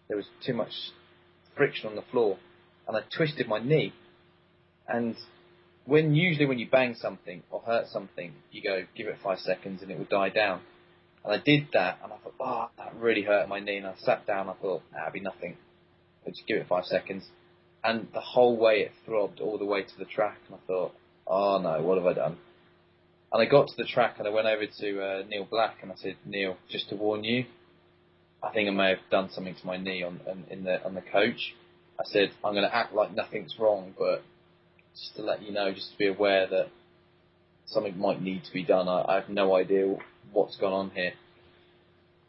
There 0.09 0.17
was 0.17 0.27
too 0.45 0.55
much 0.55 0.73
friction 1.57 1.89
on 1.89 1.97
the 1.97 2.03
floor, 2.11 2.39
and 2.87 2.97
I 2.97 3.01
twisted 3.17 3.49
my 3.49 3.59
knee. 3.59 3.95
And 4.87 5.17
when 5.87 6.15
usually 6.15 6.47
when 6.47 6.59
you 6.59 6.69
bang 6.71 6.95
something 6.95 7.43
or 7.51 7.61
hurt 7.61 7.89
something, 7.89 8.33
you 8.51 8.63
go 8.63 8.85
give 8.97 9.07
it 9.07 9.17
five 9.23 9.39
seconds 9.39 9.83
and 9.83 9.91
it 9.91 9.99
will 9.99 10.07
die 10.11 10.31
down. 10.31 10.61
And 11.25 11.35
I 11.35 11.39
did 11.39 11.69
that, 11.75 11.99
and 12.03 12.13
I 12.13 12.17
thought, 12.17 12.35
oh, 12.41 12.71
that 12.79 12.95
really 12.97 13.23
hurt 13.23 13.49
my 13.49 13.61
knee. 13.61 13.77
And 13.77 13.87
I 13.87 13.95
sat 13.99 14.27
down. 14.27 14.49
I 14.49 14.55
thought 14.55 14.83
that'd 14.93 15.13
be 15.13 15.21
nothing. 15.21 15.57
I'll 16.27 16.33
just 16.33 16.47
give 16.47 16.59
it 16.59 16.67
five 16.69 16.85
seconds 16.87 17.27
and 17.83 18.09
the 18.13 18.21
whole 18.21 18.57
way 18.57 18.81
it 18.81 18.93
throbbed 19.05 19.41
all 19.41 19.59
the 19.59 19.65
way 19.65 19.83
to 19.83 19.99
the 19.99 20.05
track, 20.05 20.39
and 20.47 20.57
I 20.57 20.67
thought, 20.67 20.95
oh 21.27 21.59
no, 21.63 21.83
what 21.83 21.99
have 21.99 22.07
I 22.07 22.13
done? 22.13 22.37
And 23.33 23.41
I 23.41 23.47
got 23.47 23.69
to 23.69 23.75
the 23.77 23.85
track 23.85 24.17
and 24.19 24.27
I 24.27 24.31
went 24.31 24.49
over 24.49 24.67
to 24.67 25.03
uh, 25.03 25.23
Neil 25.29 25.47
Black 25.49 25.77
and 25.83 25.93
I 25.93 25.95
said, 25.97 26.17
Neil, 26.27 26.57
just 26.69 26.89
to 26.89 26.97
warn 26.97 27.23
you, 27.23 27.45
I 28.43 28.51
think 28.51 28.69
I 28.69 28.73
may 28.73 28.89
have 28.91 28.99
done 29.11 29.31
something 29.31 29.55
to 29.55 29.67
my 29.67 29.77
knee 29.77 30.03
on, 30.03 30.21
in 30.51 30.65
the 30.65 30.85
on 30.85 30.95
the 30.95 31.03
coach. 31.03 31.55
I 31.99 32.05
said 32.07 32.31
I'm 32.43 32.55
going 32.55 32.69
to 32.69 32.75
act 32.75 32.93
like 32.93 33.15
nothing's 33.15 33.55
wrong, 33.59 33.95
but 33.97 34.23
just 34.95 35.17
to 35.17 35.23
let 35.23 35.43
you 35.43 35.53
know, 35.53 35.73
just 35.73 35.93
to 35.93 35.99
be 35.99 36.09
aware 36.09 36.47
that 36.49 36.69
something 37.67 37.97
might 37.99 38.21
need 38.21 38.45
to 38.45 38.53
be 38.53 38.65
done. 38.65 38.89
I, 38.89 39.05
I 39.07 39.15
have 39.21 39.29
no 39.29 39.55
idea 39.55 39.97
what's 40.33 40.57
gone 40.57 40.73
on 40.73 40.91
here. 40.91 41.13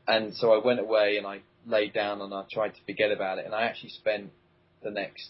And 0.08 0.36
so 0.36 0.54
I 0.54 0.64
went 0.64 0.80
away 0.80 1.18
and 1.18 1.26
I 1.26 1.40
laid 1.66 1.94
down 1.94 2.22
and 2.22 2.34
I 2.34 2.44
tried 2.52 2.76
to 2.76 2.82
forget 2.86 3.12
about 3.12 3.40
it. 3.40 3.46
And 3.46 3.56
I 3.56 3.64
actually 3.64 3.90
spent 3.90 4.30
the 4.84 4.92
next 4.92 5.30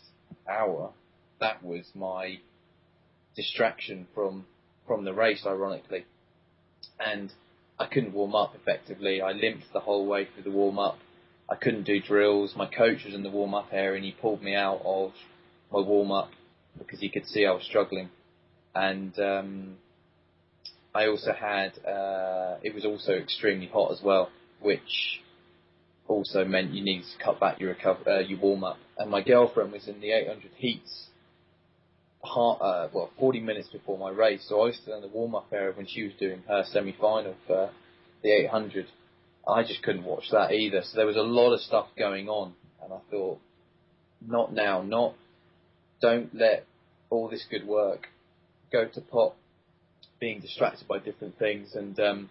hour, 0.50 0.92
that 1.40 1.64
was 1.64 1.86
my 1.96 2.40
distraction 3.36 4.08
from 4.14 4.46
from 4.88 5.06
the 5.06 5.14
race, 5.14 5.44
ironically. 5.46 6.06
And 7.00 7.32
I 7.80 7.86
couldn't 7.86 8.14
warm 8.14 8.36
up 8.36 8.56
effectively. 8.56 9.22
I 9.22 9.32
limped 9.32 9.72
the 9.74 9.80
whole 9.80 10.06
way 10.06 10.26
through 10.26 10.44
the 10.44 10.52
warm 10.52 10.78
up. 10.80 10.98
I 11.50 11.56
couldn't 11.56 11.84
do 11.84 12.00
drills. 12.00 12.54
My 12.56 12.66
coach 12.66 13.06
was 13.06 13.14
in 13.14 13.24
the 13.24 13.30
warm 13.30 13.54
up 13.54 13.70
area 13.72 13.96
and 13.96 14.06
he 14.06 14.12
pulled 14.12 14.42
me 14.42 14.56
out 14.56 14.82
of 14.86 15.12
my 15.72 15.80
warm 15.80 16.12
up 16.12 16.30
because 16.78 17.00
he 17.00 17.10
could 17.10 17.26
see 17.26 17.46
I 17.46 17.52
was 17.52 17.64
struggling. 17.64 18.10
And 18.76 19.18
um, 19.20 19.78
I 20.94 21.08
also 21.08 21.34
had 21.34 21.78
uh, 21.86 22.58
it 22.64 22.74
was 22.74 22.86
also 22.86 23.14
extremely 23.14 23.68
hot 23.68 23.92
as 23.92 24.02
well, 24.04 24.30
which 24.60 25.22
also 26.12 26.44
meant 26.46 26.74
you 26.74 26.84
needed 26.84 27.06
to 27.18 27.24
cut 27.24 27.40
back 27.40 27.60
your 27.60 27.70
recover, 27.70 28.10
uh, 28.10 28.20
your 28.20 28.40
warm 28.40 28.64
up. 28.64 28.78
And 28.98 29.10
my 29.10 29.22
girlfriend 29.22 29.72
was 29.72 29.88
in 29.88 30.00
the 30.02 30.12
800 30.12 30.52
heats, 30.58 31.08
uh, 32.24 32.88
well, 32.94 33.10
40 33.20 33.40
minutes 33.40 33.70
before 33.70 33.98
my 33.98 34.10
race. 34.10 34.46
So 34.48 34.62
I 34.62 34.66
was 34.66 34.76
still 34.76 34.96
in 34.96 35.02
the 35.02 35.08
warm 35.08 35.36
up 35.36 35.48
area 35.52 35.74
when 35.76 35.88
she 35.88 36.04
was 36.04 36.14
doing 36.20 36.44
her 36.48 36.64
semi 36.68 36.96
final 37.00 37.36
for 37.48 37.72
the 38.22 38.32
800. 38.32 38.86
I 39.48 39.64
just 39.64 39.82
couldn't 39.82 40.04
watch 40.04 40.26
that 40.32 40.52
either. 40.52 40.82
So 40.84 40.98
there 40.98 41.08
was 41.08 41.16
a 41.16 41.22
lot 41.22 41.54
of 41.54 41.62
stuff 41.62 41.88
going 41.98 42.30
on, 42.30 42.54
and 42.84 42.94
I 42.94 43.00
thought, 43.10 43.40
not 44.26 44.54
now, 44.54 44.82
not. 44.82 45.16
Don't 46.02 46.34
let 46.36 46.66
all 47.10 47.30
this 47.30 47.46
good 47.50 47.66
work 47.66 48.08
go 48.72 48.88
to 48.88 49.02
pot, 49.02 49.34
being 50.20 50.40
distracted 50.42 50.88
by 50.88 51.00
different 51.00 51.38
things, 51.40 51.74
and 51.76 52.00
um, 52.00 52.30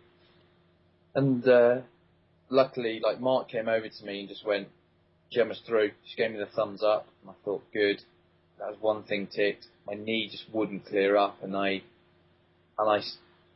and 1.15 1.47
uh, 1.47 1.79
luckily, 2.51 3.01
like 3.03 3.21
Mark 3.21 3.49
came 3.49 3.69
over 3.69 3.89
to 3.89 4.05
me 4.05 4.21
and 4.21 4.29
just 4.29 4.45
went, 4.45 4.69
Gemma's 5.33 5.61
through. 5.67 5.93
She 6.05 6.17
gave 6.17 6.33
me 6.33 6.39
the 6.39 6.47
thumbs 6.47 6.83
up, 6.83 7.07
and 7.23 7.31
I 7.31 7.35
thought, 7.45 7.63
good. 7.73 8.03
That 8.59 8.69
was 8.69 8.77
one 8.81 9.05
thing 9.05 9.29
ticked. 9.35 9.67
My 9.87 9.95
knee 9.95 10.29
just 10.31 10.45
wouldn't 10.53 10.87
clear 10.87 11.17
up, 11.17 11.43
and 11.43 11.57
I, 11.57 11.83
and 12.79 12.91
I, 12.91 13.01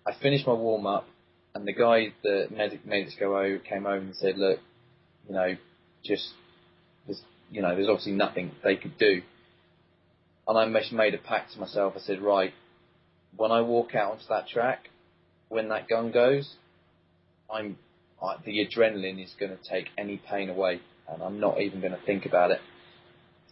I 0.07 0.15
finished 0.23 0.47
my 0.47 0.55
warm 0.55 0.87
up, 0.87 1.07
and 1.55 1.67
the 1.67 1.73
guy 1.73 2.13
that 2.23 2.49
medic 2.51 2.87
made 2.87 3.07
us 3.07 3.15
go 3.19 3.39
over 3.39 3.59
came 3.59 3.87
over 3.87 3.97
and 3.99 4.17
said, 4.17 4.39
look, 4.39 4.61
you 5.29 5.35
know, 5.35 5.57
just, 6.05 6.29
there's, 7.07 7.21
you 7.51 7.63
know, 7.63 7.75
there's 7.75 7.89
obviously 7.89 8.13
nothing 8.13 8.53
they 8.63 8.77
could 8.77 8.97
do. 8.99 9.23
and 10.47 10.59
I 10.59 10.67
made 10.93 11.15
a 11.15 11.19
pact 11.19 11.53
to 11.53 11.61
myself. 11.61 11.95
I 11.97 12.01
said, 12.01 12.21
right, 12.21 12.53
when 13.37 13.51
I 13.51 13.61
walk 13.63 13.95
out 13.95 14.13
onto 14.13 14.25
that 14.29 14.49
track, 14.49 14.89
when 15.49 15.69
that 15.69 15.89
gun 15.89 16.13
goes, 16.13 16.55
I'm 17.53 17.77
I, 18.25 18.37
the 18.45 18.67
adrenaline 18.67 19.23
is 19.23 19.33
going 19.39 19.53
to 19.53 19.69
take 19.69 19.87
any 19.99 20.21
pain 20.29 20.49
away, 20.51 20.81
and 21.09 21.23
I'm 21.23 21.41
not 21.41 21.61
even 21.61 21.81
going 21.81 21.93
to 21.93 22.07
think 22.07 22.27
about 22.27 22.51
it. 22.51 22.61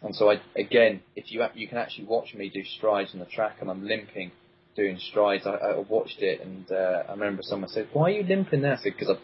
And 0.02 0.14
so 0.16 0.30
I, 0.30 0.40
again, 0.56 1.00
if 1.14 1.30
you 1.30 1.44
you 1.54 1.68
can 1.68 1.78
actually 1.78 2.06
watch 2.06 2.34
me 2.34 2.50
do 2.52 2.64
strides 2.64 3.10
on 3.14 3.20
the 3.20 3.26
track, 3.26 3.58
and 3.60 3.70
I'm 3.70 3.86
limping 3.86 4.32
doing 4.74 4.98
strides. 5.10 5.46
I, 5.46 5.50
I 5.50 5.78
watched 5.78 6.20
it, 6.20 6.40
and 6.40 6.70
uh, 6.70 7.04
I 7.08 7.12
remember 7.12 7.42
someone 7.42 7.70
said, 7.70 7.88
"Why 7.92 8.10
are 8.10 8.10
you 8.10 8.22
limping 8.24 8.62
there?" 8.62 8.74
I 8.74 8.76
said, 8.76 8.94
"Because 8.98 9.16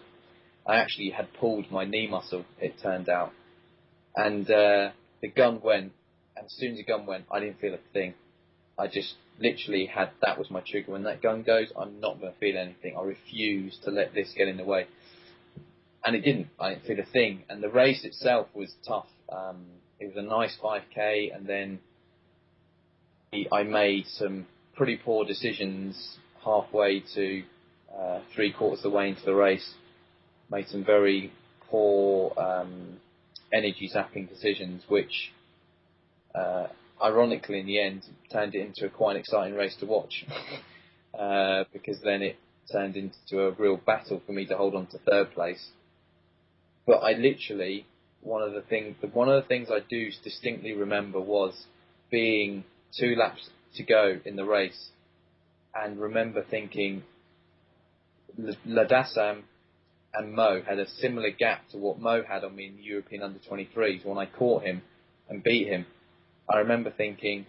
I, 0.66 0.72
I 0.72 0.76
actually 0.76 1.10
had 1.10 1.32
pulled 1.34 1.70
my 1.70 1.84
knee 1.84 2.08
muscle." 2.08 2.44
It 2.60 2.74
turned 2.82 3.08
out, 3.08 3.32
and 4.14 4.48
uh, 4.50 4.90
the 5.20 5.28
gun 5.34 5.60
went, 5.62 5.92
and 6.36 6.46
as 6.46 6.54
soon 6.58 6.72
as 6.72 6.78
the 6.78 6.84
gun 6.84 7.06
went, 7.06 7.24
I 7.30 7.40
didn't 7.40 7.60
feel 7.60 7.74
a 7.74 7.92
thing. 7.92 8.14
I 8.78 8.86
just 8.86 9.14
literally 9.40 9.86
had 9.86 10.10
that 10.22 10.38
was 10.38 10.50
my 10.50 10.62
trigger. 10.64 10.92
When 10.92 11.02
that 11.04 11.22
gun 11.22 11.42
goes, 11.42 11.68
I'm 11.76 12.00
not 12.00 12.20
going 12.20 12.32
to 12.32 12.38
feel 12.38 12.56
anything. 12.56 12.96
I 12.96 13.02
refuse 13.02 13.76
to 13.84 13.90
let 13.90 14.14
this 14.14 14.32
get 14.36 14.48
in 14.48 14.56
the 14.56 14.64
way. 14.64 14.86
And 16.04 16.14
it 16.14 16.20
didn't. 16.20 16.48
I 16.58 16.70
didn't 16.70 16.84
feel 16.84 17.00
a 17.00 17.12
thing. 17.12 17.42
And 17.48 17.62
the 17.62 17.68
race 17.68 18.04
itself 18.04 18.48
was 18.54 18.72
tough. 18.86 19.06
Um, 19.30 19.66
it 20.00 20.06
was 20.06 20.16
a 20.16 20.22
nice 20.22 20.56
5k, 20.62 21.34
and 21.34 21.46
then 21.46 21.80
I 23.52 23.62
made 23.64 24.06
some 24.06 24.46
pretty 24.76 24.96
poor 24.96 25.24
decisions 25.24 26.18
halfway 26.44 27.02
to 27.14 27.42
uh, 27.94 28.20
three 28.34 28.52
quarters 28.52 28.84
of 28.84 28.92
the 28.92 28.96
way 28.96 29.08
into 29.08 29.24
the 29.24 29.34
race. 29.34 29.74
Made 30.50 30.68
some 30.68 30.84
very 30.84 31.32
poor 31.68 32.32
um, 32.38 32.98
energy 33.52 33.90
zapping 33.94 34.28
decisions, 34.28 34.82
which 34.88 35.32
uh, 36.34 36.68
ironically 37.02 37.60
in 37.60 37.66
the 37.66 37.80
end 37.80 38.02
turned 38.32 38.54
it 38.54 38.64
into 38.64 38.86
a 38.86 38.88
quite 38.88 39.16
exciting 39.16 39.54
race 39.54 39.76
to 39.80 39.86
watch. 39.86 40.24
uh, 41.18 41.64
because 41.72 41.98
then 42.02 42.22
it 42.22 42.36
turned 42.70 42.96
into 42.96 43.42
a 43.42 43.50
real 43.52 43.76
battle 43.76 44.22
for 44.26 44.32
me 44.32 44.46
to 44.46 44.56
hold 44.56 44.74
on 44.74 44.86
to 44.86 44.98
third 44.98 45.32
place. 45.32 45.68
But 46.88 47.00
I 47.00 47.12
literally 47.12 47.84
one 48.22 48.42
of 48.42 48.54
the 48.54 48.62
things 48.62 48.96
one 49.12 49.28
of 49.28 49.42
the 49.42 49.46
things 49.46 49.68
I 49.70 49.80
do 49.88 50.10
distinctly 50.24 50.72
remember 50.72 51.20
was 51.20 51.66
being 52.10 52.64
two 52.98 53.14
laps 53.14 53.50
to 53.74 53.82
go 53.84 54.18
in 54.24 54.36
the 54.36 54.44
race 54.46 54.88
and 55.74 56.00
remember 56.00 56.42
thinking 56.42 57.02
Lamdassem 58.66 59.42
and 60.14 60.32
Mo 60.32 60.62
had 60.66 60.78
a 60.78 60.88
similar 60.88 61.30
gap 61.30 61.68
to 61.72 61.76
what 61.76 62.00
Mo 62.00 62.22
had 62.26 62.42
on 62.42 62.56
me 62.56 62.68
in 62.68 62.76
the 62.76 62.82
European 62.82 63.22
under 63.22 63.38
23s 63.38 64.06
when 64.06 64.16
I 64.16 64.24
caught 64.24 64.62
him 64.62 64.80
and 65.28 65.42
beat 65.42 65.68
him. 65.68 65.84
I 66.48 66.60
remember 66.60 66.90
thinking, 66.90 67.44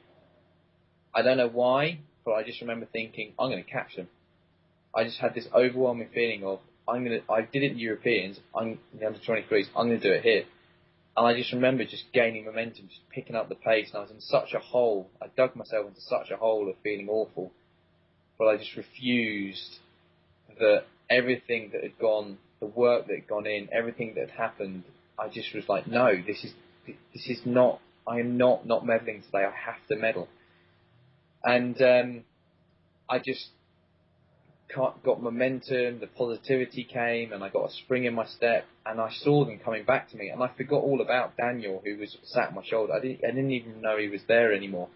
I 1.16 1.22
don't 1.22 1.38
know 1.38 1.48
why, 1.48 2.00
but 2.26 2.34
I 2.34 2.44
just 2.44 2.60
remember 2.60 2.88
thinking, 2.92 3.32
I'm 3.40 3.50
going 3.50 3.64
to 3.64 3.70
catch 3.70 3.94
him. 3.94 4.10
I 4.94 5.06
just 5.06 5.20
had 5.20 5.34
this 5.34 5.48
overwhelming 5.56 6.10
feeling 6.14 6.44
of, 6.44 6.60
I'm 6.90 7.06
to, 7.06 7.22
I 7.32 7.42
did 7.42 7.64
it 7.64 7.74
in 7.74 7.80
Europeans, 7.80 8.40
I'm 8.56 8.80
in 8.94 9.00
the 9.00 9.08
under 9.08 9.20
23s, 9.20 9.68
I'm 9.76 9.90
to 9.90 10.00
do 10.00 10.12
it 10.12 10.24
here. 10.24 10.44
And 11.18 11.28
I 11.28 11.36
just 11.36 11.52
remember 11.52 11.84
just 11.84 12.06
gaining 12.14 12.46
momentum, 12.46 12.88
just 12.88 13.02
picking 13.10 13.36
up 13.36 13.50
the 13.50 13.56
pace, 13.56 13.90
and 13.90 13.98
I 13.98 14.02
was 14.02 14.12
in 14.12 14.22
such 14.22 14.54
a 14.54 14.60
hole. 14.60 15.10
I 15.22 15.26
dug 15.36 15.56
myself 15.56 15.88
into 15.88 16.02
such 16.02 16.32
a 16.32 16.38
hole 16.38 16.70
of 16.70 16.76
feeling 16.82 17.10
awful, 17.10 17.52
but 18.38 18.48
I 18.48 18.58
just 18.58 18.76
refused 18.78 19.80
that 20.60 20.84
everything 21.10 21.72
that 21.74 21.84
had 21.84 22.00
gone, 22.00 22.38
the 22.60 22.68
work 22.68 23.08
that 23.08 23.16
had 23.16 23.28
gone 23.28 23.48
in, 23.48 23.70
everything 23.72 24.14
that 24.16 24.30
had 24.30 24.40
happened. 24.40 24.84
I 25.18 25.28
just 25.28 25.54
was 25.54 25.68
like, 25.68 25.88
no, 25.88 26.14
this 26.26 26.44
is 26.44 26.54
this 27.14 27.28
is 27.28 27.42
not. 27.46 27.82
I 28.08 28.20
am 28.20 28.38
not 28.38 28.66
not 28.66 28.84
medalling 28.84 29.26
today. 29.26 29.44
I 29.46 29.52
have 29.52 29.86
to 29.90 29.96
medal. 29.96 30.28
And 31.44 31.82
um, 31.82 32.24
I 33.10 33.20
just 33.20 33.48
got 34.76 35.22
momentum, 35.22 36.00
the 36.00 36.08
positivity 36.08 36.84
came, 36.84 37.34
and 37.34 37.44
I 37.44 37.50
got 37.50 37.70
a 37.70 37.74
spring 37.74 38.06
in 38.06 38.14
my 38.14 38.26
step, 38.26 38.66
and 38.86 39.02
I 39.02 39.10
saw 39.12 39.46
them 39.46 39.60
coming 39.60 39.84
back 39.84 40.10
to 40.10 40.18
me, 40.18 40.30
and 40.30 40.44
I 40.44 40.50
forgot 40.56 40.84
all 40.84 41.02
about 41.02 41.38
Daniel, 41.38 41.82
who 41.84 41.98
was 41.98 42.16
sat 42.24 42.50
on 42.50 42.56
my 42.56 42.64
shoulder. 42.64 42.94
I 42.94 43.00
didn't, 43.00 43.24
I 43.24 43.32
didn't 43.32 43.52
even 43.52 43.82
know 43.82 43.98
he 43.98 44.10
was 44.10 44.22
there 44.28 44.54
anymore, 44.54 44.90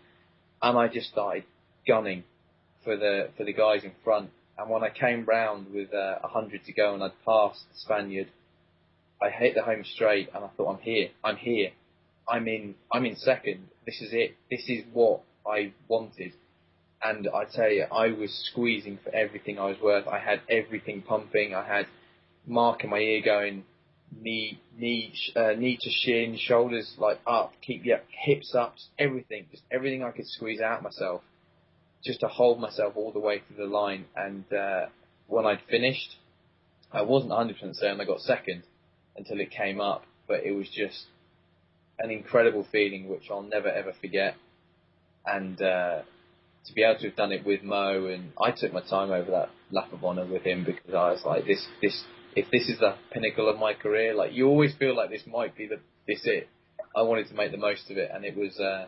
and 0.61 0.77
I 0.77 0.87
just 0.87 1.09
started 1.09 1.43
gunning 1.87 2.23
for 2.83 2.95
the 2.97 3.29
for 3.37 3.45
the 3.45 3.53
guys 3.53 3.83
in 3.83 3.93
front. 4.03 4.29
And 4.57 4.69
when 4.69 4.83
I 4.83 4.89
came 4.89 5.25
round 5.25 5.73
with 5.73 5.93
uh, 5.93 6.19
a 6.21 6.25
uh, 6.25 6.27
hundred 6.27 6.63
to 6.65 6.73
go, 6.73 6.93
and 6.93 7.03
I'd 7.03 7.25
passed 7.25 7.63
the 7.71 7.79
Spaniard, 7.79 8.27
I 9.21 9.29
hit 9.29 9.55
the 9.55 9.63
home 9.63 9.83
straight, 9.83 10.29
and 10.35 10.43
I 10.43 10.49
thought, 10.55 10.75
I'm 10.75 10.81
here, 10.81 11.09
I'm 11.23 11.37
here, 11.37 11.71
I'm 12.27 12.47
in, 12.47 12.75
I'm 12.91 13.05
in 13.05 13.15
second. 13.15 13.67
This 13.85 13.99
is 14.01 14.09
it. 14.13 14.35
This 14.51 14.63
is 14.67 14.83
what 14.93 15.21
I 15.47 15.73
wanted 15.87 16.33
and 17.03 17.27
I 17.33 17.45
tell 17.45 17.69
you, 17.69 17.85
I 17.91 18.11
was 18.11 18.31
squeezing 18.51 18.97
for 19.03 19.13
everything 19.13 19.59
I 19.59 19.65
was 19.65 19.77
worth. 19.81 20.07
I 20.07 20.19
had 20.19 20.41
everything 20.49 21.01
pumping. 21.01 21.53
I 21.53 21.65
had 21.65 21.87
Mark 22.47 22.83
in 22.83 22.89
my 22.89 22.99
ear 22.99 23.21
going, 23.23 23.65
knee, 24.21 24.59
knee, 24.77 25.13
uh, 25.35 25.51
knee 25.57 25.77
to 25.81 25.89
shin, 25.89 26.37
shoulders 26.37 26.95
like 26.97 27.19
up, 27.27 27.53
keep 27.61 27.85
your 27.85 27.99
hips 28.09 28.55
up, 28.55 28.75
everything, 28.97 29.45
just 29.51 29.63
everything 29.71 30.03
I 30.03 30.11
could 30.11 30.27
squeeze 30.27 30.61
out 30.61 30.81
myself, 30.81 31.21
just 32.03 32.21
to 32.21 32.27
hold 32.27 32.59
myself 32.59 32.93
all 32.95 33.11
the 33.11 33.19
way 33.19 33.41
through 33.47 33.65
the 33.65 33.71
line. 33.71 34.05
And 34.15 34.45
uh, 34.53 34.85
when 35.27 35.45
I'd 35.45 35.61
finished, 35.69 36.15
I 36.91 37.01
wasn't 37.01 37.31
100% 37.33 37.75
certain 37.75 37.99
I 37.99 38.05
got 38.05 38.21
second 38.21 38.63
until 39.17 39.39
it 39.39 39.51
came 39.51 39.81
up, 39.81 40.03
but 40.27 40.45
it 40.45 40.51
was 40.51 40.69
just 40.69 41.05
an 41.99 42.11
incredible 42.11 42.65
feeling 42.71 43.09
which 43.09 43.23
I'll 43.29 43.41
never 43.43 43.67
ever 43.67 43.93
forget. 43.99 44.35
And 45.25 45.61
uh, 45.61 46.01
to 46.65 46.73
be 46.73 46.83
able 46.83 46.99
to 46.99 47.07
have 47.07 47.15
done 47.15 47.31
it 47.31 47.45
with 47.45 47.63
Mo, 47.63 48.07
and 48.07 48.31
I 48.41 48.51
took 48.51 48.73
my 48.73 48.81
time 48.81 49.11
over 49.11 49.31
that 49.31 49.49
lap 49.71 49.91
of 49.91 50.03
honour 50.03 50.25
with 50.25 50.43
him 50.43 50.63
because 50.63 50.93
I 50.93 51.11
was 51.11 51.21
like, 51.25 51.45
this, 51.45 51.65
this, 51.81 52.03
if 52.35 52.49
this 52.51 52.69
is 52.69 52.79
the 52.79 52.95
pinnacle 53.11 53.49
of 53.49 53.59
my 53.59 53.73
career, 53.73 54.13
like 54.13 54.33
you 54.33 54.47
always 54.47 54.73
feel 54.75 54.95
like 54.95 55.09
this 55.09 55.23
might 55.27 55.55
be 55.57 55.67
the 55.67 55.79
this 56.07 56.21
it. 56.25 56.47
I 56.95 57.01
wanted 57.01 57.27
to 57.29 57.33
make 57.33 57.51
the 57.51 57.57
most 57.57 57.89
of 57.89 57.97
it, 57.97 58.11
and 58.13 58.23
it 58.23 58.35
was 58.35 58.59
uh, 58.59 58.85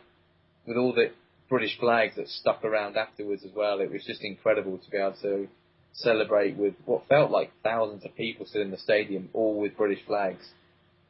with 0.68 0.78
all 0.78 0.94
the 0.94 1.12
British 1.50 1.78
flags 1.80 2.16
that 2.16 2.28
stuck 2.28 2.64
around 2.64 2.98
afterwards 2.98 3.44
as 3.44 3.52
well. 3.56 3.80
It 3.80 3.92
was 3.92 4.04
just 4.06 4.24
incredible 4.24 4.78
to 4.78 4.92
be 4.92 4.98
able 4.98 5.16
to 5.22 5.48
celebrate 5.94 6.58
with 6.58 6.74
what 6.86 7.08
felt 7.08 7.32
like 7.32 7.52
thousands 7.64 8.04
of 8.06 8.16
people 8.16 8.46
still 8.46 8.62
in 8.62 8.72
the 8.72 8.78
stadium, 8.78 9.30
all 9.34 9.60
with 9.60 9.78
British 9.78 10.04
flags, 10.06 10.46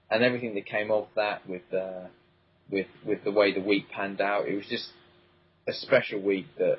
and 0.10 0.24
everything 0.24 0.56
that 0.56 0.66
came 0.66 0.92
off 0.92 1.08
that 1.16 1.48
with 1.48 1.64
uh, 1.74 2.08
with 2.70 2.88
with 3.06 3.24
the 3.24 3.32
way 3.32 3.54
the 3.54 3.62
week 3.62 3.90
panned 3.90 4.22
out. 4.22 4.48
It 4.48 4.56
was 4.56 4.68
just 4.70 4.88
a 5.68 5.74
special 5.74 6.22
week 6.22 6.46
that 6.58 6.78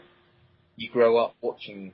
you 0.77 0.91
grow 0.91 1.17
up 1.17 1.35
watching 1.41 1.93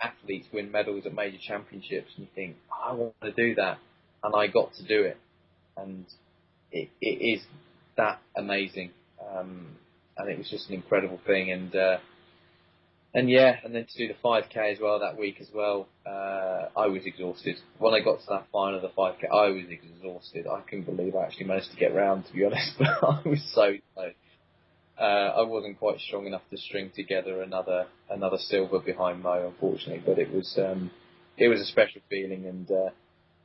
athletes 0.00 0.46
win 0.52 0.70
medals 0.70 1.06
at 1.06 1.14
major 1.14 1.38
championships 1.40 2.10
and 2.16 2.26
you 2.26 2.28
think, 2.34 2.56
I 2.70 2.92
want 2.92 3.14
to 3.22 3.32
do 3.32 3.54
that. 3.54 3.78
And 4.22 4.34
I 4.36 4.48
got 4.48 4.74
to 4.74 4.86
do 4.86 5.02
it. 5.02 5.16
And 5.76 6.04
it, 6.70 6.90
it 7.00 7.38
is 7.38 7.42
that 7.96 8.20
amazing. 8.36 8.90
Um, 9.34 9.76
and 10.16 10.28
it 10.28 10.38
was 10.38 10.50
just 10.50 10.68
an 10.68 10.74
incredible 10.74 11.20
thing. 11.26 11.50
And, 11.50 11.74
uh, 11.74 11.98
and 13.14 13.30
yeah, 13.30 13.56
and 13.64 13.74
then 13.74 13.86
to 13.86 13.98
do 13.98 14.12
the 14.12 14.18
5k 14.22 14.74
as 14.74 14.78
well 14.80 14.98
that 15.00 15.18
week 15.18 15.36
as 15.40 15.48
well, 15.54 15.88
uh, 16.06 16.68
I 16.76 16.86
was 16.88 17.02
exhausted. 17.04 17.56
When 17.78 17.94
I 17.94 18.00
got 18.00 18.20
to 18.20 18.26
that 18.30 18.46
final 18.52 18.76
of 18.76 18.82
the 18.82 18.88
5k, 18.88 19.30
I 19.32 19.48
was 19.48 19.64
exhausted. 19.70 20.46
I 20.46 20.60
couldn't 20.60 20.84
believe 20.84 21.14
I 21.14 21.24
actually 21.24 21.46
managed 21.46 21.70
to 21.70 21.76
get 21.76 21.94
round, 21.94 22.26
to 22.26 22.32
be 22.32 22.44
honest, 22.44 22.72
but 22.78 22.88
I 23.02 23.28
was 23.28 23.42
so 23.54 23.74
tired 23.94 24.14
uh, 24.98 25.02
I 25.36 25.42
wasn't 25.42 25.78
quite 25.78 25.98
strong 26.00 26.26
enough 26.26 26.42
to 26.50 26.56
string 26.56 26.90
together 26.94 27.42
another 27.42 27.86
another 28.10 28.38
silver 28.38 28.78
behind 28.78 29.22
Mo, 29.22 29.48
unfortunately. 29.48 30.02
But 30.04 30.18
it 30.18 30.32
was 30.32 30.58
um, 30.58 30.90
it 31.36 31.48
was 31.48 31.60
a 31.60 31.64
special 31.64 32.00
feeling. 32.08 32.46
And 32.46 32.70
uh, 32.70 32.90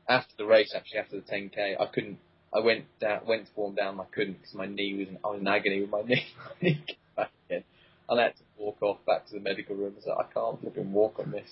after 0.09 0.33
the 0.37 0.45
race, 0.45 0.73
actually 0.75 0.99
after 0.99 1.19
the 1.19 1.25
10k, 1.31 1.79
I 1.79 1.85
couldn't. 1.87 2.19
I 2.53 2.59
went 2.59 2.85
down, 2.99 3.21
went 3.27 3.45
to 3.45 3.51
warm 3.55 3.75
down. 3.75 3.99
I 3.99 4.05
couldn't 4.13 4.39
because 4.39 4.55
my 4.55 4.65
knee 4.65 4.95
was 4.97 5.07
in, 5.09 5.17
I 5.23 5.27
was 5.27 5.41
in 5.41 5.47
agony 5.47 5.81
with 5.81 5.89
my 5.89 6.01
knee. 6.61 6.85
back 7.15 7.31
again. 7.49 7.63
I 8.09 8.21
had 8.21 8.35
to 8.37 8.43
walk 8.57 8.81
off 8.81 8.97
back 9.05 9.27
to 9.27 9.33
the 9.33 9.41
medical 9.41 9.75
room. 9.75 9.93
I 9.97 10.01
said, 10.01 10.13
I 10.17 10.23
can't 10.33 10.59
flipping 10.61 10.93
walk 10.93 11.19
on 11.19 11.31
this. 11.31 11.49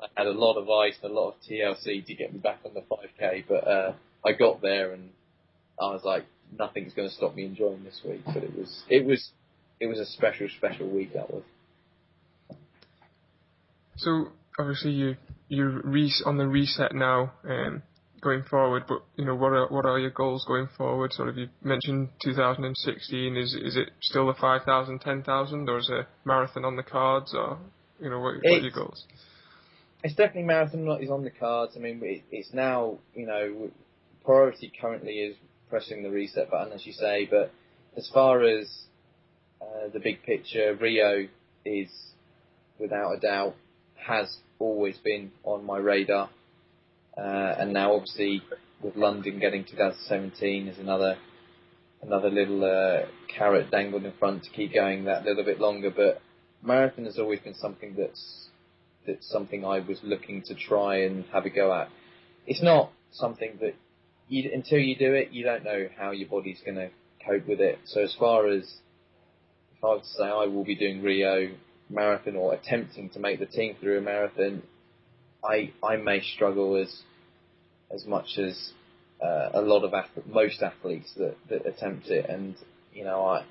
I 0.00 0.06
had 0.16 0.26
a 0.26 0.32
lot 0.32 0.56
of 0.56 0.70
ice 0.70 0.94
and 1.02 1.12
a 1.12 1.14
lot 1.14 1.30
of 1.30 1.34
TLC 1.48 2.06
to 2.06 2.14
get 2.14 2.32
me 2.32 2.38
back 2.38 2.60
on 2.64 2.74
the 2.74 2.80
5k, 2.80 3.44
but 3.48 3.66
uh, 3.68 3.92
I 4.24 4.32
got 4.32 4.62
there 4.62 4.92
and 4.92 5.10
I 5.80 5.92
was 5.92 6.02
like, 6.04 6.24
nothing's 6.58 6.92
going 6.94 7.08
to 7.08 7.14
stop 7.14 7.34
me 7.34 7.44
enjoying 7.44 7.84
this 7.84 8.00
week. 8.04 8.22
But 8.26 8.38
it 8.38 8.56
was 8.56 8.82
it 8.88 9.04
was 9.04 9.30
it 9.80 9.86
was 9.86 9.98
a 9.98 10.06
special 10.06 10.48
special 10.56 10.88
week 10.88 11.12
that 11.14 11.30
was. 11.30 11.42
So 13.96 14.28
obviously 14.58 14.92
you 14.92 15.16
you're 15.48 15.80
re- 15.82 16.12
on 16.24 16.38
the 16.38 16.46
reset 16.46 16.94
now, 16.94 17.32
um, 17.44 17.82
going 18.20 18.42
forward. 18.44 18.84
But 18.88 19.02
you 19.16 19.24
know 19.24 19.34
what 19.34 19.52
are 19.52 19.68
what 19.68 19.84
are 19.84 19.98
your 19.98 20.10
goals 20.10 20.44
going 20.46 20.68
forward? 20.76 21.12
Sort 21.12 21.28
of 21.28 21.36
you 21.36 21.48
mentioned 21.62 22.08
2016. 22.24 23.36
Is 23.36 23.54
is 23.54 23.76
it 23.76 23.90
still 24.00 24.26
the 24.26 24.34
5,000, 24.34 25.00
10,000, 25.00 25.68
or 25.68 25.78
is 25.78 25.90
a 25.90 26.06
marathon 26.24 26.64
on 26.64 26.76
the 26.76 26.82
cards, 26.82 27.34
or 27.34 27.58
you 28.00 28.10
know 28.10 28.20
what, 28.20 28.36
what 28.36 28.44
are 28.44 28.60
your 28.60 28.70
goals? 28.70 29.04
It's 30.02 30.14
definitely 30.14 30.44
marathon 30.44 30.88
is 31.02 31.10
on 31.10 31.24
the 31.24 31.30
cards. 31.30 31.72
I 31.76 31.80
mean, 31.80 32.00
it's 32.30 32.54
now 32.54 32.98
you 33.14 33.26
know 33.26 33.70
priority 34.24 34.72
currently 34.80 35.14
is 35.14 35.36
pressing 35.70 36.02
the 36.02 36.10
reset 36.10 36.50
button, 36.50 36.72
as 36.72 36.84
you 36.84 36.92
say. 36.92 37.26
But 37.30 37.52
as 37.96 38.10
far 38.12 38.42
as 38.42 38.68
uh, 39.62 39.88
the 39.92 40.00
big 40.00 40.22
picture, 40.22 40.76
Rio 40.78 41.28
is 41.64 41.88
without 42.78 43.12
a 43.12 43.20
doubt 43.20 43.54
has 44.06 44.38
always 44.58 44.96
been 44.98 45.30
on 45.44 45.64
my 45.64 45.78
radar, 45.78 46.30
uh, 47.16 47.54
and 47.58 47.72
now 47.72 47.94
obviously 47.94 48.42
with 48.82 48.96
London 48.96 49.38
getting 49.38 49.64
2017 49.64 50.68
is 50.68 50.78
another 50.78 51.16
another 52.02 52.30
little 52.30 52.64
uh, 52.64 53.06
carrot 53.28 53.70
dangled 53.70 54.04
in 54.04 54.12
front 54.18 54.42
to 54.44 54.50
keep 54.50 54.72
going 54.72 55.04
that 55.04 55.24
little 55.24 55.44
bit 55.44 55.60
longer. 55.60 55.90
But 55.90 56.22
marathon 56.62 57.04
has 57.04 57.18
always 57.18 57.40
been 57.40 57.54
something 57.54 57.94
that's 57.96 58.48
that's 59.06 59.30
something 59.30 59.64
I 59.64 59.80
was 59.80 60.00
looking 60.02 60.42
to 60.46 60.54
try 60.54 61.02
and 61.02 61.24
have 61.32 61.44
a 61.44 61.50
go 61.50 61.72
at. 61.74 61.88
It's 62.46 62.62
not 62.62 62.90
something 63.12 63.58
that 63.60 63.74
you, 64.30 64.50
until 64.54 64.78
you 64.78 64.96
do 64.96 65.12
it, 65.12 65.32
you 65.32 65.44
don't 65.44 65.64
know 65.64 65.88
how 65.98 66.12
your 66.12 66.28
body's 66.28 66.60
going 66.64 66.76
to 66.76 66.88
cope 67.26 67.46
with 67.46 67.60
it. 67.60 67.78
So 67.84 68.02
as 68.02 68.14
far 68.18 68.48
as 68.48 68.62
if 69.76 69.84
I 69.84 69.88
was 69.88 70.02
to 70.02 70.22
say 70.22 70.24
I 70.24 70.46
will 70.46 70.64
be 70.64 70.76
doing 70.76 71.02
Rio 71.02 71.50
marathon 71.90 72.36
or 72.36 72.54
attempting 72.54 73.10
to 73.10 73.18
make 73.18 73.40
the 73.40 73.46
team 73.46 73.76
through 73.80 73.98
a 73.98 74.00
marathon, 74.00 74.62
I 75.44 75.72
I 75.82 75.96
may 75.96 76.20
struggle 76.20 76.76
as 76.76 77.02
as 77.92 78.06
much 78.06 78.38
as 78.38 78.72
uh, 79.22 79.50
a 79.54 79.60
lot 79.60 79.84
of 79.84 79.92
ath- 79.92 80.26
most 80.26 80.62
athletes 80.62 81.12
that, 81.16 81.36
that 81.48 81.66
attempt 81.66 82.06
it, 82.06 82.28
and 82.30 82.54
you 82.92 83.04
know 83.04 83.24
I 83.24 83.44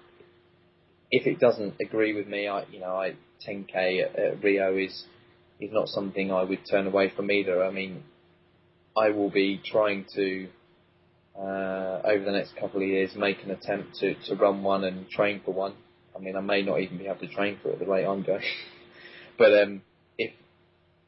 if 1.12 1.28
it 1.28 1.40
doesn't 1.40 1.76
agree 1.82 2.14
with 2.14 2.28
me, 2.28 2.48
I 2.48 2.64
you 2.72 2.80
know 2.80 2.96
I 2.96 3.16
10k 3.48 4.04
at, 4.04 4.16
at 4.18 4.44
Rio 4.44 4.78
is 4.78 5.04
is 5.60 5.72
not 5.74 5.90
something 5.90 6.32
I 6.32 6.44
would 6.44 6.62
turn 6.70 6.88
away 6.88 7.12
from 7.14 7.30
either. 7.32 7.64
I 7.64 7.72
mean, 7.72 8.04
I 8.98 9.10
will 9.10 9.30
be 9.30 9.60
trying 9.66 10.06
to 10.16 10.48
uh, 11.40 12.02
over 12.04 12.24
the 12.24 12.32
next 12.32 12.56
couple 12.58 12.82
of 12.82 12.88
years 12.88 13.16
make 13.16 13.44
an 13.44 13.52
attempt 13.52 13.96
to, 14.00 14.14
to 14.26 14.36
run 14.36 14.62
one 14.62 14.84
and 14.84 15.10
train 15.10 15.42
for 15.44 15.54
one. 15.54 15.74
I 16.16 16.20
mean, 16.20 16.36
I 16.36 16.42
may 16.42 16.62
not 16.64 16.80
even 16.82 16.98
be 16.98 17.06
able 17.06 17.20
to 17.20 17.28
train 17.28 17.58
for 17.62 17.70
it 17.70 17.80
the 17.80 17.86
rate 17.86 18.06
I'm 18.06 18.24
going, 18.24 18.44
but 19.38 19.58
um, 19.62 19.82
if 20.18 20.34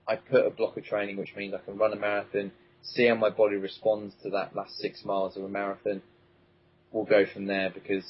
I 0.07 0.15
put 0.15 0.45
a 0.45 0.49
block 0.49 0.77
of 0.77 0.85
training, 0.85 1.17
which 1.17 1.33
means 1.35 1.53
I 1.53 1.57
can 1.57 1.77
run 1.77 1.91
a 1.91 1.97
marathon, 1.97 2.51
see 2.83 3.07
how 3.07 3.15
my 3.15 3.29
body 3.29 3.57
responds 3.57 4.15
to 4.23 4.29
that 4.29 4.55
last 4.55 4.77
six 4.77 5.03
miles 5.03 5.35
of 5.35 5.43
a 5.43 5.49
marathon, 5.49 6.01
we'll 6.91 7.05
go 7.05 7.25
from 7.25 7.47
there 7.47 7.69
because 7.69 8.05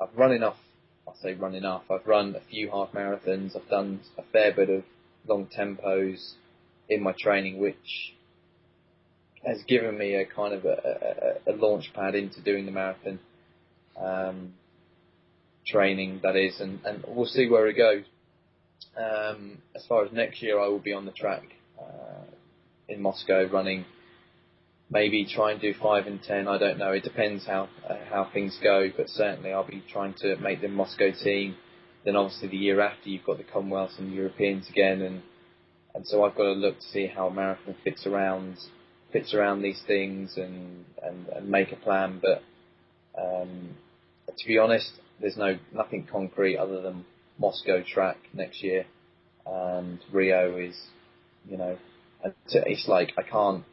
I've 0.00 0.16
run 0.16 0.32
enough. 0.32 0.56
I 1.08 1.12
say 1.22 1.34
run 1.34 1.54
enough. 1.54 1.84
I've 1.90 2.06
run 2.06 2.34
a 2.34 2.40
few 2.50 2.70
half 2.70 2.92
marathons. 2.92 3.56
I've 3.56 3.68
done 3.68 4.00
a 4.18 4.22
fair 4.32 4.52
bit 4.52 4.70
of 4.70 4.84
long 5.26 5.46
tempos 5.46 6.34
in 6.88 7.02
my 7.02 7.14
training, 7.18 7.58
which 7.58 8.14
has 9.46 9.62
given 9.68 9.96
me 9.96 10.14
a 10.14 10.26
kind 10.26 10.52
of 10.52 10.64
a, 10.64 11.38
a, 11.46 11.52
a 11.52 11.54
launch 11.56 11.92
pad 11.94 12.14
into 12.14 12.40
doing 12.42 12.66
the 12.66 12.72
marathon 12.72 13.18
um, 14.00 14.54
training, 15.66 16.20
that 16.22 16.36
is, 16.36 16.60
and, 16.60 16.80
and 16.84 17.04
we'll 17.06 17.26
see 17.26 17.48
where 17.48 17.66
it 17.68 17.74
goes. 17.74 18.04
Um, 18.96 19.58
as 19.74 19.84
far 19.86 20.04
as 20.04 20.12
next 20.12 20.42
year, 20.42 20.60
I 20.60 20.68
will 20.68 20.78
be 20.78 20.92
on 20.92 21.06
the 21.06 21.12
track 21.12 21.42
uh, 21.80 22.24
in 22.88 23.00
Moscow 23.00 23.48
running. 23.50 23.84
Maybe 24.90 25.26
try 25.26 25.52
and 25.52 25.60
do 25.60 25.74
five 25.80 26.06
and 26.06 26.22
ten. 26.22 26.46
I 26.46 26.58
don't 26.58 26.78
know. 26.78 26.92
It 26.92 27.02
depends 27.02 27.44
how 27.46 27.68
uh, 27.88 27.96
how 28.08 28.30
things 28.32 28.58
go, 28.62 28.88
but 28.96 29.08
certainly 29.08 29.52
I'll 29.52 29.66
be 29.66 29.82
trying 29.90 30.14
to 30.18 30.36
make 30.36 30.60
the 30.60 30.68
Moscow 30.68 31.10
team 31.10 31.56
then 32.06 32.16
obviously 32.16 32.48
the 32.48 32.56
year 32.56 32.80
after 32.80 33.10
you've 33.10 33.24
got 33.24 33.36
the 33.36 33.44
Commonwealth 33.44 33.90
and 33.98 34.10
the 34.10 34.14
Europeans 34.14 34.68
again, 34.70 35.02
and 35.02 35.22
and 35.94 36.06
so 36.06 36.24
I've 36.24 36.36
got 36.36 36.44
to 36.44 36.52
look 36.52 36.76
to 36.76 36.86
see 36.92 37.06
how 37.08 37.28
marathon 37.28 37.74
fits 37.82 38.06
around 38.06 38.58
fits 39.12 39.34
around 39.34 39.62
these 39.62 39.80
things 39.86 40.36
and 40.36 40.84
and, 41.02 41.28
and 41.28 41.48
make 41.48 41.72
a 41.72 41.76
plan. 41.76 42.20
But 42.22 42.42
um, 43.20 43.76
to 44.36 44.46
be 44.46 44.58
honest, 44.58 44.90
there's 45.20 45.36
no 45.36 45.58
nothing 45.72 46.06
concrete 46.10 46.56
other 46.56 46.80
than 46.82 47.04
Moscow 47.38 47.82
track 47.82 48.18
next 48.32 48.62
year, 48.62 48.86
and 49.46 49.98
Rio 50.12 50.56
is, 50.56 50.76
you 51.48 51.56
know, 51.56 51.76
it's 52.46 52.88
like 52.88 53.12
I 53.16 53.22
can't. 53.22 53.64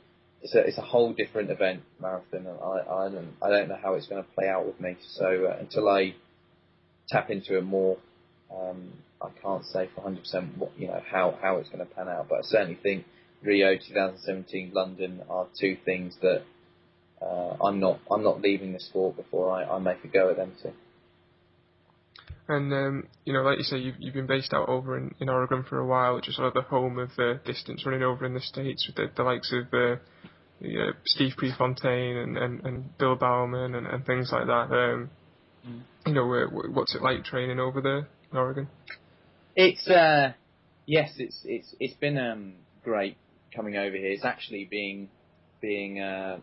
It's 0.42 0.56
a 0.56 0.60
it's 0.60 0.78
a 0.78 0.82
whole 0.82 1.14
different 1.14 1.50
event 1.50 1.84
marathon, 2.02 2.48
and 2.48 2.60
I 2.62 3.06
I 3.06 3.10
don't 3.10 3.34
I 3.42 3.50
don't 3.50 3.70
know 3.70 3.78
how 3.82 3.94
it's 3.94 4.08
going 4.08 4.24
to 4.24 4.30
play 4.32 4.48
out 4.48 4.66
with 4.66 4.80
me. 4.80 4.98
So 5.16 5.46
uh, 5.46 5.58
until 5.60 5.90
I 5.90 6.16
tap 7.10 7.30
into 7.30 7.58
it 7.58 7.64
more, 7.64 7.98
um, 8.54 8.94
I 9.22 9.30
can't 9.42 9.66
say 9.66 9.90
for 9.96 10.02
100% 10.02 10.58
what 10.58 10.72
you 10.78 10.88
know 10.88 11.02
how 11.10 11.38
how 11.42 11.58
it's 11.58 11.70
going 11.70 11.86
to 11.86 11.94
pan 11.94 12.10
out, 12.10 12.28
but 12.30 12.40
I 12.40 12.42
certainly 12.44 12.78
think 12.82 13.06
Rio 13.44 13.76
2017, 13.76 14.72
London 14.74 15.22
are 15.30 15.48
two 15.60 15.78
things 15.84 16.18
that 16.22 16.44
uh, 17.22 17.56
I'm 17.64 17.80
not 17.80 18.00
I'm 18.12 18.24
not 18.24 18.42
leaving 18.42 18.74
the 18.74 18.80
sport 18.80 19.16
before 19.16 19.52
I, 19.52 19.64
I 19.64 19.80
make 19.80 20.04
a 20.04 20.08
go 20.08 20.30
at 20.30 20.38
them 20.38 20.54
too. 20.62 20.72
And 22.48 22.74
um, 22.74 23.08
you 23.24 23.34
know, 23.34 23.42
like 23.42 23.58
you 23.58 23.64
say, 23.64 23.78
you've 23.78 23.96
you've 24.00 24.14
been 24.14 24.28
based 24.28 24.54
out 24.54 24.68
over 24.68 24.98
in, 24.98 25.16
in 25.20 25.30
Oregon 25.30 25.64
for 25.68 25.80
a 25.80 25.86
while, 25.86 26.16
which 26.16 26.28
is 26.28 26.36
sort 26.36 26.50
of 26.50 26.54
the 26.54 26.62
home 26.62 27.00
of 27.00 27.12
uh, 27.18 27.36
distance 27.46 27.86
running 27.86 28.04
over 28.04 28.26
in 28.26 28.34
the 28.34 28.42
states 28.42 28.86
with 28.88 28.96
the, 28.98 29.12
the 29.16 29.24
likes 29.24 29.54
of 29.54 29.74
uh, 29.74 29.96
you 30.60 30.80
know, 30.80 30.92
Steve 31.06 31.34
Prefontaine 31.38 32.18
and, 32.18 32.38
and, 32.38 32.66
and 32.66 32.98
Bill 32.98 33.16
Bowerman 33.16 33.76
and, 33.76 33.88
and 33.88 34.06
things 34.06 34.30
like 34.32 34.48
that. 34.48 34.72
Um, 34.72 35.10
mm. 35.68 35.82
You 36.06 36.14
know, 36.14 36.48
what's 36.72 36.96
it 36.96 37.02
like 37.02 37.24
training 37.24 37.60
over 37.60 37.82
there? 37.82 38.08
Oregon? 38.34 38.68
It's 39.56 39.88
uh, 39.88 40.34
yes, 40.86 41.14
it's 41.18 41.40
it's 41.46 41.76
it's 41.80 41.94
been 41.94 42.18
um, 42.18 42.54
great 42.84 43.16
coming 43.56 43.78
over 43.78 43.96
here 43.96 44.12
is 44.12 44.24
actually 44.24 44.66
being 44.66 45.10
being 45.62 46.00
uh, 46.00 46.40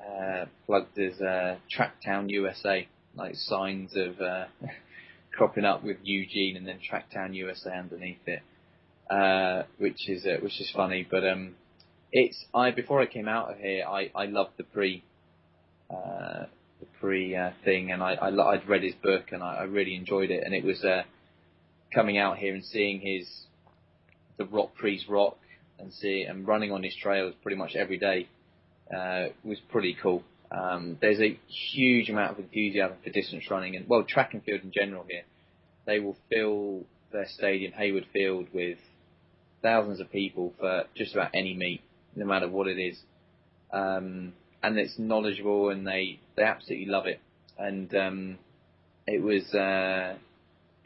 uh, 0.00 0.46
plugged 0.66 0.98
as 0.98 1.20
uh, 1.20 1.56
Tracktown 1.76 2.30
USA, 2.30 2.88
like 3.14 3.34
signs 3.34 3.94
of 3.96 4.20
uh, 4.20 4.46
cropping 5.32 5.64
up 5.64 5.84
with 5.84 5.98
Eugene 6.02 6.56
and 6.56 6.66
then 6.66 6.78
Tracktown 6.78 7.34
USA 7.34 7.72
underneath 7.76 8.26
it, 8.26 8.42
uh, 9.10 9.64
which 9.78 10.08
is 10.08 10.24
uh, 10.24 10.36
which 10.42 10.60
is 10.60 10.70
funny. 10.74 11.06
But 11.08 11.26
um, 11.26 11.54
it's 12.12 12.44
I 12.54 12.70
before 12.70 13.00
I 13.00 13.06
came 13.06 13.28
out 13.28 13.50
of 13.50 13.58
here, 13.58 13.84
I 13.86 14.10
I 14.14 14.26
loved 14.26 14.52
the 14.56 14.64
pre 14.64 15.02
uh, 15.90 16.44
the 16.80 16.86
pre 17.00 17.34
uh, 17.34 17.50
thing, 17.64 17.92
and 17.92 18.02
I, 18.02 18.14
I 18.14 18.30
would 18.30 18.68
read 18.68 18.82
his 18.82 18.94
book 18.94 19.32
and 19.32 19.42
I, 19.42 19.56
I, 19.56 19.62
really 19.64 19.94
enjoyed 19.94 20.30
it. 20.30 20.44
And 20.44 20.54
it 20.54 20.64
was 20.64 20.84
uh, 20.84 21.02
coming 21.94 22.18
out 22.18 22.36
here 22.38 22.54
and 22.54 22.64
seeing 22.64 23.00
his 23.00 23.26
the 24.36 24.44
Rock 24.44 24.74
Pre's 24.76 25.08
Rock 25.08 25.36
and 25.78 25.92
see 25.92 26.22
and 26.22 26.46
running 26.46 26.72
on 26.72 26.82
his 26.82 26.94
trails 26.94 27.34
pretty 27.42 27.56
much 27.56 27.74
every 27.76 27.98
day 27.98 28.28
uh, 28.94 29.26
was 29.44 29.58
pretty 29.70 29.96
cool. 30.00 30.22
Um, 30.50 30.96
there's 31.00 31.20
a 31.20 31.38
huge 31.46 32.08
amount 32.08 32.32
of 32.32 32.38
enthusiasm 32.38 32.96
for 33.04 33.10
distance 33.10 33.44
running 33.50 33.76
and 33.76 33.88
well 33.88 34.04
track 34.04 34.32
and 34.32 34.42
field 34.42 34.62
in 34.62 34.72
general 34.72 35.04
here. 35.08 35.24
They 35.86 36.00
will 36.00 36.16
fill 36.30 36.84
their 37.12 37.26
stadium, 37.28 37.72
Hayward 37.72 38.06
Field, 38.12 38.48
with 38.52 38.78
thousands 39.62 40.00
of 40.00 40.10
people 40.10 40.54
for 40.58 40.84
just 40.94 41.14
about 41.14 41.30
any 41.34 41.54
meet, 41.54 41.82
no 42.14 42.24
matter 42.24 42.48
what 42.48 42.66
it 42.66 42.78
is. 42.78 42.98
Um, 43.72 44.32
and 44.62 44.78
it's 44.78 44.98
knowledgeable, 44.98 45.70
and 45.70 45.86
they 45.86 46.18
they 46.36 46.42
absolutely 46.42 46.86
love 46.86 47.06
it. 47.06 47.20
And 47.58 47.94
um, 47.94 48.38
it 49.06 49.22
was 49.22 49.44
uh, 49.54 50.16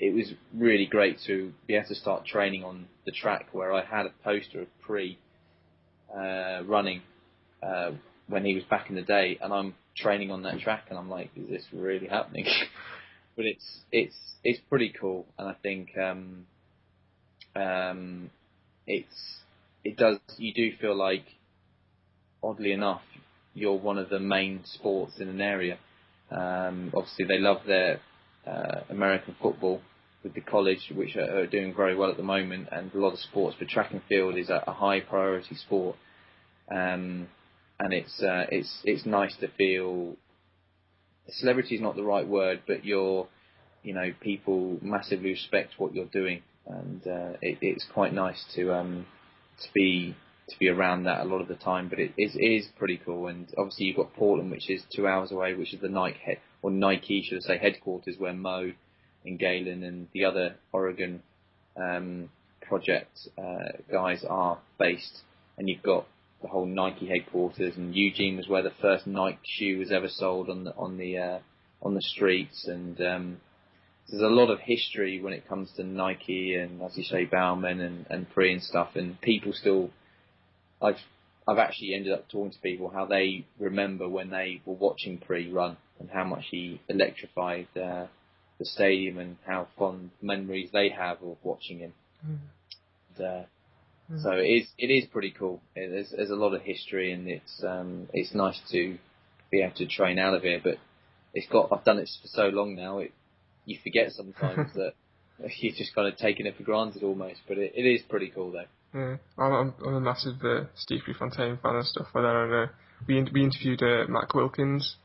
it 0.03 0.13
was 0.13 0.33
really 0.53 0.85
great 0.85 1.17
to 1.29 1.53
be 1.69 1.77
able 1.77 1.87
to 1.87 1.95
start 1.95 2.27
training 2.27 2.65
on 2.65 2.87
the 3.07 3.13
track 3.13 3.47
where 3.53 3.73
I 3.73 3.85
had 3.85 4.05
a 4.05 4.11
poster 4.25 4.63
of 4.63 4.67
Pre 4.81 5.17
uh, 6.13 6.65
running 6.65 7.03
uh, 7.63 7.93
when 8.27 8.45
he 8.45 8.57
was 8.57 8.65
back 8.65 8.91
in 8.91 8.97
the 8.97 9.03
day, 9.03 9.39
and 9.41 9.53
I'm 9.53 9.77
training 9.97 10.33
on 10.33 10.43
that 10.43 10.59
track, 10.59 10.87
and 10.91 10.99
I'm 10.99 11.09
like, 11.09 11.31
is 11.37 11.49
this 11.49 11.65
really 11.73 12.09
happening? 12.09 12.47
but 13.37 13.45
it's 13.45 13.65
it's 13.93 14.17
it's 14.43 14.59
pretty 14.69 14.93
cool, 15.01 15.25
and 15.39 15.49
I 15.49 15.55
think 15.63 15.97
um, 15.97 16.47
um, 17.55 18.31
it's 18.89 19.39
it 19.85 19.97
does 19.97 20.19
you 20.37 20.53
do 20.53 20.73
feel 20.81 20.97
like 20.97 21.27
oddly 22.43 22.73
enough 22.73 23.03
you're 23.55 23.79
one 23.79 23.99
of 23.99 24.09
the 24.09 24.19
main 24.19 24.63
sports 24.65 25.21
in 25.21 25.29
an 25.29 25.41
area. 25.41 25.79
Um, 26.29 26.91
obviously, 26.93 27.25
they 27.27 27.39
love 27.39 27.59
their 27.69 28.01
uh, 28.45 28.81
American 28.91 29.37
football 29.41 29.81
with 30.23 30.35
the 30.35 30.41
college, 30.41 30.93
which 30.95 31.17
are, 31.17 31.41
are, 31.41 31.47
doing 31.47 31.75
very 31.75 31.97
well 31.97 32.11
at 32.11 32.17
the 32.17 32.23
moment, 32.23 32.69
and 32.71 32.93
a 32.95 32.99
lot 32.99 33.13
of 33.13 33.19
sports. 33.19 33.57
But 33.59 33.69
track 33.69 33.93
and 33.93 34.03
field 34.09 34.37
is 34.37 34.51
a, 34.51 34.63
a 34.67 34.73
high 34.73 35.01
priority 35.01 35.55
sport, 35.55 35.97
um, 36.71 37.29
and 37.79 37.93
it's 37.93 38.23
uh, 38.23 38.47
it's 38.51 38.81
it's 38.85 39.07
nice 39.07 39.37
to 39.41 39.49
feel. 39.49 40.17
Celebrity 41.29 41.77
is 41.77 41.81
not 41.81 41.97
the 41.97 42.03
right 42.03 42.27
word, 42.27 42.63
but 42.67 42.85
you're, 42.85 43.29
you 43.83 43.95
know, 43.95 44.13
people 44.21 44.79
massively 44.83 45.31
respect 45.31 45.75
what 45.79 45.95
you're 45.95 46.05
doing, 46.07 46.43
and 46.67 47.01
uh, 47.07 47.37
it, 47.41 47.59
it's 47.61 47.87
quite 47.93 48.13
nice 48.13 48.45
to 48.57 48.73
um, 48.75 49.07
to 49.63 49.69
be 49.73 50.17
to 50.49 50.59
be 50.59 50.69
around 50.69 51.05
that 51.05 51.21
a 51.21 51.25
lot 51.25 51.41
of 51.41 51.49
the 51.49 51.55
time. 51.55 51.89
But 51.89 51.99
it 51.99 52.13
is, 52.19 52.35
it 52.35 52.45
is 52.45 52.67
pretty 52.79 53.01
cool. 53.05 53.29
And 53.29 53.47
obviously 53.57 53.87
you've 53.87 53.97
got 53.97 54.15
Portland, 54.15 54.51
which 54.51 54.69
is 54.69 54.83
two 54.95 55.07
hours 55.07 55.33
away, 55.33 55.55
which 55.55 55.73
is 55.73 55.81
the 55.81 55.89
Nike 55.89 56.39
or 56.63 56.71
Nike, 56.71 57.23
should 57.23 57.39
I 57.39 57.55
say, 57.55 57.59
headquarters 57.59 58.17
where 58.19 58.33
Mo 58.33 58.73
and 59.25 59.39
Galen 59.39 59.83
and 59.83 60.09
the 60.13 60.25
other 60.25 60.57
Oregon 60.73 61.23
um, 61.77 62.31
project 62.61 63.19
uh, 63.39 63.79
guys 63.91 64.25
are 64.29 64.59
based. 64.79 65.21
And 65.59 65.69
you've 65.69 65.83
got 65.83 66.07
the 66.41 66.49
whole 66.49 66.67
Nike 66.67 67.07
headquarters, 67.07 67.77
and 67.77 67.95
Eugene 67.95 68.37
was 68.37 68.49
where 68.49 68.63
the 68.63 68.73
first 68.81 69.07
Nike 69.07 69.39
shoe 69.45 69.79
was 69.79 69.93
ever 69.93 70.09
sold 70.09 70.51
on 70.51 70.65
the 70.65 70.75
on 70.77 70.99
the 70.99 71.19
uh, 71.19 71.39
on 71.83 71.95
the 71.95 72.03
streets, 72.03 72.67
and 72.67 73.01
um, 73.01 73.41
there's 74.09 74.23
a 74.23 74.27
lot 74.27 74.51
of 74.51 74.59
history 74.61 75.21
when 75.21 75.33
it 75.33 75.49
comes 75.49 75.71
to 75.77 75.85
Nike 75.85 76.55
and 76.55 76.83
as 76.83 76.97
you 76.97 77.05
say 77.05 77.25
Bowerman 77.25 77.81
and 77.81 78.07
and 78.11 78.29
Pre 78.31 78.53
and 78.53 78.63
stuff, 78.63 78.91
and 78.95 79.21
people 79.21 79.53
still. 79.53 79.91
I've 80.81 80.97
I've 81.47 81.59
actually 81.59 81.95
ended 81.95 82.13
up 82.13 82.29
talking 82.29 82.53
to 82.53 82.59
people 82.59 82.89
how 82.89 83.07
they 83.07 83.47
remember 83.59 84.09
when 84.09 84.31
they 84.31 84.61
were 84.65 84.75
watching 84.75 85.19
Pre 85.19 85.51
run 85.51 85.77
and 86.01 86.11
how 86.11 86.25
much 86.25 86.47
he 86.51 86.81
electrified 86.89 87.69
uh, 87.77 88.07
the 88.63 88.67
stadium 88.67 89.19
and 89.19 89.37
how 89.45 89.67
fond 89.77 90.11
memories 90.21 90.71
they 90.73 90.89
have 90.89 91.21
of 91.23 91.37
watching 91.43 91.81
him. 91.81 91.93
Mm. 92.25 92.39
And, 93.17 93.27
uh, 93.27 93.43
mm. 94.11 94.23
So 94.23 94.31
it 94.33 94.47
is 94.47 94.69
it 94.79 94.87
is 94.87 95.07
pretty 95.07 95.35
cool. 95.37 95.61
It, 95.75 95.91
there's, 95.91 96.13
there's 96.17 96.31
a 96.31 96.37
lot 96.37 96.55
of 96.55 96.63
history 96.63 97.13
and 97.13 97.29
it's 97.29 97.63
um, 97.67 98.09
it's 98.13 98.35
nice 98.35 98.61
to 98.71 98.97
be 99.51 99.63
able 99.63 99.75
to 99.77 99.87
train 99.87 100.19
out 100.19 100.35
of 100.35 100.43
here. 100.43 100.61
But 100.63 100.77
it's 101.35 101.49
got 101.49 101.73
I've 101.73 101.85
done 101.85 101.99
it 101.99 102.09
for 102.23 102.29
so 102.29 102.45
long 102.49 102.77
now. 102.77 102.99
It 102.99 103.13
you 103.65 103.79
forget 103.83 104.13
sometimes 104.13 104.73
that 104.75 104.93
you're 105.59 105.75
just 105.75 105.95
kind 105.95 106.07
of 106.07 106.17
taking 106.17 106.47
it 106.47 106.57
for 106.57 106.63
granted 106.63 107.03
almost. 107.03 107.41
But 107.49 107.59
it, 107.59 107.73
it 107.75 107.83
is 107.83 108.03
pretty 108.09 108.31
cool 108.31 108.53
though. 108.53 108.71
Yeah, 108.95 109.17
I'm, 109.39 109.75
I'm 109.85 109.95
a 109.95 110.01
massive 110.01 110.37
uh, 110.45 110.65
Steve 110.77 111.01
Prefontaine 111.05 111.59
fan 111.63 111.77
and 111.77 111.87
stuff. 111.87 112.09
But 112.15 112.25
I 112.25 112.63
uh, 112.63 112.67
we 113.09 113.21
we 113.33 113.43
interviewed 113.43 113.83
uh, 113.83 114.05
Mac 114.09 114.35
Wilkins. 114.35 114.97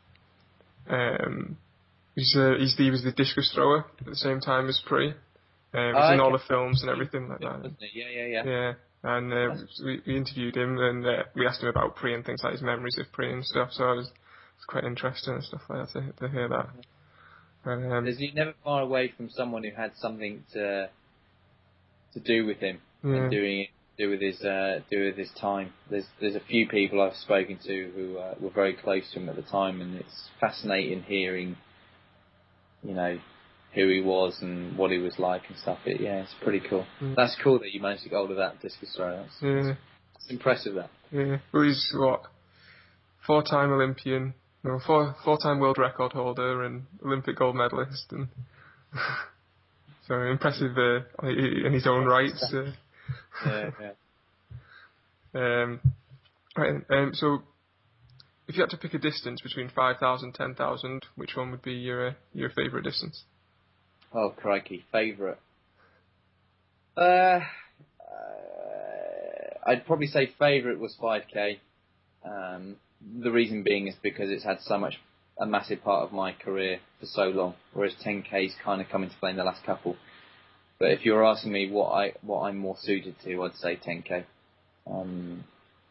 Um, 0.89 1.57
he's 2.17 2.35
uh, 2.35 2.55
he's 2.57 2.75
he 2.75 2.89
was 2.89 3.03
the 3.03 3.11
discus 3.13 3.51
thrower 3.53 3.85
at 3.99 4.05
the 4.05 4.15
same 4.15 4.41
time 4.41 4.67
as 4.67 4.81
Pre. 4.85 5.09
Uh, 5.09 5.13
he's 5.13 5.95
oh, 5.95 6.13
in 6.13 6.19
all 6.19 6.31
the 6.31 6.43
films 6.47 6.81
and 6.81 6.89
everything 6.89 7.29
like 7.29 7.39
that. 7.39 7.71
Yeah, 7.93 8.09
yeah, 8.09 8.25
yeah. 8.25 8.43
Yeah, 8.45 8.73
and 9.03 9.33
uh, 9.33 9.55
we, 9.85 10.01
we 10.05 10.17
interviewed 10.17 10.57
him 10.57 10.77
and 10.79 11.05
uh, 11.05 11.23
we 11.35 11.45
asked 11.45 11.61
him 11.61 11.69
about 11.69 11.95
Pre 11.95 12.13
and 12.13 12.25
things 12.25 12.41
like 12.43 12.53
his 12.53 12.61
memories 12.61 12.97
of 12.97 13.11
Pre 13.11 13.31
and 13.31 13.45
stuff. 13.45 13.69
So 13.71 13.83
it 13.91 13.95
was, 13.97 14.07
it 14.07 14.57
was 14.57 14.65
quite 14.67 14.83
interesting 14.83 15.35
and 15.35 15.43
stuff 15.43 15.61
like 15.69 15.93
that 15.93 16.13
to, 16.17 16.27
to 16.27 16.33
hear 16.33 16.49
that. 16.49 16.69
um, 17.69 18.07
Is 18.07 18.17
he 18.17 18.31
never 18.33 18.53
far 18.63 18.81
away 18.81 19.13
from 19.15 19.29
someone 19.29 19.63
who 19.63 19.71
had 19.75 19.91
something 19.97 20.43
to 20.53 20.89
to 22.13 22.19
do 22.21 22.45
with 22.45 22.57
him 22.57 22.79
yeah. 23.03 23.15
and 23.15 23.31
doing 23.31 23.59
it 23.61 23.69
do 23.97 24.09
with 24.09 24.21
his 24.21 24.39
uh, 24.41 24.79
do 24.91 25.05
with 25.05 25.17
his 25.17 25.29
time. 25.39 25.73
There's 25.89 26.05
there's 26.21 26.35
a 26.35 26.39
few 26.39 26.67
people 26.67 27.01
I've 27.01 27.15
spoken 27.15 27.59
to 27.65 27.91
who 27.95 28.17
uh, 28.17 28.35
were 28.39 28.51
very 28.51 28.73
close 28.73 29.11
to 29.13 29.19
him 29.19 29.29
at 29.29 29.35
the 29.35 29.41
time, 29.41 29.81
and 29.81 29.95
it's 29.95 30.29
fascinating 30.39 31.03
hearing, 31.03 31.57
you 32.83 32.93
know, 32.93 33.19
who 33.73 33.89
he 33.89 34.01
was 34.01 34.37
and 34.41 34.77
what 34.77 34.91
he 34.91 34.97
was 34.97 35.17
like 35.19 35.43
and 35.49 35.57
stuff. 35.57 35.79
It, 35.85 36.01
yeah, 36.01 36.21
it's 36.21 36.33
pretty 36.41 36.61
cool. 36.67 36.85
Mm. 37.01 37.15
That's 37.15 37.35
cool 37.43 37.59
that 37.59 37.73
you 37.73 37.81
managed 37.81 38.03
to 38.03 38.09
get 38.09 38.15
hold 38.15 38.31
of 38.31 38.37
that 38.37 38.61
discus 38.61 38.93
throw. 38.95 39.17
That's, 39.17 39.37
yeah. 39.41 39.73
It's 40.15 40.29
impressive. 40.29 40.75
That. 40.75 40.89
Yeah. 41.11 41.37
Well, 41.53 41.63
he's 41.63 41.91
what 41.95 42.23
four-time 43.25 43.71
Olympian, 43.71 44.33
no, 44.63 44.79
four 44.85 45.15
four-time 45.23 45.59
world 45.59 45.77
record 45.77 46.13
holder 46.13 46.63
and 46.63 46.83
Olympic 47.05 47.37
gold 47.37 47.55
medalist, 47.55 48.11
and 48.11 48.27
so 50.07 50.21
impressive 50.21 50.77
uh, 50.77 51.27
in 51.27 51.73
his 51.73 51.85
own 51.85 52.05
right. 52.05 52.31
Uh, 52.51 52.63
yeah, 53.45 53.69
yeah. 53.79 53.91
Um, 55.35 55.81
right, 56.55 56.81
um, 56.89 57.11
so 57.13 57.43
if 58.47 58.55
you 58.55 58.61
had 58.61 58.69
to 58.69 58.77
pick 58.77 58.93
a 58.93 58.99
distance 58.99 59.41
between 59.41 59.69
5,000 59.69 60.33
10,000, 60.33 61.05
which 61.15 61.35
one 61.35 61.51
would 61.51 61.61
be 61.61 61.73
your 61.73 62.09
uh, 62.09 62.13
your 62.33 62.49
favourite 62.49 62.83
distance? 62.83 63.23
Oh, 64.13 64.33
crikey, 64.35 64.85
favourite. 64.91 65.37
Uh, 66.95 67.41
uh, 67.41 67.41
I'd 69.65 69.85
probably 69.85 70.07
say 70.07 70.31
favourite 70.39 70.79
was 70.79 70.95
5k. 71.01 71.59
Um, 72.25 72.77
the 73.21 73.31
reason 73.31 73.63
being 73.63 73.87
is 73.87 73.95
because 74.01 74.29
it's 74.31 74.43
had 74.43 74.59
so 74.61 74.77
much, 74.77 74.95
a 75.39 75.45
massive 75.45 75.83
part 75.83 76.03
of 76.05 76.13
my 76.13 76.31
career 76.31 76.79
for 76.99 77.05
so 77.05 77.23
long, 77.25 77.53
whereas 77.73 77.93
10k's 78.03 78.55
kind 78.63 78.81
of 78.81 78.87
come 78.89 79.03
into 79.03 79.15
play 79.17 79.31
in 79.31 79.35
the 79.37 79.43
last 79.43 79.63
couple. 79.65 79.97
But 80.79 80.91
if 80.91 81.05
you're 81.05 81.25
asking 81.25 81.51
me 81.51 81.69
what 81.69 81.89
I 81.91 82.13
what 82.21 82.41
I'm 82.43 82.57
more 82.57 82.77
suited 82.79 83.15
to, 83.23 83.43
I'd 83.43 83.55
say 83.55 83.77
10k. 83.77 84.23
Um, 84.89 85.43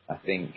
I 0.09 0.17
think 0.17 0.55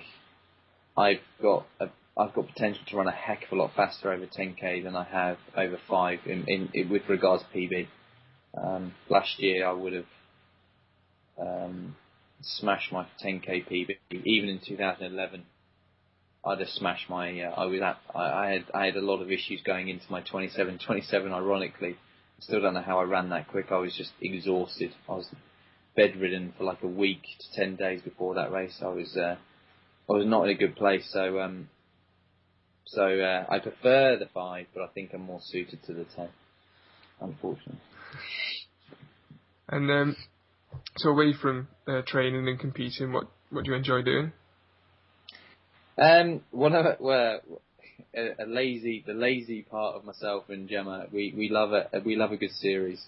I've 1.00 1.22
got 1.41 1.66
a, 1.80 1.88
I've 2.18 2.34
got 2.34 2.47
potential 2.47 2.82
to 2.89 2.97
run 2.97 3.08
a 3.08 3.12
heck 3.12 3.45
of 3.45 3.54
a 3.54 3.56
lot 3.56 3.72
faster 3.76 4.12
over 4.12 4.26
10k 4.26 4.84
than 4.84 4.95
I 4.95 5.06
have 5.06 5.38
over 5.56 5.78
five 5.89 6.20
in, 6.26 6.45
in, 6.47 6.70
in 6.74 6.89
with 6.89 7.04
regards 7.08 7.43
to 7.43 7.58
PB. 7.58 7.88
Um, 8.62 8.93
last 9.10 9.39
year 9.39 9.66
I 9.68 9.72
would 9.72 9.93
have 9.93 10.06
um, 11.39 11.95
smashed 12.41 12.91
my 12.91 13.06
10k 13.24 13.68
PB. 13.70 13.89
Even 14.26 14.50
in 14.50 14.60
2011, 14.68 15.43
I'd 16.45 16.60
have 16.60 16.70
smashed 16.70 17.10
my. 17.10 17.41
Uh, 17.41 17.52
I 17.56 17.66
was 17.66 17.82
at, 17.82 17.97
I, 18.14 18.22
I 18.22 18.52
had 18.52 18.66
I 18.74 18.86
had 18.86 18.95
a 18.97 19.02
lot 19.02 19.22
of 19.22 19.32
issues 19.32 19.62
going 19.66 19.88
into 19.88 20.06
my 20.10 20.22
27. 20.22 20.80
27, 20.86 21.32
ironically, 21.32 21.95
Still 22.41 22.62
don't 22.62 22.74
know 22.74 22.82
how 22.82 23.00
I 23.00 23.04
ran 23.04 23.30
that 23.30 23.50
quick. 23.50 23.68
I 23.72 23.78
was 23.78 23.95
just 23.95 24.12
exhausted. 24.22 24.93
I 25.10 25.14
was 25.14 25.28
bedridden 25.95 26.54
for 26.58 26.64
like 26.64 26.82
a 26.84 26.88
week 26.88 27.24
to 27.39 27.52
ten 27.54 27.76
days 27.76 28.02
before 28.02 28.36
that 28.36 28.52
race. 28.52 28.82
I 28.82 28.88
was 28.88 29.18
uh, 29.18 29.36
I 30.10 30.14
was 30.14 30.26
not 30.26 30.45
in 30.45 30.49
a 30.49 30.55
good 30.55 30.76
place. 30.76 31.07
So 31.12 31.39
um, 31.39 31.70
so 32.86 33.03
uh, 33.03 33.45
I 33.49 33.60
prefer 33.60 34.18
the 34.18 34.28
five, 34.34 34.66
but 34.74 34.84
I 34.84 34.88
think 34.88 35.12
I'm 35.14 35.22
more 35.22 35.41
suited 35.43 35.84
to 35.84 35.93
the 35.93 36.05
ten. 36.16 36.30
Unfortunately. 37.22 37.82
And 39.68 39.91
um, 39.91 40.16
so 40.97 41.10
away 41.10 41.34
from 41.39 41.68
uh, 41.88 42.01
training 42.07 42.47
and 42.47 42.60
competing, 42.60 43.14
what 43.14 43.26
what 43.51 43.66
do 43.66 43.72
you 43.72 43.78
enjoy 43.78 44.01
doing? 44.01 44.32
Um, 45.97 46.41
one 46.51 46.74
of 46.74 46.86
well, 46.99 47.41
a, 48.16 48.43
a, 48.43 48.45
lazy, 48.45 49.03
the 49.05 49.14
lazy 49.14 49.64
part 49.64 49.95
of 49.95 50.05
myself 50.05 50.45
and 50.49 50.70
Gemma. 50.70 51.07
We 51.12 51.34
we 51.36 51.49
love 51.49 51.74
it. 51.74 52.05
We 52.05 52.16
love 52.16 52.32
a 52.32 52.38
good 52.38 52.51
series. 52.51 53.05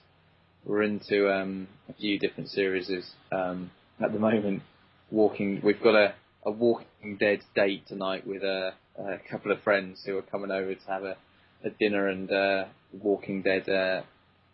We're 0.66 0.84
into 0.84 1.34
um, 1.34 1.68
a 1.90 1.94
few 1.94 2.20
different 2.20 2.50
series 2.50 2.92
um, 3.32 3.72
at 4.04 4.14
the 4.14 4.20
moment. 4.20 4.62
Walking, 5.10 5.60
we've 5.64 5.82
got 5.82 5.96
a, 5.96 6.14
a 6.44 6.52
Walking 6.52 7.18
Dead 7.20 7.42
date 7.56 7.88
tonight 7.88 8.26
with 8.26 8.44
a, 8.44 8.74
a 8.98 9.18
couple 9.30 9.52
of 9.52 9.62
friends 9.62 10.02
who 10.06 10.18
are 10.18 10.24
coming 10.24 10.52
over 10.52 10.74
to 10.74 10.88
have 10.88 11.04
a, 11.04 11.18
a 11.64 11.70
dinner 11.70 12.08
and 12.08 12.32
uh, 12.32 12.66
Walking 12.94 13.42
Dead 13.42 13.70
uh, 13.70 14.02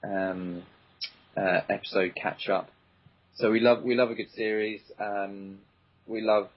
um, 0.06 0.64
uh, 1.36 1.62
episode 1.70 2.14
catch 2.16 2.50
up. 2.50 2.70
So 3.36 3.52
we 3.52 3.60
love 3.60 3.84
we 3.84 3.96
love 3.96 4.10
a 4.10 4.16
good 4.16 4.32
series. 4.32 4.82
Um, 5.00 5.60
we 6.08 6.22
love 6.22 6.50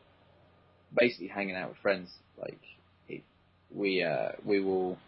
basically 0.99 1.28
hanging 1.28 1.55
out 1.55 1.68
with 1.68 1.78
friends. 1.78 2.11
Like 2.41 2.59
we 3.74 4.03
uh, 4.03 4.33
we 4.45 4.61
will 4.61 4.99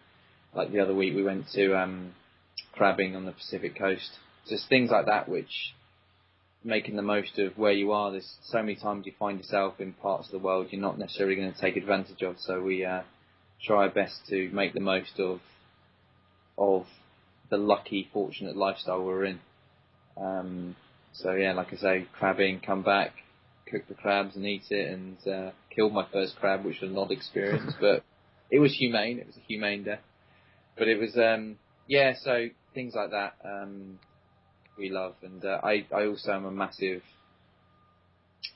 like 0.55 0.71
the 0.71 0.81
other 0.81 0.95
week 0.95 1.15
we 1.15 1.23
went 1.23 1.47
to 1.55 1.79
um, 1.79 2.15
crabbing 2.73 3.17
on 3.17 3.25
the 3.25 3.33
Pacific 3.33 3.77
coast. 3.77 4.11
Just 4.49 4.69
things 4.69 4.91
like 4.91 5.07
that 5.07 5.29
which 5.29 5.75
making 6.65 6.97
the 6.97 7.03
most 7.03 7.39
of 7.39 7.57
where 7.59 7.73
you 7.73 7.93
are. 7.93 8.11
There's 8.11 8.37
so 8.45 8.59
many 8.59 8.77
times 8.77 9.07
you 9.07 9.13
find 9.19 9.39
yourself 9.39 9.81
in 9.81 9.93
parts 9.95 10.27
of 10.27 10.33
the 10.33 10.39
world 10.39 10.69
you're 10.71 10.81
not 10.81 10.99
necessarily 10.99 11.37
going 11.37 11.53
to 11.53 11.61
take 11.61 11.77
advantage 11.77 12.23
of. 12.23 12.37
So 12.39 12.61
we 12.63 12.85
uh, 12.85 13.03
try 13.65 13.85
our 13.85 13.91
best 13.91 14.27
to 14.29 14.49
make 14.51 14.75
the 14.75 14.81
most 14.81 15.19
of 15.19 15.41
of 16.59 16.87
the 17.51 17.57
lucky, 17.57 18.09
fortunate 18.13 18.57
lifestyle 18.57 19.03
we're 19.03 19.25
in. 19.25 19.41
Um, 20.17 20.77
so 21.13 21.33
yeah, 21.33 21.53
like 21.53 21.73
I 21.73 21.77
say, 21.77 22.07
crabbing, 22.19 22.61
come 22.61 22.83
back, 22.83 23.13
cook 23.71 23.83
the 23.89 23.95
crabs 23.95 24.37
and 24.37 24.47
eat 24.47 24.65
it, 24.71 24.91
and 24.91 25.17
uh, 25.27 25.51
killed 25.75 25.93
my 25.93 26.07
first 26.13 26.37
crab, 26.39 26.65
which 26.65 26.81
was 26.81 26.91
an 26.91 26.99
odd 26.99 27.11
experience, 27.11 27.73
but 27.81 28.05
it 28.51 28.59
was 28.59 28.75
humane. 28.75 29.19
It 29.19 29.27
was 29.27 29.37
a 29.37 29.47
humane 29.49 29.85
death, 29.85 30.01
but 30.77 30.89
it 30.89 30.99
was 30.99 31.17
um, 31.17 31.57
yeah. 31.87 32.15
So 32.23 32.49
things 32.75 32.95
like 32.95 33.11
that 33.11 33.35
um, 33.45 33.99
we 34.77 34.91
love, 34.91 35.15
and 35.23 35.45
uh, 35.45 35.61
I 35.63 35.87
I 35.95 36.07
also 36.07 36.33
am 36.33 36.45
a 36.45 36.51
massive. 36.51 37.03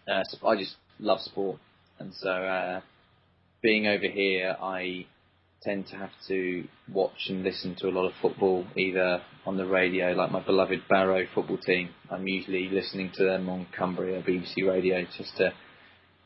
Uh, 0.08 0.22
I 0.46 0.56
just 0.56 0.76
love 0.98 1.20
sport, 1.20 1.58
and 1.98 2.12
so 2.14 2.30
uh, 2.30 2.80
being 3.62 3.86
over 3.86 4.08
here, 4.08 4.56
I 4.60 5.06
tend 5.62 5.86
to 5.88 5.96
have 5.96 6.10
to 6.28 6.64
watch 6.92 7.26
and 7.28 7.42
listen 7.42 7.74
to 7.80 7.88
a 7.88 7.90
lot 7.90 8.06
of 8.06 8.12
football, 8.22 8.64
either 8.76 9.20
on 9.44 9.56
the 9.56 9.66
radio, 9.66 10.12
like 10.12 10.30
my 10.30 10.40
beloved 10.40 10.82
Barrow 10.88 11.26
football 11.34 11.58
team. 11.58 11.90
I'm 12.10 12.26
usually 12.28 12.68
listening 12.68 13.10
to 13.14 13.24
them 13.24 13.48
on 13.48 13.66
Cumbria 13.76 14.22
BBC 14.22 14.68
Radio 14.68 15.04
just 15.16 15.36
to 15.38 15.52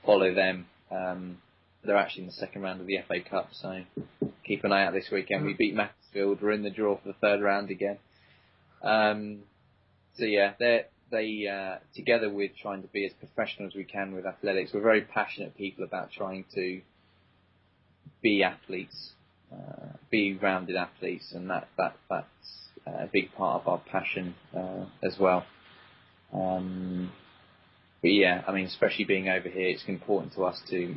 follow 0.04 0.34
them. 0.34 0.66
Um, 0.90 1.38
they're 1.84 1.96
actually 1.96 2.22
in 2.24 2.28
the 2.28 2.34
second 2.34 2.62
round 2.62 2.80
of 2.80 2.86
the 2.86 2.98
FA 3.08 3.20
Cup, 3.28 3.48
so 3.52 3.82
keep 4.44 4.64
an 4.64 4.72
eye 4.72 4.84
out 4.84 4.92
this 4.92 5.08
weekend. 5.10 5.46
We 5.46 5.54
beat 5.54 5.74
Macclesfield. 5.74 6.42
We're 6.42 6.52
in 6.52 6.62
the 6.62 6.70
draw 6.70 6.98
for 6.98 7.08
the 7.08 7.18
third 7.20 7.40
round 7.40 7.70
again. 7.70 7.98
Um, 8.82 9.40
so 10.20 10.26
yeah, 10.26 10.52
they 10.58 10.84
they 11.10 11.48
uh, 11.48 11.78
together 11.94 12.30
with 12.30 12.52
trying 12.60 12.82
to 12.82 12.88
be 12.88 13.06
as 13.06 13.12
professional 13.14 13.68
as 13.68 13.74
we 13.74 13.84
can 13.84 14.14
with 14.14 14.26
athletics. 14.26 14.70
We're 14.72 14.82
very 14.82 15.00
passionate 15.00 15.56
people 15.56 15.82
about 15.82 16.12
trying 16.12 16.44
to 16.54 16.82
be 18.22 18.42
athletes, 18.42 19.12
uh, 19.50 19.96
be 20.10 20.38
rounded 20.40 20.76
athletes, 20.76 21.32
and 21.34 21.48
that 21.48 21.68
that 21.78 21.96
that's 22.10 22.26
a 22.86 23.08
big 23.10 23.32
part 23.34 23.62
of 23.62 23.68
our 23.68 23.80
passion 23.90 24.34
uh, 24.54 24.84
as 25.02 25.16
well. 25.18 25.44
Um, 26.34 27.10
but 28.02 28.12
yeah, 28.12 28.42
I 28.46 28.52
mean, 28.52 28.66
especially 28.66 29.04
being 29.04 29.28
over 29.28 29.48
here, 29.48 29.68
it's 29.68 29.84
important 29.86 30.34
to 30.34 30.44
us 30.44 30.60
to 30.68 30.96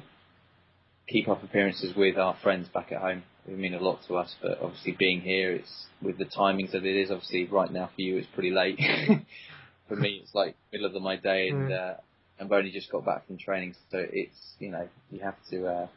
keep 1.07 1.30
up 1.30 1.43
appearances 1.43 1.95
with 1.95 2.17
our 2.17 2.36
friends 2.43 2.67
back 2.67 2.91
at 2.91 3.01
home. 3.01 3.24
It 3.48 3.58
mean 3.58 3.74
a 3.74 3.80
lot 3.80 4.00
to 4.08 4.16
us. 4.16 4.36
But 4.41 4.60
obviously, 4.62 4.96
being 4.98 5.22
here, 5.22 5.52
it's 5.54 5.86
with 6.02 6.18
the 6.18 6.26
timings 6.26 6.72
that 6.72 6.86
it 6.86 6.96
is. 6.96 7.12
Obviously, 7.12 7.46
right 7.46 7.72
now 7.72 7.89
for 7.96 8.02
you, 8.02 8.18
it's 8.18 8.28
pretty 8.34 8.52
late. 8.52 8.80
for 9.88 9.96
me, 9.96 10.22
it's 10.24 10.34
like 10.34 10.56
middle 10.72 10.88
of 10.88 10.94
the, 10.94 11.00
my 11.00 11.16
day, 11.16 11.50
and 11.50 11.70
mm. 11.70 11.78
uh, 11.78 11.96
I've 12.39 12.52
only 12.52 12.72
just 12.72 12.91
got 12.91 13.06
back 13.06 13.28
from 13.28 13.38
training, 13.38 13.76
so 13.91 13.98
it's 14.00 14.56
you 14.60 14.72
know 14.72 14.88
you 15.12 15.20
have 15.20 15.36
to 15.52 15.68
uh, 15.68 15.88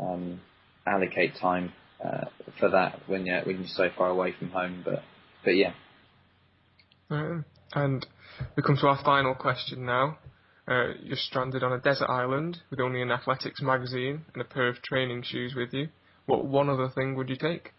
um, 0.00 0.40
allocate 0.86 1.34
time 1.40 1.72
uh, 2.04 2.26
for 2.58 2.70
that 2.70 3.00
when 3.06 3.26
you're 3.26 3.42
when 3.42 3.58
you're 3.58 3.68
so 3.68 3.88
far 3.96 4.08
away 4.08 4.34
from 4.38 4.50
home. 4.50 4.82
But 4.84 5.02
but 5.44 5.52
yeah. 5.52 5.72
Um, 7.10 7.44
and 7.72 8.06
we 8.56 8.62
come 8.62 8.76
to 8.76 8.86
our 8.86 9.02
final 9.02 9.34
question 9.34 9.84
now. 9.84 10.18
Uh, 10.68 10.92
you're 11.02 11.16
stranded 11.16 11.64
on 11.64 11.72
a 11.72 11.78
desert 11.78 12.08
island 12.08 12.58
with 12.70 12.78
only 12.78 13.02
an 13.02 13.10
athletics 13.10 13.60
magazine 13.60 14.24
and 14.32 14.40
a 14.40 14.44
pair 14.44 14.68
of 14.68 14.80
training 14.82 15.22
shoes 15.24 15.54
with 15.56 15.72
you. 15.72 15.88
What 16.26 16.44
one 16.44 16.68
other 16.68 16.88
thing 16.88 17.14
would 17.16 17.28
you 17.28 17.36
take? 17.36 17.72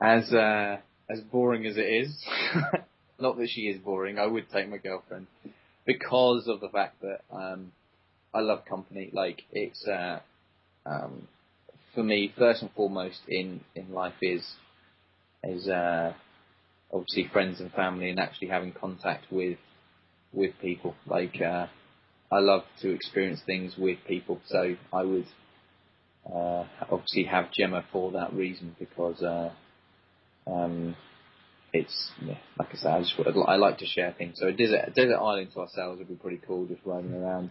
As 0.00 0.32
uh, 0.32 0.78
as 1.08 1.20
boring 1.20 1.66
as 1.66 1.76
it 1.76 1.80
is, 1.86 2.24
not 3.20 3.36
that 3.38 3.48
she 3.48 3.62
is 3.62 3.80
boring, 3.80 4.18
I 4.18 4.26
would 4.26 4.50
take 4.50 4.68
my 4.68 4.78
girlfriend 4.78 5.26
because 5.86 6.48
of 6.48 6.60
the 6.60 6.68
fact 6.68 7.00
that 7.02 7.20
um, 7.30 7.72
I 8.34 8.40
love 8.40 8.64
company. 8.64 9.10
Like 9.12 9.42
it's 9.52 9.86
uh, 9.86 10.20
um, 10.84 11.28
for 11.94 12.02
me 12.02 12.32
first 12.36 12.62
and 12.62 12.70
foremost 12.72 13.20
in 13.28 13.60
in 13.74 13.92
life 13.92 14.14
is 14.20 14.44
is 15.44 15.68
uh, 15.68 16.12
obviously 16.92 17.28
friends 17.32 17.60
and 17.60 17.72
family 17.72 18.10
and 18.10 18.18
actually 18.18 18.48
having 18.48 18.72
contact 18.72 19.26
with 19.30 19.58
with 20.32 20.52
people. 20.60 20.94
Like 21.06 21.40
uh, 21.40 21.66
I 22.30 22.40
love 22.40 22.64
to 22.82 22.90
experience 22.90 23.40
things 23.46 23.76
with 23.78 23.98
people, 24.06 24.40
so 24.46 24.76
I 24.92 25.02
would 25.02 25.26
uh, 26.32 26.64
obviously 26.90 27.24
have 27.24 27.52
Gemma 27.52 27.84
for 27.92 28.12
that 28.12 28.32
reason 28.32 28.74
because 28.78 29.22
uh, 29.22 29.50
um, 30.46 30.96
it's 31.72 32.10
yeah, 32.22 32.38
like 32.58 32.68
I 32.72 32.76
said, 32.76 32.92
I 32.92 33.00
just 33.00 33.14
I 33.46 33.56
like 33.56 33.78
to 33.78 33.86
share 33.86 34.14
things. 34.16 34.38
So 34.38 34.48
a 34.48 34.52
desert 34.52 34.88
a 34.88 34.90
desert 34.90 35.18
island 35.18 35.50
to 35.54 35.60
ourselves 35.60 35.98
would 35.98 36.08
be 36.08 36.14
pretty 36.14 36.40
cool, 36.46 36.66
just 36.66 36.80
roaming 36.84 37.14
around, 37.14 37.50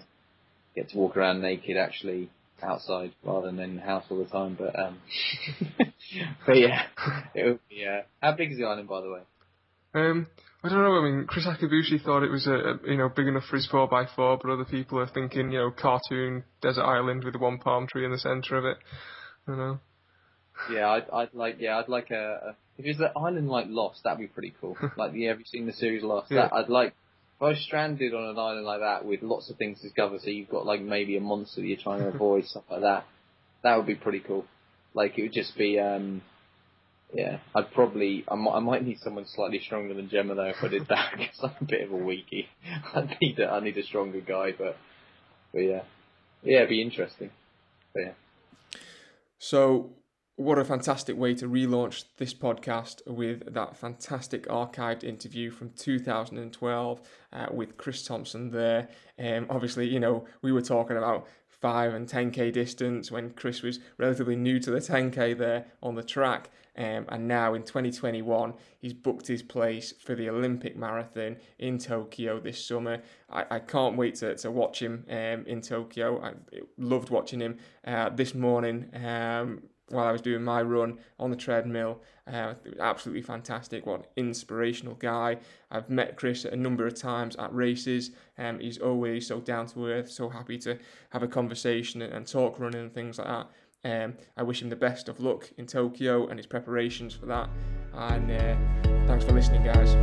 get 0.75 0.89
to 0.89 0.97
walk 0.97 1.17
around 1.17 1.41
naked 1.41 1.77
actually 1.77 2.29
outside 2.63 3.13
rather 3.23 3.47
than 3.47 3.59
in 3.59 3.75
the 3.75 3.81
house 3.81 4.05
all 4.09 4.17
the 4.17 4.25
time. 4.25 4.57
But 4.59 4.77
um, 4.77 4.99
but 6.45 6.57
yeah, 6.57 6.83
it 7.35 7.45
would 7.45 7.59
be. 7.69 7.85
Uh, 7.85 8.01
how 8.21 8.33
big 8.33 8.51
is 8.51 8.57
the 8.57 8.65
island, 8.65 8.87
by 8.87 9.01
the 9.01 9.11
way? 9.11 9.21
Um, 9.93 10.27
I 10.65 10.69
don't 10.69 10.81
know. 10.81 10.97
I 10.97 11.03
mean, 11.03 11.27
Kriss 11.27 11.45
Akabusi 11.45 12.03
thought 12.03 12.23
it 12.23 12.31
was 12.31 12.47
a, 12.47 12.53
a 12.53 12.79
you 12.87 12.97
know 12.97 13.07
big 13.07 13.27
enough 13.27 13.43
for 13.47 13.55
his 13.55 13.67
four 13.67 13.87
x 14.01 14.11
four, 14.15 14.39
but 14.41 14.51
other 14.51 14.65
people 14.65 14.99
are 14.99 15.07
thinking 15.07 15.51
you 15.51 15.59
know 15.59 15.71
cartoon 15.71 16.43
desert 16.61 16.81
island 16.81 17.23
with 17.23 17.35
one 17.35 17.59
palm 17.59 17.85
tree 17.85 18.03
in 18.03 18.11
the 18.11 18.17
centre 18.17 18.57
of 18.57 18.65
it. 18.65 18.77
You 19.47 19.55
know. 19.55 19.79
Yeah, 20.71 20.89
I'd, 20.89 21.09
I'd 21.11 21.33
like 21.33 21.57
yeah 21.59 21.77
I'd 21.77 21.87
like 21.87 22.09
a, 22.09 22.15
a 22.15 22.55
if 22.77 22.85
it's 22.85 22.99
an 22.99 23.09
island 23.15 23.47
like 23.47 23.67
Lost, 23.69 24.03
that'd 24.03 24.17
be 24.19 24.27
pretty 24.27 24.53
cool. 24.59 24.75
like, 24.97 25.11
yeah, 25.13 25.29
have 25.29 25.39
you 25.39 25.45
seen 25.45 25.65
the 25.65 25.73
series 25.73 26.03
Lost? 26.03 26.31
Yeah. 26.31 26.47
That, 26.47 26.53
I'd 26.53 26.69
like. 26.69 26.93
If 27.37 27.41
I 27.41 27.45
was 27.49 27.59
stranded 27.59 28.13
on 28.13 28.29
an 28.29 28.39
island 28.39 28.65
like 28.65 28.79
that 28.79 29.05
with 29.05 29.21
lots 29.21 29.49
of 29.49 29.57
things 29.57 29.81
to 29.81 29.87
discover, 29.87 30.17
so 30.19 30.29
you've 30.29 30.49
got 30.49 30.65
like 30.65 30.81
maybe 30.81 31.17
a 31.17 31.21
monster 31.21 31.61
you're 31.61 31.77
trying 31.77 31.99
to 31.99 32.07
avoid, 32.13 32.45
stuff 32.45 32.63
like 32.71 32.81
that. 32.81 33.05
That 33.61 33.75
would 33.75 33.85
be 33.85 33.95
pretty 33.95 34.21
cool. 34.21 34.45
Like 34.93 35.17
it 35.19 35.23
would 35.23 35.33
just 35.33 35.57
be, 35.57 35.77
um, 35.79 36.21
yeah. 37.15 37.37
I'd 37.55 37.71
probably, 37.71 38.25
I 38.27 38.35
might, 38.35 38.55
I 38.55 38.59
might 38.59 38.83
need 38.83 38.99
someone 38.99 39.25
slightly 39.25 39.59
stronger 39.59 39.93
than 39.93 40.09
Gemma 40.09 40.35
though 40.35 40.45
if 40.45 40.63
I 40.63 40.67
did 40.67 40.87
that, 40.87 41.13
because 41.17 41.39
I'm 41.43 41.55
a 41.61 41.63
bit 41.63 41.81
of 41.83 41.91
a 41.91 41.97
weakie. 41.97 42.47
I 42.93 43.17
need 43.21 43.39
a, 43.39 43.49
I 43.49 43.59
need 43.61 43.77
a 43.77 43.83
stronger 43.83 44.19
guy, 44.19 44.51
but, 44.51 44.77
but 45.53 45.59
yeah, 45.59 45.83
yeah, 46.43 46.57
it'd 46.57 46.69
be 46.69 46.81
interesting. 46.81 47.29
But 47.93 48.01
yeah. 48.01 48.11
So 49.39 49.91
what 50.37 50.59
a 50.59 50.65
fantastic 50.65 51.17
way 51.17 51.33
to 51.35 51.47
relaunch 51.47 52.03
this 52.17 52.33
podcast 52.33 53.01
with 53.07 53.53
that 53.53 53.77
fantastic 53.77 54.45
archived 54.47 55.03
interview 55.03 55.49
from 55.49 55.69
2012 55.77 57.01
uh, 57.31 57.45
with 57.51 57.77
Chris 57.77 58.05
Thompson 58.05 58.51
there. 58.51 58.89
Um, 59.17 59.45
obviously, 59.49 59.87
you 59.87 59.99
know, 59.99 60.25
we 60.41 60.51
were 60.51 60.61
talking 60.61 60.97
about 60.97 61.25
5 61.47 61.93
and 61.93 62.07
10k 62.07 62.51
distance 62.51 63.11
when 63.11 63.29
Chris 63.31 63.61
was 63.61 63.79
relatively 63.97 64.35
new 64.35 64.59
to 64.59 64.71
the 64.71 64.79
10k 64.79 65.37
there 65.37 65.67
on 65.81 65.95
the 65.95 66.03
track. 66.03 66.49
Um, 66.77 67.05
and 67.09 67.27
now 67.27 67.53
in 67.53 67.63
2021, 67.63 68.53
he's 68.79 68.93
booked 68.93 69.27
his 69.27 69.41
place 69.41 69.93
for 70.03 70.15
the 70.15 70.29
Olympic 70.29 70.75
marathon 70.75 71.37
in 71.59 71.77
Tokyo 71.77 72.39
this 72.39 72.63
summer. 72.63 73.01
I, 73.29 73.45
I 73.51 73.59
can't 73.59 73.95
wait 73.95 74.15
to, 74.15 74.35
to 74.35 74.51
watch 74.51 74.81
him 74.81 75.05
um, 75.09 75.45
in 75.45 75.61
Tokyo. 75.61 76.21
I 76.21 76.33
loved 76.77 77.09
watching 77.09 77.39
him 77.39 77.57
uh, 77.85 78.09
this 78.09 78.35
morning. 78.35 78.89
Um, 78.93 79.63
while 79.89 80.07
I 80.07 80.11
was 80.11 80.21
doing 80.21 80.43
my 80.43 80.61
run 80.61 80.97
on 81.19 81.29
the 81.29 81.35
treadmill. 81.35 82.01
Uh, 82.31 82.55
absolutely 82.79 83.21
fantastic. 83.21 83.85
What 83.85 83.99
an 83.99 84.05
inspirational 84.15 84.95
guy. 84.95 85.37
I've 85.69 85.89
met 85.89 86.15
Chris 86.15 86.45
a 86.45 86.55
number 86.55 86.87
of 86.87 86.95
times 86.95 87.35
at 87.35 87.53
races. 87.53 88.11
Um, 88.37 88.59
he's 88.59 88.79
always 88.79 89.27
so 89.27 89.39
down 89.39 89.67
to 89.67 89.87
earth, 89.87 90.09
so 90.09 90.29
happy 90.29 90.57
to 90.59 90.79
have 91.11 91.21
a 91.21 91.27
conversation 91.27 92.01
and, 92.01 92.13
and 92.13 92.27
talk 92.27 92.59
running 92.59 92.81
and 92.81 92.93
things 92.93 93.19
like 93.19 93.27
that. 93.27 93.47
Um, 93.85 94.15
I 94.35 94.41
wish 94.41 94.63
him 94.63 94.69
the 94.69 94.75
best 94.75 95.07
of 95.07 95.19
luck 95.19 95.51
in 95.57 95.67
Tokyo 95.67 96.27
and 96.27 96.39
his 96.39 96.47
preparations 96.47 97.13
for 97.13 97.27
that. 97.27 97.49
And 97.93 98.31
uh, 98.31 99.05
thanks 99.07 99.23
for 99.23 99.31
listening, 99.31 99.63
guys. 99.63 99.95